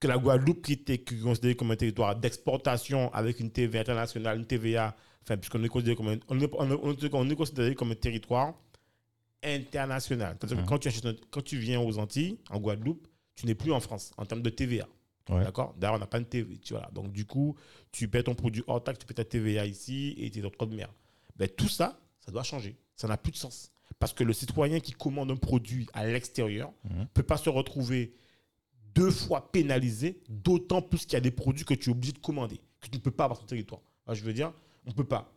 que 0.00 0.08
la 0.08 0.18
Guadeloupe, 0.18 0.62
qui 0.64 0.72
était 0.72 0.98
considérée 0.98 1.54
comme 1.54 1.70
un 1.70 1.76
territoire 1.76 2.16
d'exportation 2.16 3.12
avec 3.12 3.38
une 3.40 3.50
TVA 3.50 3.80
internationale, 3.82 4.38
une 4.38 4.46
TVA, 4.46 4.96
enfin, 5.22 5.36
puisqu'on 5.36 5.62
est 5.62 5.68
considéré 5.68 5.96
comme 5.96 6.08
un, 6.08 6.16
on 6.28 6.40
est, 6.40 6.50
on 6.54 6.70
est- 6.70 6.78
on 6.82 6.92
est- 6.92 7.14
on 7.14 7.30
est 7.30 7.36
considéré 7.36 7.74
comme 7.74 7.92
un 7.92 7.94
territoire 7.94 8.54
international. 9.44 10.38
Que 10.38 10.46
quand 10.66 10.78
tu, 10.78 10.88
achètes 10.88 11.20
quand 11.30 11.42
tu 11.42 11.58
viens 11.58 11.80
aux 11.80 11.98
Antilles, 11.98 12.38
en 12.50 12.58
Guadeloupe, 12.60 13.06
tu 13.36 13.46
n'es 13.46 13.54
plus 13.54 13.72
en 13.72 13.80
France 13.80 14.12
en 14.16 14.24
termes 14.24 14.42
de 14.42 14.50
TVA. 14.50 14.86
Ouais. 15.28 15.42
D'accord? 15.42 15.74
D'ailleurs, 15.78 15.96
on 15.96 15.98
n'a 15.98 16.06
pas 16.06 16.20
de 16.20 16.24
TV. 16.24 16.58
Tu 16.58 16.74
vois. 16.74 16.88
Donc, 16.92 17.10
du 17.12 17.24
coup, 17.24 17.56
tu 17.92 18.08
paies 18.08 18.22
ton 18.22 18.34
produit 18.34 18.62
hors 18.66 18.82
taxe, 18.82 18.98
tu 19.00 19.06
paies 19.06 19.14
ta 19.14 19.24
TVA 19.24 19.64
ici 19.66 20.14
et 20.18 20.30
tu 20.30 20.38
es 20.38 20.42
dans 20.42 20.50
trop 20.50 20.66
de 20.66 20.74
merde. 20.74 20.92
Ben, 21.36 21.48
tout 21.48 21.68
ça, 21.68 21.98
ça 22.20 22.30
doit 22.30 22.42
changer. 22.42 22.76
Ça 22.96 23.08
n'a 23.08 23.16
plus 23.16 23.32
de 23.32 23.36
sens. 23.36 23.70
Parce 23.98 24.12
que 24.12 24.22
le 24.24 24.32
citoyen 24.32 24.80
qui 24.80 24.92
commande 24.92 25.30
un 25.30 25.36
produit 25.36 25.86
à 25.94 26.06
l'extérieur 26.06 26.72
ne 26.84 27.00
Mhm. 27.00 27.06
peut 27.14 27.22
pas 27.22 27.36
se 27.36 27.48
retrouver 27.48 28.14
deux 28.94 29.10
fois 29.10 29.50
pénalisé, 29.50 30.20
d'autant 30.28 30.80
plus 30.82 31.00
qu'il 31.04 31.14
y 31.14 31.16
a 31.16 31.20
des 31.20 31.30
produits 31.30 31.64
que 31.64 31.74
tu 31.74 31.90
es 31.90 31.92
obligé 31.92 32.12
de 32.12 32.18
commander, 32.18 32.60
que 32.80 32.88
tu 32.88 32.96
ne 32.98 33.02
peux 33.02 33.10
pas 33.10 33.24
avoir 33.24 33.38
sur 33.38 33.46
ton 33.46 33.50
territoire. 33.50 33.80
Je 34.12 34.22
veux 34.22 34.32
dire, 34.32 34.52
on 34.86 34.90
ne 34.90 34.94
peut 34.94 35.04
pas. 35.04 35.32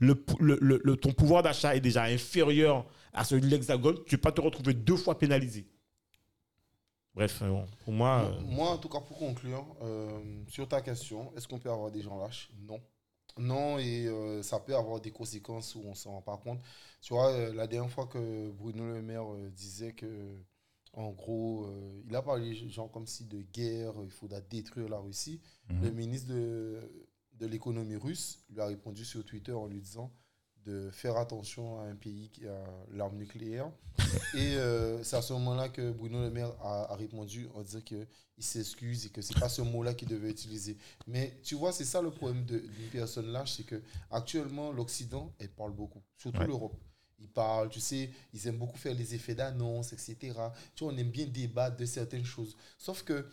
Le, 0.00 0.14
le- 0.40 0.58
le- 0.60 0.80
le- 0.82 0.96
ton 0.96 1.12
pouvoir 1.12 1.42
d'achat 1.42 1.76
est 1.76 1.80
déjà 1.80 2.04
inférieur 2.04 2.86
à 3.12 3.24
celui 3.24 3.42
de 3.42 3.46
l'Hexagone, 3.48 3.96
tu 4.06 4.14
ne 4.14 4.16
peux 4.18 4.22
pas 4.22 4.32
te 4.32 4.40
retrouver 4.40 4.74
deux 4.74 4.96
fois 4.96 5.18
pénalisé. 5.18 5.66
Bref, 7.14 7.42
euh, 7.42 7.48
bon, 7.48 7.66
pour 7.84 7.92
moi, 7.92 8.22
euh, 8.24 8.40
Moi, 8.40 8.70
en 8.70 8.78
tout 8.78 8.88
cas, 8.88 9.00
pour 9.00 9.18
conclure, 9.18 9.66
euh, 9.82 10.18
sur 10.48 10.66
ta 10.66 10.80
question, 10.80 11.30
est-ce 11.36 11.46
qu'on 11.46 11.58
peut 11.58 11.70
avoir 11.70 11.90
des 11.90 12.00
gens 12.00 12.18
lâches? 12.18 12.50
Non. 12.66 12.80
Non, 13.38 13.78
et 13.78 14.06
euh, 14.06 14.42
ça 14.42 14.58
peut 14.60 14.74
avoir 14.76 15.00
des 15.00 15.10
conséquences 15.10 15.74
où 15.74 15.82
on 15.84 15.90
ne 15.90 15.94
s'en 15.94 16.12
rend 16.12 16.22
pas 16.22 16.36
compte. 16.38 16.60
Tu 17.00 17.12
vois, 17.14 17.30
euh, 17.32 17.52
la 17.54 17.66
dernière 17.66 17.90
fois 17.90 18.06
que 18.06 18.50
Bruno 18.50 18.84
Le 18.94 19.02
Maire 19.02 19.30
euh, 19.30 19.50
disait 19.50 19.92
que, 19.92 20.06
en 20.94 21.10
gros, 21.10 21.64
euh, 21.66 22.02
il 22.06 22.14
a 22.16 22.22
parlé 22.22 22.54
genre 22.70 22.90
comme 22.90 23.06
si 23.06 23.24
de 23.24 23.42
guerre, 23.42 23.92
il 24.04 24.10
faudra 24.10 24.40
détruire 24.40 24.88
la 24.88 24.98
Russie. 24.98 25.40
Mhm. 25.68 25.82
Le 25.82 25.90
ministre 25.90 26.28
de, 26.32 26.80
de 27.42 27.48
l'économie 27.48 27.96
russe 27.96 28.38
lui 28.50 28.60
a 28.60 28.66
répondu 28.66 29.04
sur 29.04 29.24
Twitter 29.24 29.52
en 29.52 29.66
lui 29.66 29.80
disant 29.80 30.12
de 30.64 30.90
faire 30.92 31.16
attention 31.16 31.80
à 31.80 31.86
un 31.86 31.96
pays 31.96 32.30
qui 32.30 32.46
a 32.46 32.64
l'arme 32.92 33.16
nucléaire. 33.16 33.68
Et 34.34 34.54
euh, 34.56 35.02
c'est 35.02 35.16
à 35.16 35.22
ce 35.22 35.32
moment-là 35.32 35.68
que 35.68 35.90
Bruno 35.90 36.20
Le 36.22 36.30
Maire 36.30 36.52
a, 36.62 36.92
a 36.92 36.94
répondu 36.94 37.48
en 37.54 37.62
disant 37.62 37.80
qu'il 37.80 38.06
s'excuse 38.38 39.06
et 39.06 39.08
que 39.08 39.20
c'est 39.22 39.36
pas 39.40 39.48
ce 39.48 39.60
mot-là 39.60 39.92
qu'il 39.94 40.06
devait 40.06 40.30
utiliser. 40.30 40.78
Mais 41.08 41.36
tu 41.42 41.56
vois, 41.56 41.72
c'est 41.72 41.84
ça 41.84 42.00
le 42.00 42.12
problème 42.12 42.44
d'une 42.44 42.88
personne 42.92 43.26
lâche, 43.32 43.54
c'est 43.56 43.64
que 43.66 43.82
actuellement 44.12 44.70
l'Occident, 44.70 45.34
elle 45.40 45.50
parle 45.50 45.72
beaucoup, 45.72 46.02
surtout 46.16 46.38
Ouais. 46.38 46.46
l'Europe. 46.46 46.80
Ils 47.18 47.28
parlent, 47.28 47.68
tu 47.68 47.80
sais, 47.80 48.10
ils 48.32 48.46
aiment 48.46 48.58
beaucoup 48.58 48.78
faire 48.78 48.94
les 48.94 49.14
effets 49.16 49.34
d'annonce, 49.34 49.92
etc. 49.92 50.16
Tu 50.76 50.84
vois, 50.84 50.92
on 50.92 50.96
aime 50.96 51.10
bien 51.10 51.26
débattre 51.26 51.76
de 51.76 51.86
certaines 51.86 52.24
choses. 52.24 52.56
Sauf 52.78 53.02
que 53.02 53.26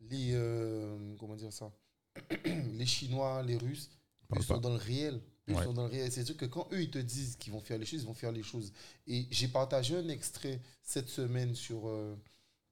les, 0.00 0.30
euh, 0.34 1.14
comment 1.18 1.36
dire 1.36 1.52
ça, 1.52 1.72
les 2.78 2.86
Chinois, 2.86 3.42
les 3.42 3.56
Russes, 3.56 3.90
ils 4.34 4.42
sont 4.42 4.54
pas. 4.54 4.60
dans 4.60 4.70
le 4.70 4.76
réel. 4.76 5.20
Ils 5.48 5.54
Ouais. 5.54 5.62
sont 5.64 5.72
dans 5.74 5.84
le 5.84 5.90
réel. 5.90 6.10
C'est-à-dire 6.10 6.36
que 6.36 6.46
quand 6.46 6.66
eux, 6.72 6.82
ils 6.82 6.90
te 6.90 6.98
disent 6.98 7.36
qu'ils 7.36 7.52
vont 7.52 7.60
faire 7.60 7.78
les 7.78 7.86
choses, 7.86 8.02
ils 8.02 8.06
vont 8.06 8.14
faire 8.14 8.32
les 8.32 8.42
choses. 8.42 8.72
Et 9.06 9.26
j'ai 9.30 9.46
partagé 9.48 9.96
un 9.96 10.08
extrait 10.08 10.60
cette 10.82 11.08
semaine 11.08 11.54
sur 11.54 11.86
euh, 11.88 12.16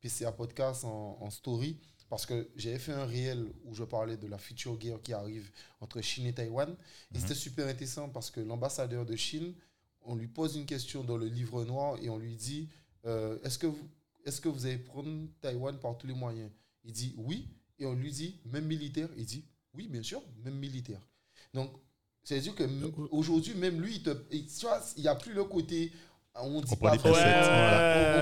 PCA 0.00 0.32
Podcast 0.32 0.84
en, 0.84 1.16
en 1.20 1.30
story, 1.30 1.78
parce 2.10 2.26
que 2.26 2.48
j'avais 2.56 2.80
fait 2.80 2.92
un 2.92 3.06
réel 3.06 3.46
où 3.64 3.74
je 3.74 3.84
parlais 3.84 4.16
de 4.16 4.26
la 4.26 4.38
future 4.38 4.76
guerre 4.76 5.00
qui 5.00 5.12
arrive 5.12 5.50
entre 5.80 6.00
Chine 6.00 6.26
et 6.26 6.32
Taïwan. 6.32 6.74
Et 7.14 7.20
c'était 7.20 7.34
super 7.36 7.68
intéressant 7.68 8.08
parce 8.08 8.30
que 8.30 8.40
l'ambassadeur 8.40 9.06
de 9.06 9.14
Chine, 9.14 9.54
on 10.02 10.16
lui 10.16 10.26
pose 10.26 10.56
une 10.56 10.66
question 10.66 11.04
dans 11.04 11.16
le 11.16 11.26
livre 11.28 11.64
noir 11.64 11.96
et 12.02 12.08
on 12.10 12.18
lui 12.18 12.34
dit 12.34 12.68
euh, 13.06 13.38
Est-ce 13.44 13.58
que, 13.58 13.68
vous- 13.68 13.88
est 14.26 14.40
que 14.40 14.48
vous 14.48 14.66
allez 14.66 14.78
prendre 14.78 15.28
Taïwan 15.40 15.78
par 15.78 15.96
tous 15.96 16.08
les 16.08 16.14
moyens? 16.14 16.50
Il 16.84 16.92
dit 16.92 17.14
oui. 17.16 17.48
Et 17.78 17.86
on 17.86 17.94
lui 17.94 18.10
dit 18.12 18.38
Même 18.46 18.66
militaire 18.66 19.08
Il 19.16 19.24
dit 19.26 19.44
Oui, 19.74 19.88
bien 19.88 20.02
sûr, 20.02 20.22
même 20.44 20.54
militaire. 20.58 21.00
Donc, 21.52 21.70
c'est-à-dire 22.22 22.54
que 22.54 22.62
m- 22.64 22.92
aujourd'hui, 23.10 23.54
même 23.54 23.80
lui, 23.80 23.96
il 23.96 24.02
te, 24.02 24.10
et 24.30 24.44
tu 24.46 24.60
vois, 24.66 24.80
il 24.96 25.02
n'y 25.02 25.08
a 25.08 25.14
plus 25.14 25.32
le 25.32 25.44
côté. 25.44 25.92
On 26.36 26.60
dit 26.60 26.72
On 26.72 26.76
pas 26.76 26.96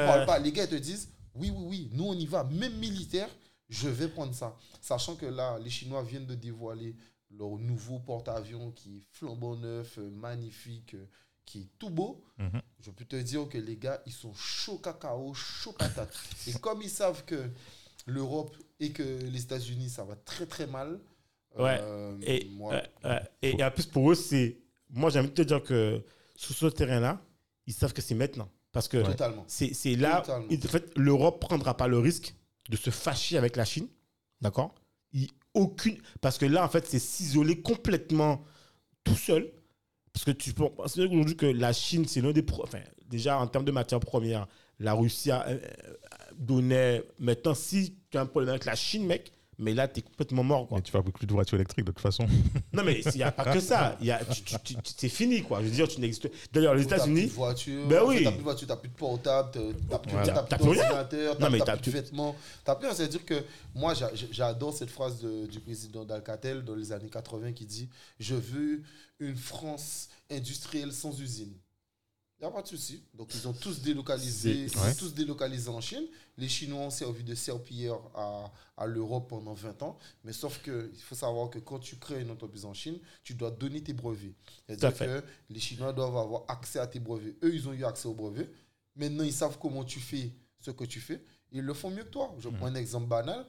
on 0.03 0.07
parle 0.07 0.27
pas. 0.27 0.39
Les 0.39 0.53
gars 0.53 0.65
ils 0.65 0.71
te 0.71 0.75
disent 0.75 1.09
Oui, 1.35 1.51
oui, 1.51 1.65
oui, 1.69 1.91
nous 1.93 2.05
on 2.05 2.15
y 2.15 2.27
va, 2.27 2.45
même 2.45 2.77
militaire, 2.79 3.29
je 3.69 3.89
vais 3.89 4.09
prendre 4.09 4.35
ça. 4.35 4.57
Sachant 4.81 5.15
que 5.17 5.27
là, 5.27 5.59
les 5.59 5.71
Chinois 5.71 6.03
viennent 6.03 6.27
de 6.27 6.35
dévoiler 6.35 6.95
leur 7.31 7.57
nouveau 7.59 7.99
porte-avions 8.01 8.73
qui 8.73 8.99
est 8.99 9.03
flambant 9.13 9.57
neuf, 9.57 9.97
euh, 9.99 10.11
magnifique, 10.11 10.95
euh, 10.95 11.07
qui 11.47 11.61
est 11.63 11.69
tout 11.79 11.89
beau. 11.89 12.23
Mhm. 12.39 12.61
Je 12.81 12.91
peux 12.91 13.05
te 13.07 13.17
dire 13.17 13.49
que 13.49 13.57
les 13.57 13.77
gars, 13.77 14.03
ils 14.05 14.13
sont 14.13 14.35
chauds 14.35 14.77
cacao, 14.79 15.33
chauds 15.33 15.73
patate. 15.73 16.13
Et 16.47 16.53
comme 16.55 16.83
ils 16.83 16.91
savent 16.91 17.25
que 17.25 17.49
l'Europe 18.07 18.57
et 18.81 18.93
que 18.93 19.03
les 19.03 19.43
États-Unis, 19.43 19.89
ça 19.91 20.05
va 20.05 20.17
très 20.17 20.47
très 20.47 20.67
mal. 20.67 21.01
Ouais. 21.59 21.79
euh, 21.81 22.17
Et, 22.23 22.47
moi, 22.53 22.75
ouais. 23.05 23.21
et, 23.43 23.59
et 23.59 23.65
en 23.65 23.71
plus, 23.71 23.87
pour 23.87 24.11
eux, 24.11 24.15
c'est. 24.15 24.59
Moi, 24.91 25.11
j'ai 25.11 25.19
envie 25.21 25.29
de 25.29 25.35
te 25.35 25.43
dire 25.43 25.63
que 25.63 26.03
sur 26.37 26.55
ce 26.55 26.67
terrain-là, 26.67 27.21
ils 27.67 27.73
savent 27.75 27.93
que 27.93 28.03
c'est 28.03 28.15
maintenant. 28.15 28.49
Parce 28.73 28.89
que 28.89 29.03
c'est 29.47 29.97
là. 29.97 30.21
Totalement. 30.23 30.47
En 30.51 30.69
fait, 30.69 30.93
l'Europe 30.97 31.43
ne 31.43 31.47
prendra 31.47 31.77
pas 31.77 31.89
le 31.89 31.99
risque 31.99 32.35
de 32.71 32.77
se 32.77 32.91
fâcher 32.91 33.37
avec 33.37 33.57
la 33.57 33.65
Chine. 33.65 33.87
D'accord? 34.41 34.75
Aucune, 35.55 35.99
Parce 36.23 36.39
que 36.39 36.47
là, 36.47 36.65
en 36.65 36.69
fait, 36.71 36.87
c'est 36.87 36.99
s'isoler 36.99 37.61
complètement 37.61 38.43
tout 39.05 39.15
seul. 39.17 39.53
Parce 40.15 40.25
que 40.25 40.31
tu 40.31 40.55
peux 40.55 40.65
aujourd'hui 40.65 41.37
que 41.37 41.45
la 41.47 41.73
Chine, 41.75 42.07
c'est 42.07 42.23
l'un 42.23 42.33
des. 42.33 42.43
pro- 42.43 42.63
Enfin, 42.65 42.81
déjà, 43.07 43.39
en 43.39 43.47
termes 43.47 43.67
de 43.67 43.73
matières 43.73 44.01
premières, 44.01 44.47
la 44.79 44.95
Russie 44.95 45.31
a, 45.31 45.47
euh, 45.49 45.59
euh, 45.59 45.95
donnait. 46.39 47.03
Maintenant, 47.19 47.55
si 47.55 47.97
tu 48.11 48.19
as 48.19 48.21
un 48.23 48.27
problème 48.27 48.51
avec 48.51 48.65
la 48.65 48.75
Chine, 48.75 49.07
mec, 49.07 49.33
mais 49.59 49.75
là, 49.75 49.87
tu 49.87 50.01
es 50.01 50.03
complètement 50.03 50.43
mort. 50.43 50.67
Quoi. 50.67 50.81
Tu 50.81 50.91
fabriques 50.91 51.17
plus 51.19 51.27
de 51.27 51.33
voitures 51.33 51.57
électriques 51.57 51.85
de 51.85 51.93
toute 51.93 52.01
façon. 52.01 52.27
Non, 52.73 52.83
mais 52.85 53.01
il 53.03 53.13
n'y 53.17 53.23
a 53.23 53.31
pas 53.31 53.53
que 53.53 53.61
ça. 53.61 53.97
Il 54.01 54.07
Y 54.07 54.11
a, 54.11 54.25
tu- 54.25 54.43
tu- 54.43 54.57
tu- 54.65 54.75
tu- 54.77 54.93
c'est 54.97 55.09
fini, 55.11 55.43
quoi. 55.43 55.61
Je 55.61 55.67
veux 55.67 55.71
dire, 55.71 55.87
tu 55.87 56.01
n'existes. 56.01 56.29
D'ailleurs, 56.53 56.75
les 56.75 56.87
T'as 56.87 56.97
plus 57.01 57.13
de 57.13 57.17
États-Unis. 57.19 57.33
voiture, 57.35 57.87
Ben 57.87 58.03
oui. 58.07 58.25
T'as 58.25 58.31
plus 58.31 58.39
de 58.39 58.43
voiture, 58.43 58.67
t'as 58.69 58.77
plus 58.77 58.89
de 58.89 58.95
portable, 58.95 59.51
t'as 59.53 59.61
t'as 59.91 59.99
plus, 59.99 60.13
T'as 60.49 60.57
plus 60.57 60.65
d'ordinateur, 60.65 61.39
Non, 61.41 61.51
mais 61.51 61.59
t'as 61.59 61.65
t'as 61.67 61.73
t'as 61.77 61.83
plus 61.83 61.93
de 61.93 61.97
vêtements. 61.99 62.35
T'as 62.65 62.75
plus 62.77 62.87
rien. 62.87 62.97
C'est-à-dire 62.97 63.25
que 63.27 63.45
moi, 63.75 63.93
j'a- 63.95 64.11
j'adore 64.31 64.73
cette 64.75 64.91
phrase 64.91 65.21
de- 65.21 65.47
du 65.47 65.61
président 65.61 66.05
d'Alcatel 66.05 66.65
dans 66.65 66.75
les 66.75 66.91
années 66.93 67.11
80 67.11 67.53
qui 67.53 67.67
dit 67.67 67.89
Je 68.19 68.35
veux 68.35 68.83
une 69.21 69.37
France 69.37 70.09
industrielle 70.31 70.93
sans 70.93 71.21
usine. 71.21 71.53
Il 72.43 72.47
n'y 72.47 72.51
a 72.51 72.55
pas 72.57 72.63
de 72.63 72.67
souci. 72.67 73.01
Donc, 73.15 73.33
ils 73.35 73.47
ont 73.47 73.53
tous 73.53 73.81
délocalisé, 73.83 74.67
ouais. 74.67 74.95
tous 74.97 75.15
délocalisé 75.15 75.69
en 75.69 75.81
Chine. 75.81 76.05
Les 76.37 76.49
Chinois 76.49 76.81
ont 76.81 76.91
servi 76.91 77.23
de 77.23 77.37
serpillière 77.37 78.01
à, 78.17 78.53
à 78.77 78.87
l'Europe 78.87 79.29
pendant 79.29 79.55
20 79.55 79.81
ans. 79.85 79.97
Mais 80.25 80.33
sauf 80.33 80.61
que 80.61 80.91
il 80.93 81.01
faut 81.01 81.15
savoir 81.15 81.51
que 81.51 81.61
quand 81.61 81.79
tu 81.79 81.95
crées 81.99 82.21
une 82.23 82.31
entreprise 82.31 82.65
en 82.65 82.75
Chine, 82.75 82.99
tu 83.23 83.35
dois 83.35 83.53
donner 83.53 83.81
tes 83.81 83.93
brevets. 83.93 84.35
C'est-à-dire 84.67 84.99
que 84.99 85.25
les 85.51 85.61
Chinois 85.61 85.93
doivent 85.93 86.17
avoir 86.17 86.43
accès 86.49 86.81
à 86.81 86.89
tes 86.89 86.99
brevets. 86.99 87.37
Eux, 87.45 87.55
ils 87.55 87.69
ont 87.69 87.73
eu 87.75 87.85
accès 87.85 88.09
aux 88.09 88.15
brevets. 88.15 88.51
Maintenant, 88.97 89.23
ils 89.23 89.33
savent 89.33 89.57
comment 89.61 89.85
tu 89.85 90.01
fais 90.01 90.33
ce 90.59 90.73
que 90.73 90.85
tu 90.85 90.99
fais. 90.99 91.25
Ils 91.53 91.63
le 91.63 91.75
font 91.75 91.91
mieux 91.91 92.03
que 92.03 92.11
toi. 92.11 92.35
Je 92.41 92.49
prends 92.49 92.67
un 92.67 92.75
exemple 92.75 93.07
banal. 93.07 93.47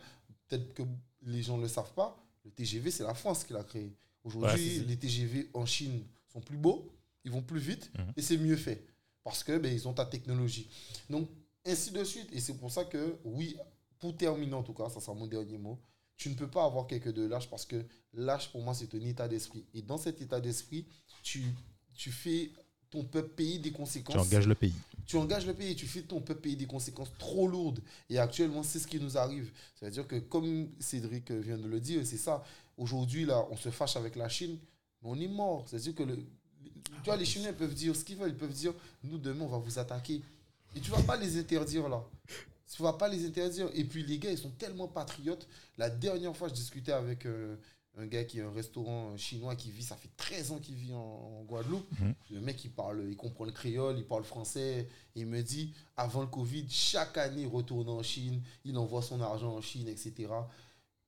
Peut-être 0.48 0.72
que 0.76 0.84
les 1.24 1.42
gens 1.42 1.58
ne 1.58 1.64
le 1.64 1.68
savent 1.68 1.94
pas. 1.94 2.24
Le 2.46 2.52
TGV, 2.52 2.92
c'est 2.92 3.04
la 3.04 3.16
France 3.16 3.44
qui 3.44 3.54
l'a 3.54 3.64
créé. 3.64 3.92
Aujourd'hui, 4.24 4.78
Ouais, 4.80 4.86
les 4.86 4.98
TGV 4.98 5.50
en 5.56 5.66
Chine 5.66 6.06
sont 6.32 6.42
plus 6.42 6.58
beaux, 6.58 6.88
ils 7.26 7.32
vont 7.32 7.42
plus 7.42 7.60
vite 7.60 7.92
Mhm. 7.98 8.14
et 8.18 8.22
c'est 8.22 8.38
mieux 8.38 8.56
fait. 8.58 8.86
Parce 9.24 9.44
que 9.44 9.58
ben, 9.58 9.72
ils 9.74 9.88
ont 9.88 9.94
ta 9.94 10.06
technologie. 10.06 10.68
Donc, 11.10 11.30
ainsi 11.66 11.92
de 11.92 12.04
suite. 12.04 12.28
Et 12.34 12.42
c'est 12.42 12.58
pour 12.58 12.72
ça 12.72 12.84
que, 12.84 13.18
oui, 13.24 13.56
pour 14.00 14.16
terminer 14.18 14.54
en 14.54 14.64
tout 14.64 14.74
cas, 14.74 14.90
ça 14.90 15.00
sera 15.00 15.14
mon 15.14 15.28
dernier 15.28 15.58
mot, 15.58 15.80
tu 16.18 16.30
ne 16.30 16.36
peux 16.36 16.50
pas 16.50 16.66
avoir 16.66 16.88
quelqu'un 16.88 17.12
de 17.14 17.26
lâche 17.26 17.50
parce 17.50 17.66
que 17.66 17.86
lâche 18.14 18.50
pour 18.52 18.62
moi 18.62 18.74
c'est 18.74 18.94
un 18.94 19.00
état 19.06 19.28
d'esprit. 19.28 19.66
Et 19.74 19.82
dans 19.82 19.98
cet 19.98 20.22
état 20.22 20.40
d'esprit, 20.42 20.86
tu, 21.24 21.42
tu 21.96 22.12
fais 22.12 22.52
ton 22.90 23.04
peuple 23.06 23.30
payer 23.30 23.58
des 23.60 23.72
conséquences 23.72 24.14
tu 24.16 24.22
engages 24.36 24.48
le 24.48 24.54
pays. 24.56 24.74
tu 25.08 25.16
engages 25.18 25.48
le 25.48 25.54
pays 25.56 25.72
et 25.72 25.76
tu 25.76 25.88
fais 25.88 26.02
ton 26.04 26.22
peuple 26.22 26.42
payer 26.42 26.56
des 26.58 26.68
conséquences 26.68 27.12
trop 27.18 27.48
lourdes. 27.48 27.80
Et 28.10 28.20
actuellement, 28.20 28.62
c'est 28.62 28.78
ce 28.80 28.86
qui 28.88 29.00
nous 29.00 29.18
arrive. 29.18 29.52
C'est-à-dire 29.76 30.06
que, 30.08 30.18
comme 30.20 30.70
Cédric 30.80 31.32
vient 31.32 31.58
de 31.58 31.68
le 31.68 31.80
dire, 31.80 32.06
c'est 32.06 32.18
ça. 32.18 32.44
Aujourd'hui, 32.78 33.26
là, 33.26 33.48
on 33.50 33.56
se 33.58 33.72
fâche 33.72 33.96
avec 33.96 34.16
la 34.16 34.30
Chine, 34.30 34.60
mais 35.02 35.10
on 35.10 35.20
est 35.20 35.28
mort. 35.28 35.66
C'est-à-dire 35.68 35.96
que, 35.96 36.04
le, 36.04 36.20
tu 37.04 37.10
vois, 37.10 37.18
les 37.18 37.26
Chinois 37.26 37.50
ils 37.50 37.56
peuvent 37.56 37.74
dire 37.74 37.96
ce 37.96 38.04
qu'ils 38.04 38.18
veulent. 38.18 38.30
Ils 38.30 38.38
peuvent 38.38 38.54
dire, 38.54 38.74
nous, 39.04 39.18
demain, 39.18 39.46
on 39.46 39.50
va 39.50 39.58
vous 39.58 39.78
attaquer. 39.78 40.22
Et 40.76 40.80
tu 40.80 40.89
vas 40.89 41.02
pas 41.04 41.18
les 41.18 41.38
interdire, 41.38 41.89
là. 41.89 42.04
Tu 42.74 42.82
vas 42.82 42.94
pas 42.94 43.08
les 43.10 43.26
interdire. 43.26 43.70
Et 43.74 43.84
puis, 43.84 44.04
les 44.04 44.18
gars, 44.18 44.32
ils 44.32 44.38
sont 44.38 44.52
tellement 44.52 44.88
patriotes. 44.88 45.48
La 45.78 45.89
dernière 45.89 46.36
fois, 46.36 46.48
je 46.48 46.54
discutais 46.54 46.94
avec 46.94 47.26
euh, 47.26 47.58
un 47.98 48.08
gars 48.08 48.24
qui 48.24 48.39
a 48.39 48.48
un 48.48 48.52
restaurant 48.52 49.16
chinois 49.18 49.56
qui 49.56 49.70
vit, 49.70 49.84
ça 49.84 49.96
fait 49.96 50.10
13 50.18 50.52
ans 50.54 50.60
qu'il 50.60 50.76
vit 50.76 50.94
en, 50.94 50.98
en 50.98 51.44
Guadeloupe. 51.44 51.86
Mhm. 52.00 52.16
Le 52.32 52.42
mec, 52.42 52.63
il 52.63 52.72
parle, 52.72 53.04
il 53.08 53.18
comprend 53.18 53.46
le 53.46 53.52
créole, 53.52 53.98
il 53.98 54.06
parle 54.06 54.24
français. 54.24 54.88
Il 55.16 55.28
me 55.28 55.44
dit, 55.44 55.74
avant 55.98 56.22
le 56.22 56.28
Covid, 56.28 56.66
chaque 56.70 57.18
année, 57.18 57.42
il 57.42 57.48
retourne 57.48 57.89
en 57.89 58.02
Chine, 58.02 58.42
il 58.63 58.78
envoie 58.78 59.02
son 59.02 59.22
argent 59.22 59.54
en 59.54 59.62
Chine, 59.62 59.89
etc. 59.89 60.30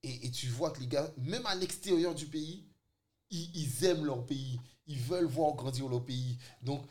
Et, 0.04 0.28
et 0.28 0.32
tu 0.32 0.48
vois 0.48 0.72
que 0.72 0.82
les 0.82 0.88
gars, 0.88 1.10
même 1.18 1.46
à 1.46 1.56
l'extérieur 1.56 2.14
du 2.14 2.28
pays, 2.28 2.64
ils, 3.36 3.52
ils 3.56 3.86
aiment 3.86 4.06
leur 4.06 4.26
pays. 4.26 4.60
Ils 4.88 5.00
veulent 5.00 5.26
voir 5.26 5.56
grandir 5.56 5.88
leur 5.90 6.04
pays. 6.06 6.38
Donc, 6.62 6.86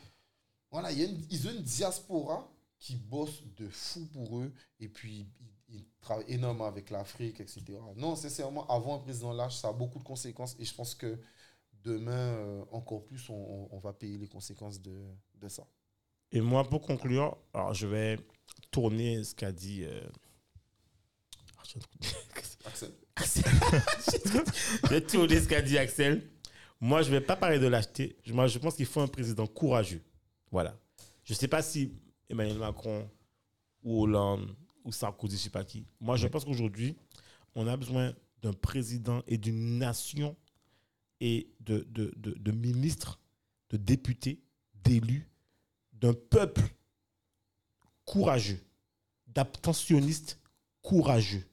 voilà, 0.71 0.91
il 0.91 0.99
y 0.99 1.03
a 1.03 1.05
une- 1.07 1.25
ils 1.29 1.47
ont 1.47 1.51
une 1.51 1.63
diaspora 1.63 2.51
qui 2.79 2.95
bosse 2.95 3.43
de 3.57 3.67
fou 3.69 4.05
pour 4.13 4.39
eux. 4.39 4.53
Et 4.79 4.89
puis, 4.89 5.27
ils, 5.69 5.77
ils 5.77 5.85
travaillent 6.01 6.25
énormément 6.29 6.65
avec 6.67 6.89
l'Afrique, 6.89 7.39
etc. 7.39 7.63
Non, 7.95 8.15
sincèrement, 8.15 8.67
avoir 8.67 8.97
un 8.97 8.99
président 8.99 9.33
lâche, 9.33 9.55
ça 9.57 9.69
a 9.69 9.73
beaucoup 9.73 9.99
de 9.99 10.03
conséquences. 10.03 10.55
Et 10.59 10.65
je 10.65 10.73
pense 10.75 10.95
que 10.95 11.19
demain, 11.83 12.11
euh, 12.11 12.65
encore 12.71 13.05
plus, 13.05 13.29
on, 13.29 13.79
va 13.79 13.93
payer 13.93 14.17
les 14.17 14.27
conséquences 14.27 14.81
de, 14.81 15.05
de 15.35 15.47
ça. 15.47 15.67
Et 16.31 16.41
moi, 16.41 16.67
pour 16.67 16.81
conclure, 16.81 17.37
alors 17.53 17.73
je 17.73 17.87
vais 17.87 18.19
tourner 18.71 19.23
ce 19.23 19.35
qu'a 19.35 19.51
dit. 19.51 19.83
euh, 19.83 20.01
ah, 21.57 21.63
je- 23.25 24.89
J'ai 24.89 25.03
tourné 25.05 25.39
ce 25.39 25.47
qu'a 25.47 25.61
dit 25.61 25.77
Axel. 25.77 26.29
Moi, 26.85 27.01
je 27.01 27.09
ne 27.09 27.15
vais 27.15 27.25
pas 27.25 27.35
parler 27.35 27.57
de 27.57 27.65
l'acheter. 27.65 28.15
Moi, 28.27 28.45
je 28.45 28.59
pense 28.59 28.75
qu'il 28.75 28.85
faut 28.85 29.01
un 29.01 29.07
président 29.07 29.47
courageux. 29.47 30.03
Voilà. 30.51 30.79
Je 31.23 31.33
ne 31.33 31.35
sais 31.35 31.47
pas 31.47 31.63
si 31.63 31.91
Emmanuel 32.29 32.59
Macron 32.59 33.09
ou 33.81 34.03
Hollande 34.03 34.55
ou 34.83 34.91
Sarkozy, 34.91 35.35
je 35.35 35.39
ne 35.39 35.43
sais 35.45 35.49
pas 35.49 35.63
qui. 35.63 35.87
Moi, 35.99 36.15
je 36.15 36.27
pense 36.27 36.45
qu'aujourd'hui, 36.45 36.95
on 37.55 37.65
a 37.65 37.75
besoin 37.75 38.13
d'un 38.43 38.53
président 38.53 39.23
et 39.25 39.39
d'une 39.39 39.79
nation 39.79 40.35
et 41.21 41.49
de, 41.59 41.87
de, 41.89 42.13
de, 42.17 42.37
de 42.37 42.51
ministres, 42.51 43.19
de 43.71 43.77
députés, 43.77 44.43
d'élus, 44.83 45.27
d'un 45.91 46.13
peuple 46.13 46.61
courageux, 48.05 48.63
d'abstentionnistes 49.25 50.39
courageux, 50.83 51.47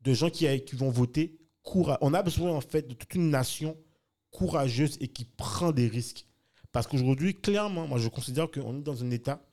de 0.00 0.14
gens 0.14 0.30
qui, 0.30 0.46
qui 0.64 0.74
vont 0.74 0.88
voter 0.88 1.38
courageux. 1.62 1.98
On 2.00 2.14
a 2.14 2.22
besoin 2.22 2.50
en 2.52 2.62
fait 2.62 2.88
de 2.88 2.94
toute 2.94 3.14
une 3.14 3.28
nation 3.28 3.76
courageuse 4.30 4.96
et 5.00 5.08
qui 5.08 5.24
prend 5.24 5.72
des 5.72 5.88
risques. 5.88 6.26
Parce 6.72 6.86
qu'aujourd'hui, 6.86 7.34
clairement, 7.34 7.86
moi 7.86 7.98
je 7.98 8.08
considère 8.08 8.50
qu'on 8.50 8.78
est 8.78 8.82
dans 8.82 9.02
un 9.02 9.10
État, 9.10 9.44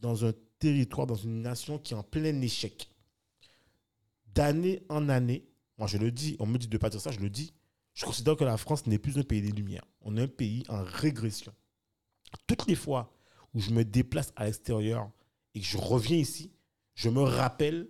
dans 0.00 0.24
un 0.24 0.32
territoire, 0.58 1.06
dans 1.06 1.14
une 1.14 1.42
nation 1.42 1.78
qui 1.78 1.94
est 1.94 1.96
en 1.96 2.02
plein 2.02 2.40
échec. 2.40 2.90
D'année 4.26 4.82
en 4.88 5.08
année, 5.08 5.46
moi 5.78 5.86
je 5.86 5.98
le 5.98 6.10
dis, 6.10 6.36
on 6.38 6.46
me 6.46 6.58
dit 6.58 6.68
de 6.68 6.76
ne 6.76 6.78
pas 6.78 6.90
dire 6.90 7.00
ça, 7.00 7.10
je 7.10 7.20
le 7.20 7.30
dis, 7.30 7.52
je 7.94 8.04
considère 8.04 8.36
que 8.36 8.44
la 8.44 8.56
France 8.56 8.86
n'est 8.86 8.98
plus 8.98 9.18
un 9.18 9.22
pays 9.22 9.40
des 9.40 9.52
Lumières. 9.52 9.84
On 10.02 10.16
est 10.16 10.22
un 10.22 10.28
pays 10.28 10.64
en 10.68 10.82
régression. 10.82 11.52
Toutes 12.46 12.66
les 12.66 12.74
fois 12.74 13.12
où 13.54 13.60
je 13.60 13.70
me 13.70 13.84
déplace 13.84 14.32
à 14.36 14.46
l'extérieur 14.46 15.10
et 15.54 15.60
que 15.60 15.66
je 15.66 15.78
reviens 15.78 16.16
ici, 16.16 16.52
je 16.94 17.08
me 17.08 17.22
rappelle 17.22 17.88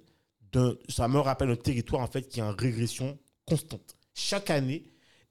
d'un, 0.52 0.76
ça 0.88 1.08
me 1.08 1.18
rappelle 1.18 1.50
un 1.50 1.56
territoire 1.56 2.02
en 2.02 2.06
fait 2.06 2.28
qui 2.28 2.40
est 2.40 2.42
en 2.42 2.54
régression 2.54 3.18
constante. 3.46 3.96
Chaque 4.12 4.50
année, 4.50 4.84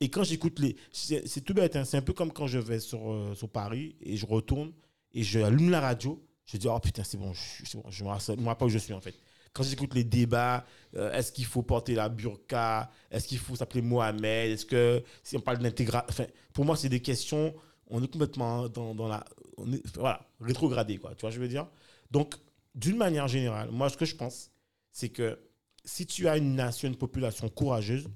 et 0.04 0.10
quand 0.10 0.24
j'écoute 0.24 0.60
les, 0.60 0.76
c'est, 0.92 1.42
tout 1.46 1.54
bête, 1.54 1.76
hein, 1.78 1.86
c'est 1.86 1.96
un 1.96 2.02
peu 2.02 2.12
comme 2.12 2.34
quand 2.34 2.48
je 2.48 2.60
vais 2.60 2.80
sur, 2.80 3.12
euh, 3.12 3.34
sur 3.36 3.48
Paris 3.48 3.96
et 4.02 4.18
je 4.18 4.26
retourne 4.26 4.74
et 5.14 5.24
je 5.24 5.40
allume 5.40 5.70
la 5.70 5.80
radio, 5.80 6.22
je 6.46 6.58
dis 6.58 6.68
oh 6.68 6.78
putain 6.80 7.04
c'est 7.04 7.18
bon, 7.18 7.32
je, 7.34 7.66
c'est 7.66 7.78
bon, 7.78 7.90
je 7.90 8.04
me 8.04 8.10
rappelle- 8.10 8.68
où 8.68 8.70
je 8.70 8.78
suis 8.78 8.94
en 8.94 9.00
fait. 9.00 9.16
Quand 9.54 9.64
j'écoute 9.64 9.94
les 9.94 10.04
débats, 10.04 10.66
euh, 10.96 11.14
est-ce 11.14 11.32
qu'il 11.32 11.46
faut 11.46 11.62
porter 11.62 11.96
la 11.96 12.10
burqa, 12.10 12.92
est-ce 13.12 13.28
qu'il 13.28 13.38
faut 13.38 13.56
s'appeler 13.56 13.82
Mohamed, 13.82 14.52
est-ce 14.52 14.66
que 14.66 15.04
si 15.24 15.38
on 15.38 15.42
parle 15.42 15.60
d'intégration, 15.60 16.28
pour 16.52 16.66
moi 16.66 16.76
c'est 16.76 16.90
des 16.90 17.02
questions, 17.02 17.54
on 17.88 18.04
est 18.04 18.12
complètement 18.12 18.68
dans, 18.68 18.94
dans 18.94 19.08
la, 19.08 19.24
on 19.58 19.72
est, 19.72 19.82
voilà, 19.96 20.28
rétrogradé 20.42 20.98
quoi, 20.98 21.16
tu 21.16 21.22
vois, 21.22 21.32
je 21.32 21.40
veux 21.40 21.48
dire? 21.48 21.68
Donc, 22.12 22.36
d'une 22.76 22.98
manière 22.98 23.28
générale, 23.28 23.70
moi, 23.72 23.90
ce 23.90 23.98
que 23.98 24.06
je 24.06 24.16
pense, 24.16 24.52
c'est 24.92 25.10
que 25.10 25.40
si 25.86 26.06
tu 26.06 26.28
as 26.28 26.38
une 26.38 26.56
nation, 26.56 26.88
une 26.88 26.96
population 26.96 27.48
courageuse, 27.50 28.08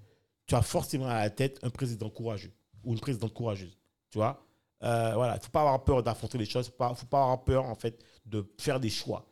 tu 0.47 0.55
as 0.55 0.61
forcément 0.61 1.07
à 1.07 1.19
la 1.19 1.29
tête 1.29 1.59
un 1.63 1.69
président 1.69 2.09
courageux 2.09 2.51
ou 2.83 2.93
une 2.93 2.99
présidente 2.99 3.33
courageuse. 3.33 3.77
Tu 4.09 4.17
vois 4.17 4.43
Euh, 4.83 5.13
Voilà, 5.15 5.33
il 5.33 5.37
ne 5.39 5.43
faut 5.43 5.49
pas 5.51 5.61
avoir 5.61 5.83
peur 5.83 6.01
d'affronter 6.03 6.37
les 6.37 6.45
choses, 6.45 6.65
il 6.67 6.69
ne 6.69 6.93
faut, 6.95 7.05
pas- 7.07 7.21
avoir 7.21 7.43
peur, 7.43 7.65
en 7.65 7.75
fait, 7.75 8.03
de 8.25 8.45
faire 8.59 8.79
des 8.79 8.89
choix. 8.89 9.27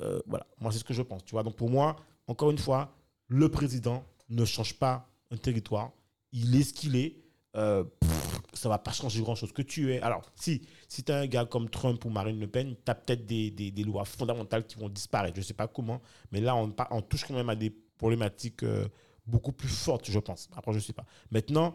Euh, 0.00 0.20
voilà, 0.26 0.46
moi, 0.60 0.70
c'est 0.72 0.78
ce 0.78 0.84
que 0.84 0.94
je 0.94 1.02
pense. 1.02 1.24
Tu 1.24 1.32
vois 1.32 1.42
Donc, 1.42 1.56
pour 1.56 1.70
moi, 1.70 1.96
encore 2.26 2.50
une 2.50 2.58
fois, 2.58 2.94
le 3.28 3.48
président 3.48 4.04
ne 4.28 4.44
change 4.44 4.74
pas 4.74 5.08
un 5.30 5.36
territoire. 5.36 5.92
Il 6.32 6.54
est 6.54 6.62
ce 6.64 6.72
qu'il 6.74 6.96
est. 6.96 7.16
Euh, 7.56 7.84
pff, 7.84 8.40
ça 8.52 8.68
va 8.68 8.78
pas 8.78 8.92
changer 8.92 9.22
grand-chose. 9.22 9.52
Que 9.52 9.62
tu 9.62 9.92
es. 9.94 10.00
Alors, 10.00 10.30
si, 10.36 10.62
si 10.88 11.02
tu 11.02 11.10
as 11.12 11.18
un 11.20 11.26
gars 11.26 11.46
comme 11.46 11.70
Trump 11.70 12.04
ou 12.04 12.10
Marine 12.10 12.38
Le 12.38 12.46
Pen, 12.46 12.74
tu 12.84 12.90
as 12.90 12.94
peut-être 12.94 13.24
des, 13.24 13.50
des- 13.50 13.84
lois 13.84 14.04
fondamentales 14.04 14.66
qui 14.66 14.76
vont 14.78 14.88
disparaître. 14.88 15.34
Je 15.36 15.40
ne 15.40 15.44
sais 15.46 15.54
pas 15.54 15.66
comment, 15.68 16.00
mais 16.32 16.40
là, 16.40 16.54
on, 16.56 16.74
on 16.90 17.02
touche 17.02 17.24
quand 17.24 17.34
même 17.34 17.48
à 17.48 17.56
des 17.56 17.70
problématiques 17.70 18.62
euh, 18.64 18.86
beaucoup 19.28 19.52
plus 19.52 19.68
fortes, 19.68 20.10
je 20.10 20.18
pense. 20.18 20.48
Après, 20.56 20.72
je 20.72 20.78
ne 20.78 20.82
sais 20.82 20.92
pas. 20.92 21.04
Maintenant, 21.30 21.74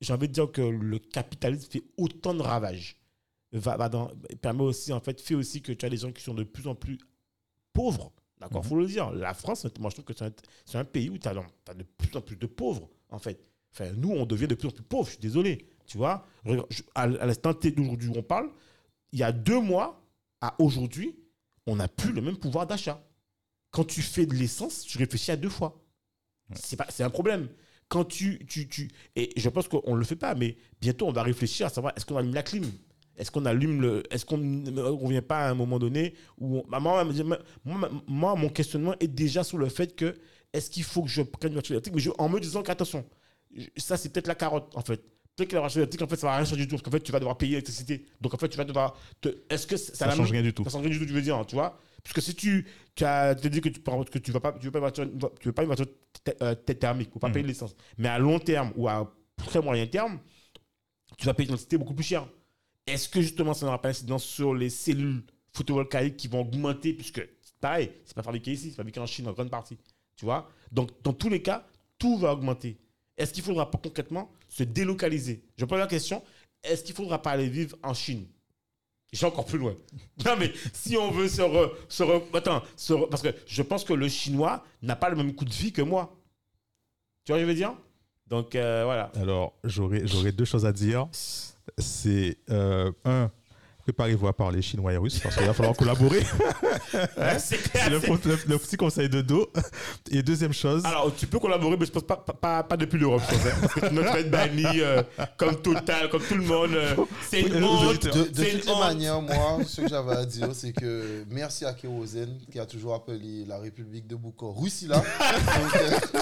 j'ai 0.00 0.12
envie 0.12 0.28
de 0.28 0.32
dire 0.32 0.50
que 0.50 0.60
le 0.62 0.98
capitalisme 0.98 1.70
fait 1.70 1.82
autant 1.96 2.34
de 2.34 2.42
ravages. 2.42 2.96
Va, 3.52 3.76
va 3.76 3.88
dans, 3.88 4.10
permet 4.40 4.62
aussi, 4.62 4.92
en 4.92 5.00
fait, 5.00 5.20
fait 5.20 5.34
aussi 5.34 5.60
que 5.62 5.72
tu 5.72 5.84
as 5.84 5.88
des 5.90 5.96
gens 5.96 6.12
qui 6.12 6.22
sont 6.22 6.34
de 6.34 6.44
plus 6.44 6.66
en 6.68 6.74
plus 6.74 6.98
pauvres. 7.72 8.12
D'accord, 8.40 8.62
Mhm. 8.62 8.68
faut 8.68 8.76
le 8.78 8.86
dire. 8.86 9.10
La 9.10 9.34
France, 9.34 9.66
moi, 9.78 9.90
je 9.90 9.96
trouve 9.96 10.04
que 10.06 10.14
c'est 10.64 10.78
un, 10.78 10.84
pays 10.84 11.10
où 11.10 11.18
tu 11.18 11.28
as, 11.28 11.34
de 11.34 11.82
plus 11.98 12.16
en 12.16 12.20
plus 12.22 12.36
de 12.36 12.46
pauvres, 12.46 12.88
en 13.10 13.18
fait. 13.18 13.38
Enfin, 13.72 13.90
nous, 13.96 14.10
on 14.10 14.24
devient 14.26 14.46
de 14.48 14.54
plus 14.54 14.68
en 14.68 14.72
plus 14.72 14.82
pauvres, 14.82 15.06
je 15.06 15.12
suis 15.12 15.20
désolé. 15.20 15.66
Tu 15.86 15.98
vois, 15.98 16.24
je- 16.46 16.82
à, 16.94 17.02
à 17.02 17.06
l'instant 17.26 17.52
T 17.52 17.70
d'aujourd'hui 17.72 18.08
où 18.08 18.14
on 18.16 18.22
parle, 18.22 18.50
il 19.12 19.18
y 19.18 19.22
a 19.22 19.32
deux 19.32 19.60
mois 19.60 20.00
à 20.40 20.54
aujourd'hui, 20.60 21.16
on 21.66 21.76
n'a 21.76 21.88
plus 21.88 22.12
le 22.12 22.22
même 22.22 22.36
pouvoir 22.36 22.66
d'achat. 22.66 23.04
Quand 23.72 23.84
tu 23.84 24.00
fais 24.00 24.24
de 24.26 24.34
l'essence, 24.34 24.82
tu 24.82 24.96
réfléchis 24.98 25.30
à 25.32 25.36
deux 25.36 25.48
fois. 25.50 25.78
C'est 26.54 26.76
pas- 26.76 26.86
C'est 26.90 27.02
un 27.02 27.10
problème. 27.10 27.48
Quand 27.88 28.04
tu, 28.04 28.44
tu, 28.46 28.68
tu. 28.68 28.88
Et 29.16 29.30
je 29.36 29.48
pense 29.48 29.66
qu'on 29.68 29.94
ne 29.94 29.98
le 29.98 30.04
fait 30.04 30.16
pas, 30.16 30.34
mais 30.34 30.56
bientôt, 30.80 31.08
on 31.08 31.12
va 31.12 31.22
réfléchir 31.22 31.66
à 31.66 31.70
savoir 31.70 31.92
est-ce 31.96 32.06
qu'on 32.06 32.16
allume 32.16 32.34
la 32.34 32.42
clim? 32.44 32.64
Est-ce 33.16 33.30
qu'on 33.30 33.44
allume 33.46 33.80
le. 33.82 34.02
Est-ce 34.10 34.24
qu'on 34.24 34.38
ne 34.38 34.80
revient 34.80 35.20
pas 35.22 35.40
à 35.46 35.50
un 35.50 35.54
moment 35.54 35.78
donné 35.78 36.14
où. 36.38 36.62
on- 36.72 37.10
dit, 37.12 37.22
moi, 37.24 37.38
moi, 37.64 37.90
moi, 38.06 38.34
mon 38.36 38.48
questionnement 38.48 38.94
est 39.00 39.08
déjà 39.08 39.42
sur 39.44 39.58
le 39.58 39.68
fait 39.68 39.94
que 39.96 40.14
est-ce 40.52 40.70
qu'il 40.70 40.84
faut 40.84 41.02
que 41.02 41.08
je 41.10 41.22
prenne 41.22 41.50
une 41.50 41.54
voiture 41.54 41.74
électrique? 41.74 41.94
Mais 41.94 42.00
je- 42.00 42.10
En 42.18 42.28
me 42.28 42.38
disant 42.40 42.62
qu'attention, 42.62 43.04
ça, 43.76 43.96
c'est 43.96 44.08
peut-être 44.10 44.28
la 44.28 44.34
carotte, 44.36 44.70
en 44.76 44.80
fait. 44.82 45.02
Peut-être 45.36 45.50
que 45.50 45.54
la 45.56 45.60
voiture 45.60 45.78
électrique, 45.80 46.02
en 46.02 46.06
fait, 46.06 46.16
ça 46.16 46.26
va 46.28 46.36
rien 46.36 46.44
changer 46.44 46.62
du 46.62 46.68
tout. 46.68 46.76
Parce 46.76 46.82
qu'en 46.82 46.90
fait, 46.90 47.00
tu 47.00 47.12
vas 47.12 47.18
devoir 47.18 47.36
payer 47.36 47.52
l'électricité. 47.52 48.04
Donc, 48.20 48.34
en 48.34 48.36
fait, 48.36 48.48
tu 48.48 48.56
vas 48.56 48.64
devoir. 48.64 48.96
te- 49.20 49.28
Est-ce 49.48 49.66
que 49.66 49.76
ça, 49.76 49.94
Ça 49.94 50.10
change 50.14 50.30
rien 50.30 50.42
du 50.42 50.52
tout. 50.54 50.64
ça 50.64 50.70
change 50.70 50.82
rien 50.82 50.90
du 50.90 50.98
tout, 50.98 51.06
tu 51.06 51.12
veux 51.12 51.22
dire, 51.22 51.36
hein, 51.36 51.44
tu 51.46 51.54
vois? 51.56 51.78
Parce 52.02 52.14
que 52.14 52.20
si 52.20 52.34
tu, 52.34 52.66
tu 52.94 53.04
as 53.04 53.34
te 53.34 53.48
dis 53.48 53.60
que 53.60 53.68
tu 53.68 53.80
que 53.80 54.18
tu 54.18 54.32
vas 54.32 54.40
pas 54.40 54.52
tu 54.52 54.66
veux 54.66 54.70
pas 54.72 54.78
une 54.78 54.82
voiture, 54.84 55.06
tu 55.40 55.48
veux 55.48 55.52
pas 55.52 55.62
une 55.62 55.66
voiture 55.68 55.86
th- 56.24 56.36
euh, 56.42 56.54
th- 56.54 56.78
thermique 56.78 57.10
pour 57.10 57.20
pas 57.20 57.28
Mhm. 57.28 57.34
payer 57.34 57.42
de 57.44 57.48
l'essence. 57.48 57.74
Mais 57.98 58.08
à 58.08 58.18
long 58.18 58.38
terme 58.38 58.72
ou 58.76 58.88
à 58.88 59.12
très 59.36 59.60
moyen 59.60 59.86
terme, 59.86 60.18
tu 61.18 61.26
vas 61.26 61.34
payer 61.34 61.46
une 61.48 61.52
électricité 61.52 61.76
beaucoup 61.78 61.94
plus 61.94 62.04
cher. 62.04 62.26
Est-ce 62.86 63.08
que 63.08 63.20
justement 63.20 63.54
ça 63.54 63.66
n'aura 63.66 63.80
pas 63.80 63.88
d'incidence 63.88 64.24
sur 64.24 64.54
les 64.54 64.70
cellules 64.70 65.22
photovoltaïques 65.52 66.16
qui 66.16 66.28
vont 66.28 66.40
augmenter? 66.40 66.92
Puisque 66.94 67.26
pareil, 67.60 67.90
c'est 68.04 68.14
pas 68.14 68.22
fabriqué 68.22 68.52
ici, 68.52 68.70
c'est 68.70 68.76
fabriqué 68.76 69.00
en 69.00 69.06
Chine 69.06 69.28
en 69.28 69.32
grande 69.32 69.50
partie. 69.50 69.76
Tu 70.16 70.24
vois? 70.24 70.50
Donc 70.72 70.90
dans 71.02 71.12
tous 71.12 71.28
les 71.28 71.42
cas, 71.42 71.66
tout 71.98 72.16
va 72.18 72.32
augmenter. 72.32 72.78
Est-ce 73.16 73.32
qu'il 73.32 73.42
faudra 73.42 73.70
pas 73.70 73.78
concrètement 73.78 74.30
se 74.48 74.62
délocaliser? 74.64 75.42
Je 75.58 75.64
pose 75.66 75.78
la 75.78 75.86
question, 75.86 76.22
est-ce 76.62 76.82
qu'il 76.82 76.94
faudra 76.94 77.20
pas 77.20 77.32
aller 77.32 77.48
vivre 77.48 77.76
en 77.82 77.92
Chine? 77.94 78.26
J'ai 79.12 79.26
encore 79.26 79.44
plus 79.46 79.58
loin. 79.58 79.74
Non, 80.24 80.36
mais 80.38 80.52
si 80.72 80.96
on 80.98 81.10
veut 81.10 81.28
se. 81.28 81.40
re- 81.42 81.72
se 81.88 82.02
re- 82.02 82.22
attends, 82.34 82.62
se 82.76 82.92
re- 82.92 83.08
parce 83.08 83.22
que 83.22 83.34
je 83.46 83.62
pense 83.62 83.84
que 83.84 83.92
le 83.94 84.08
chinois 84.08 84.62
n'a 84.82 84.96
pas 84.96 85.08
le 85.08 85.16
même 85.16 85.34
coût 85.34 85.44
de 85.46 85.52
vie 85.52 85.72
que 85.72 85.82
moi. 85.82 86.14
Tu 87.24 87.32
vois 87.32 87.38
ce 87.38 87.42
que 87.42 87.46
je 87.46 87.50
veux 87.50 87.54
dire? 87.56 87.74
Donc, 88.26 88.54
euh, 88.54 88.82
voilà. 88.84 89.10
Alors, 89.16 89.54
j'aurais 89.64 90.32
deux 90.32 90.44
choses 90.44 90.66
à 90.66 90.72
dire. 90.72 91.08
C'est, 91.78 92.36
euh, 92.50 92.92
un, 93.04 93.30
préparez-vous 93.92 94.28
à 94.28 94.32
parler 94.32 94.62
chinois 94.62 94.92
et 94.92 94.96
russe 94.96 95.18
parce 95.18 95.34
qu'il 95.36 95.46
va 95.46 95.52
falloir 95.52 95.74
collaborer. 95.76 96.20
C'est 97.38 97.58
clair, 97.58 97.84
C'est 97.84 97.90
le, 97.90 98.00
c'est- 98.00 98.24
le- 98.26 98.38
le 98.48 98.58
petit 98.58 98.76
conseil 98.76 99.08
de 99.08 99.20
dos. 99.20 99.48
Et 100.10 100.22
deuxième 100.22 100.52
chose, 100.52 100.84
Alors, 100.84 101.12
tu 101.16 101.26
peux 101.26 101.38
collaborer, 101.38 101.76
mais 101.78 101.86
je 101.86 101.90
pense 101.90 102.04
pas, 102.04 102.16
pas, 102.16 102.32
pas, 102.32 102.62
pas 102.62 102.76
depuis 102.76 102.98
l'Europe, 102.98 103.22
je 103.28 103.34
pense, 103.34 103.46
hein, 103.46 103.56
parce 103.60 103.74
que 103.74 103.88
sinon 103.88 104.02
tu 104.02 104.08
vas 104.08 104.20
être 104.20 104.30
banni 104.30 104.64
euh, 104.80 105.02
comme 105.36 105.56
Total, 105.60 106.08
comme 106.08 106.22
tout 106.22 106.34
le 106.36 106.44
monde. 106.44 106.70
euh, 106.74 106.94
c'est 107.28 107.40
une 107.42 107.62
honte. 107.64 108.02
De, 108.04 108.22
de 108.30 108.44
une 108.44 108.68
honte. 108.70 108.80
manières, 108.80 109.20
moi, 109.20 109.58
ce 109.66 109.80
que 109.80 109.88
j'avais 109.88 110.16
à 110.16 110.24
dire, 110.24 110.48
c'est 110.52 110.72
que 110.72 111.24
merci 111.30 111.64
à 111.64 111.72
Kérosène 111.72 112.38
qui 112.50 112.58
a 112.58 112.66
toujours 112.66 112.94
appelé 112.94 113.44
la 113.46 113.58
République 113.58 114.06
de 114.06 114.14
Boukor 114.16 114.60
Russie 114.60 114.86
là. 114.86 114.96
Donc, 115.20 115.76
euh, 115.76 116.18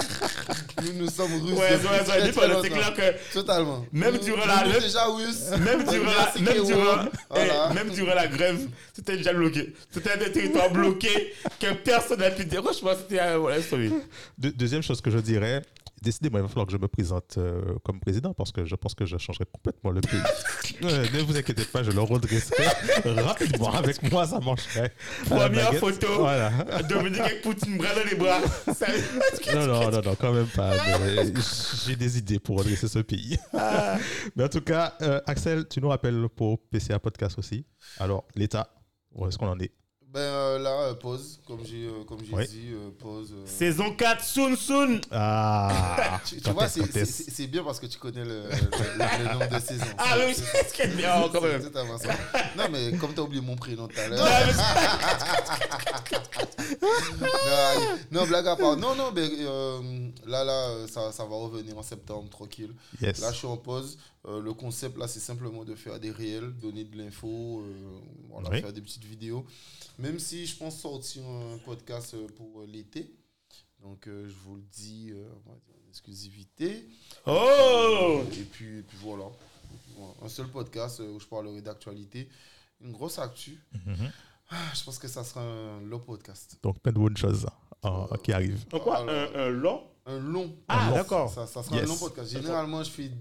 nous 0.83 0.93
nous 0.93 1.09
sommes 1.09 1.33
russes. 1.43 1.51
Ouais, 1.53 1.59
ouais, 1.59 1.67
ouais, 1.67 2.61
c'est 2.63 2.69
clair 2.69 2.93
que 2.93 3.33
Totalement. 3.33 3.85
Même 3.91 4.13
Nous- 4.15 4.19
durant 4.23 4.41
nous 4.41 4.47
la- 4.47 4.73
le- 4.73 4.79
déjà 4.81 5.05
russes. 5.05 5.49
même 5.59 5.83
durant, 5.83 6.11
la, 6.11 6.41
même, 6.41 6.65
durant, 6.65 7.05
Voilà. 7.29 7.69
eh, 7.69 7.73
même 7.73 7.89
durant 7.89 8.15
la 8.15 8.27
grève, 8.27 8.59
c'était 8.93 9.17
déjà 9.17 9.33
bloqué. 9.33 9.73
C'était 9.91 10.11
un 10.13 10.17
territoire 10.17 10.69
bloqué 10.71 11.33
que 11.59 11.73
personne 11.73 12.19
n'a 12.19 12.31
pu 12.31 12.45
dire. 12.45 12.63
Franchement, 12.63 12.91
c'était. 12.99 13.21
euh, 13.21 13.37
voilà, 13.37 13.57
deuxième 14.37 14.81
chose 14.83 15.01
que 15.01 15.11
je 15.11 15.19
dirais, 15.19 15.61
décidément, 16.01 16.37
il 16.39 16.41
va 16.43 16.47
falloir 16.47 16.65
que 16.65 16.71
je 16.71 16.77
me 16.77 16.87
présente 16.87 17.35
euh, 17.37 17.75
comme 17.83 17.99
président 17.99 18.33
parce 18.33 18.51
que 18.51 18.65
je 18.65 18.75
pense 18.75 18.93
que 18.95 19.05
je 19.05 19.17
changerai 19.17 19.45
complètement 19.45 19.91
le 19.91 20.01
pays. 20.01 20.19
Euh, 20.83 21.05
ne 21.13 21.21
vous 21.23 21.35
inquiétez 21.35 21.65
pas, 21.65 21.83
je 21.83 21.91
le 21.91 21.99
redresserai 21.99 22.63
rapidement. 23.21 23.73
Avec 23.73 24.01
moi, 24.09 24.25
ça 24.25 24.39
marcherait. 24.39 24.93
Première 25.25 25.49
baguette. 25.49 25.79
photo. 25.81 26.07
Voilà. 26.19 26.51
Dominique 26.87 27.19
avec 27.19 27.41
Poutine, 27.41 27.77
bras 27.77 27.93
dans 27.95 28.09
les 28.09 28.15
bras. 28.15 28.39
Non, 29.53 29.67
non, 29.67 29.91
non, 29.91 30.01
non, 30.01 30.15
quand 30.15 30.31
même 30.31 30.47
pas. 30.47 30.71
J'ai 31.85 31.97
des 31.97 32.17
idées 32.19 32.39
pour 32.39 32.59
redresser 32.59 32.87
ce 32.87 32.99
pays. 32.99 33.37
Mais 34.37 34.43
en 34.45 34.47
tout 34.47 34.61
cas, 34.61 34.93
euh, 35.01 35.19
Axel, 35.25 35.67
tu 35.67 35.81
nous 35.81 35.89
rappelles 35.89 36.27
pour 36.33 36.59
PCA 36.69 36.97
Podcast 36.99 37.37
aussi. 37.37 37.65
Alors, 37.99 38.25
l'État, 38.35 38.69
où 39.13 39.27
est-ce 39.27 39.37
qu'on 39.37 39.49
en 39.49 39.59
est? 39.59 39.73
Ben 40.11 40.21
euh, 40.21 40.57
là, 40.57 40.69
euh, 40.71 40.93
pause, 40.95 41.39
comme 41.45 41.59
j'ai 41.63 41.85
euh, 41.85 42.03
comme 42.07 42.17
j'ai 42.25 42.47
dit, 42.47 42.69
euh, 42.73 42.89
pause. 42.97 43.31
euh. 43.31 43.43
Saison 43.45 43.93
4, 43.93 44.23
soon, 44.23 44.55
soon. 44.55 44.99
Ah 45.11 46.19
Tu, 46.25 46.37
tu 46.37 46.41
quand 46.41 46.53
vois, 46.53 46.65
est-ce, 46.65 46.73
c'est- 46.73 46.79
quand 46.81 46.87
c'est 46.93 46.99
est-ce 47.01 47.23
c'est- 47.25 47.29
c'est 47.31 47.45
bien 47.47 47.63
parce 47.63 47.79
que 47.79 47.85
tu 47.85 47.99
connais 47.99 48.25
le, 48.25 48.41
le- 48.41 48.49
le- 48.49 49.23
le 49.23 49.33
nombre 49.33 49.49
de 49.49 49.59
saisons. 49.59 49.85
Ah 49.99 50.15
oui, 50.17 50.33
C'est- 50.33 50.67
ce 50.69 50.73
qu'elle 50.73 50.95
dit. 50.95 51.03
Oh, 51.05 51.29
quand 51.31 51.41
même. 51.41 51.61
c'est. 51.61 52.07
Non, 52.57 52.63
mais 52.71 52.97
comme 52.97 53.13
tu 53.13 53.19
as 53.19 53.23
oublié 53.23 53.41
mon 53.43 53.55
prénom 53.55 53.87
tout 53.87 53.99
à 53.99 54.07
l'heure. 54.07 54.25
non, 58.11 58.21
non, 58.21 58.25
blague 58.27 58.47
à 58.47 58.55
part. 58.55 58.77
Non, 58.77 58.95
non, 58.95 59.11
mais 59.13 59.29
euh, 59.41 60.09
là, 60.25 60.43
là, 60.43 60.69
euh, 60.69 60.87
ça, 60.87 61.11
ça 61.11 61.23
va 61.23 61.35
revenir 61.35 61.77
en 61.77 61.83
septembre, 61.83 62.29
tranquille. 62.29 62.73
Yes. 62.99 63.19
Là, 63.21 63.31
je 63.31 63.37
suis 63.37 63.47
en 63.47 63.57
pause. 63.57 63.97
Euh, 64.25 64.41
le 64.41 64.53
concept, 64.53 64.97
là, 64.97 65.07
c'est 65.07 65.19
simplement 65.21 65.63
de 65.63 65.75
faire 65.75 65.99
des 65.99 66.11
réels, 66.11 66.51
donner 66.57 66.83
de 66.83 66.97
l'info, 66.97 67.61
euh, 67.61 67.99
voilà, 68.29 68.49
Oui. 68.49 68.61
faire 68.61 68.73
des 68.73 68.81
petites 68.81 69.05
vidéos. 69.05 69.45
Même 69.97 70.19
si 70.19 70.45
je 70.45 70.57
pense 70.57 70.77
sortir 70.79 71.23
un 71.25 71.57
podcast 71.59 72.13
euh, 72.15 72.27
pour 72.35 72.61
euh, 72.61 72.65
l'été. 72.65 73.15
Donc, 73.81 74.07
euh, 74.07 74.27
je 74.27 74.33
vous 74.43 74.55
le 74.57 74.63
dis, 74.73 75.11
euh, 75.11 75.25
en 75.47 75.57
exclusivité. 75.89 76.85
Oh 77.25 78.21
Et 78.37 78.43
puis, 78.43 78.79
et 78.79 78.81
puis 78.83 78.97
voilà. 79.01 79.25
Voilà. 79.97 80.13
Un 80.23 80.27
seul 80.29 80.47
podcast 80.49 80.99
euh, 80.99 81.13
où 81.13 81.19
je 81.19 81.25
parlerai 81.25 81.61
d'actualité. 81.61 82.27
Une 82.81 82.91
grosse 82.91 83.19
actu. 83.19 83.57
Mhm. 83.85 84.11
Ah, 84.49 84.55
je 84.73 84.83
pense 84.83 84.97
que 84.99 85.07
ça 85.07 85.23
sera 85.23 85.41
un 85.41 85.81
long 85.81 85.99
podcast. 85.99 86.57
Donc 86.63 86.79
plein 86.79 86.91
de 86.91 86.97
bonnes 86.99 87.15
choses 87.17 87.45
euh, 87.85 88.17
qui 88.23 88.33
arrivent. 88.33 88.65
Un 88.73 88.79
quoi? 88.79 88.97
Alors, 88.97 89.09
un, 89.35 89.39
un 89.39 89.49
long? 89.49 89.83
Un 90.05 90.19
long. 90.19 90.55
Ah, 90.67 90.87
long. 90.89 90.95
d'accord. 90.95 91.29
Ça, 91.31 91.45
ça 91.47 91.61
sera 91.63 91.75
Yes. 91.75 91.85
un 91.85 91.87
long 91.87 91.97
podcast. 91.97 92.31
Généralement, 92.31 92.83
je 92.83 92.89
fais 92.89 93.11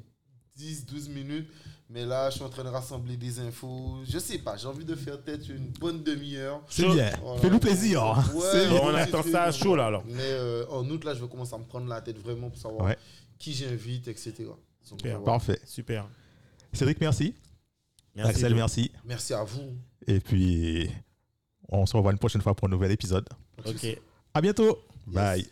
10-12 0.59 1.09
minutes. 1.11 1.48
Mais 1.90 2.04
là, 2.04 2.28
je 2.28 2.34
suis 2.36 2.44
en 2.44 2.50
train 2.50 2.64
de 2.64 2.68
rassembler 2.68 3.16
des 3.16 3.40
infos. 3.40 3.96
Je 4.06 4.18
sais 4.18 4.38
pas, 4.38 4.59
j'ai 4.59 4.66
envie 4.66 4.84
de 4.84 4.94
faire 4.94 5.18
peut-être 5.20 5.48
une 5.48 5.68
bonne 5.70 6.02
demi-heure. 6.02 6.61
C'est 6.68 6.86
bien. 6.86 7.11
Voilà. 7.22 7.40
Fais-nous 7.40 7.59
plaisir. 7.59 8.02
hein. 8.04 8.24
Ouais, 8.34 8.42
C'est 8.52 8.62
ouais. 8.64 8.68
bien. 8.68 8.80
On 8.82 8.94
attend 8.94 9.22
ça 9.22 9.50
donc, 9.50 9.54
chaud 9.62 9.74
là 9.74 9.86
alors. 9.86 10.04
Mais 10.06 10.18
euh, 10.20 10.66
en 10.68 10.84
août, 10.90 11.02
là, 11.04 11.14
je 11.14 11.22
vais 11.22 11.28
commencer 11.28 11.54
à 11.54 11.59
me 11.59 11.64
prendre 11.64 11.86
la 11.88 12.02
tête 12.02 12.18
vraiment 12.18 12.50
pour 12.50 12.59
savoir 12.61 12.84
Ouais. 12.86 12.98
qui 13.38 13.54
j'invite, 13.54 14.06
etc. 14.09 14.34
Donc, 14.40 14.56
Super. 14.82 15.22
Parfait. 15.22 15.61
Super. 15.64 16.06
Cédric, 16.74 17.00
merci. 17.00 17.34
Merci. 18.14 18.30
Axel, 18.32 18.54
merci. 18.54 18.90
Merci 19.06 19.32
à 19.32 19.44
vous. 19.44 19.74
Et 20.06 20.20
puis, 20.20 20.90
on 21.70 21.86
se 21.86 21.96
revoit 21.96 22.12
une 22.12 22.18
prochaine 22.18 22.42
fois 22.42 22.54
pour 22.54 22.68
un 22.68 22.70
nouvel 22.70 22.90
épisode. 22.92 23.26
Ok. 23.64 23.86
À 24.34 24.40
bientôt. 24.42 24.78
Yes. 25.06 25.14
Bye. 25.14 25.46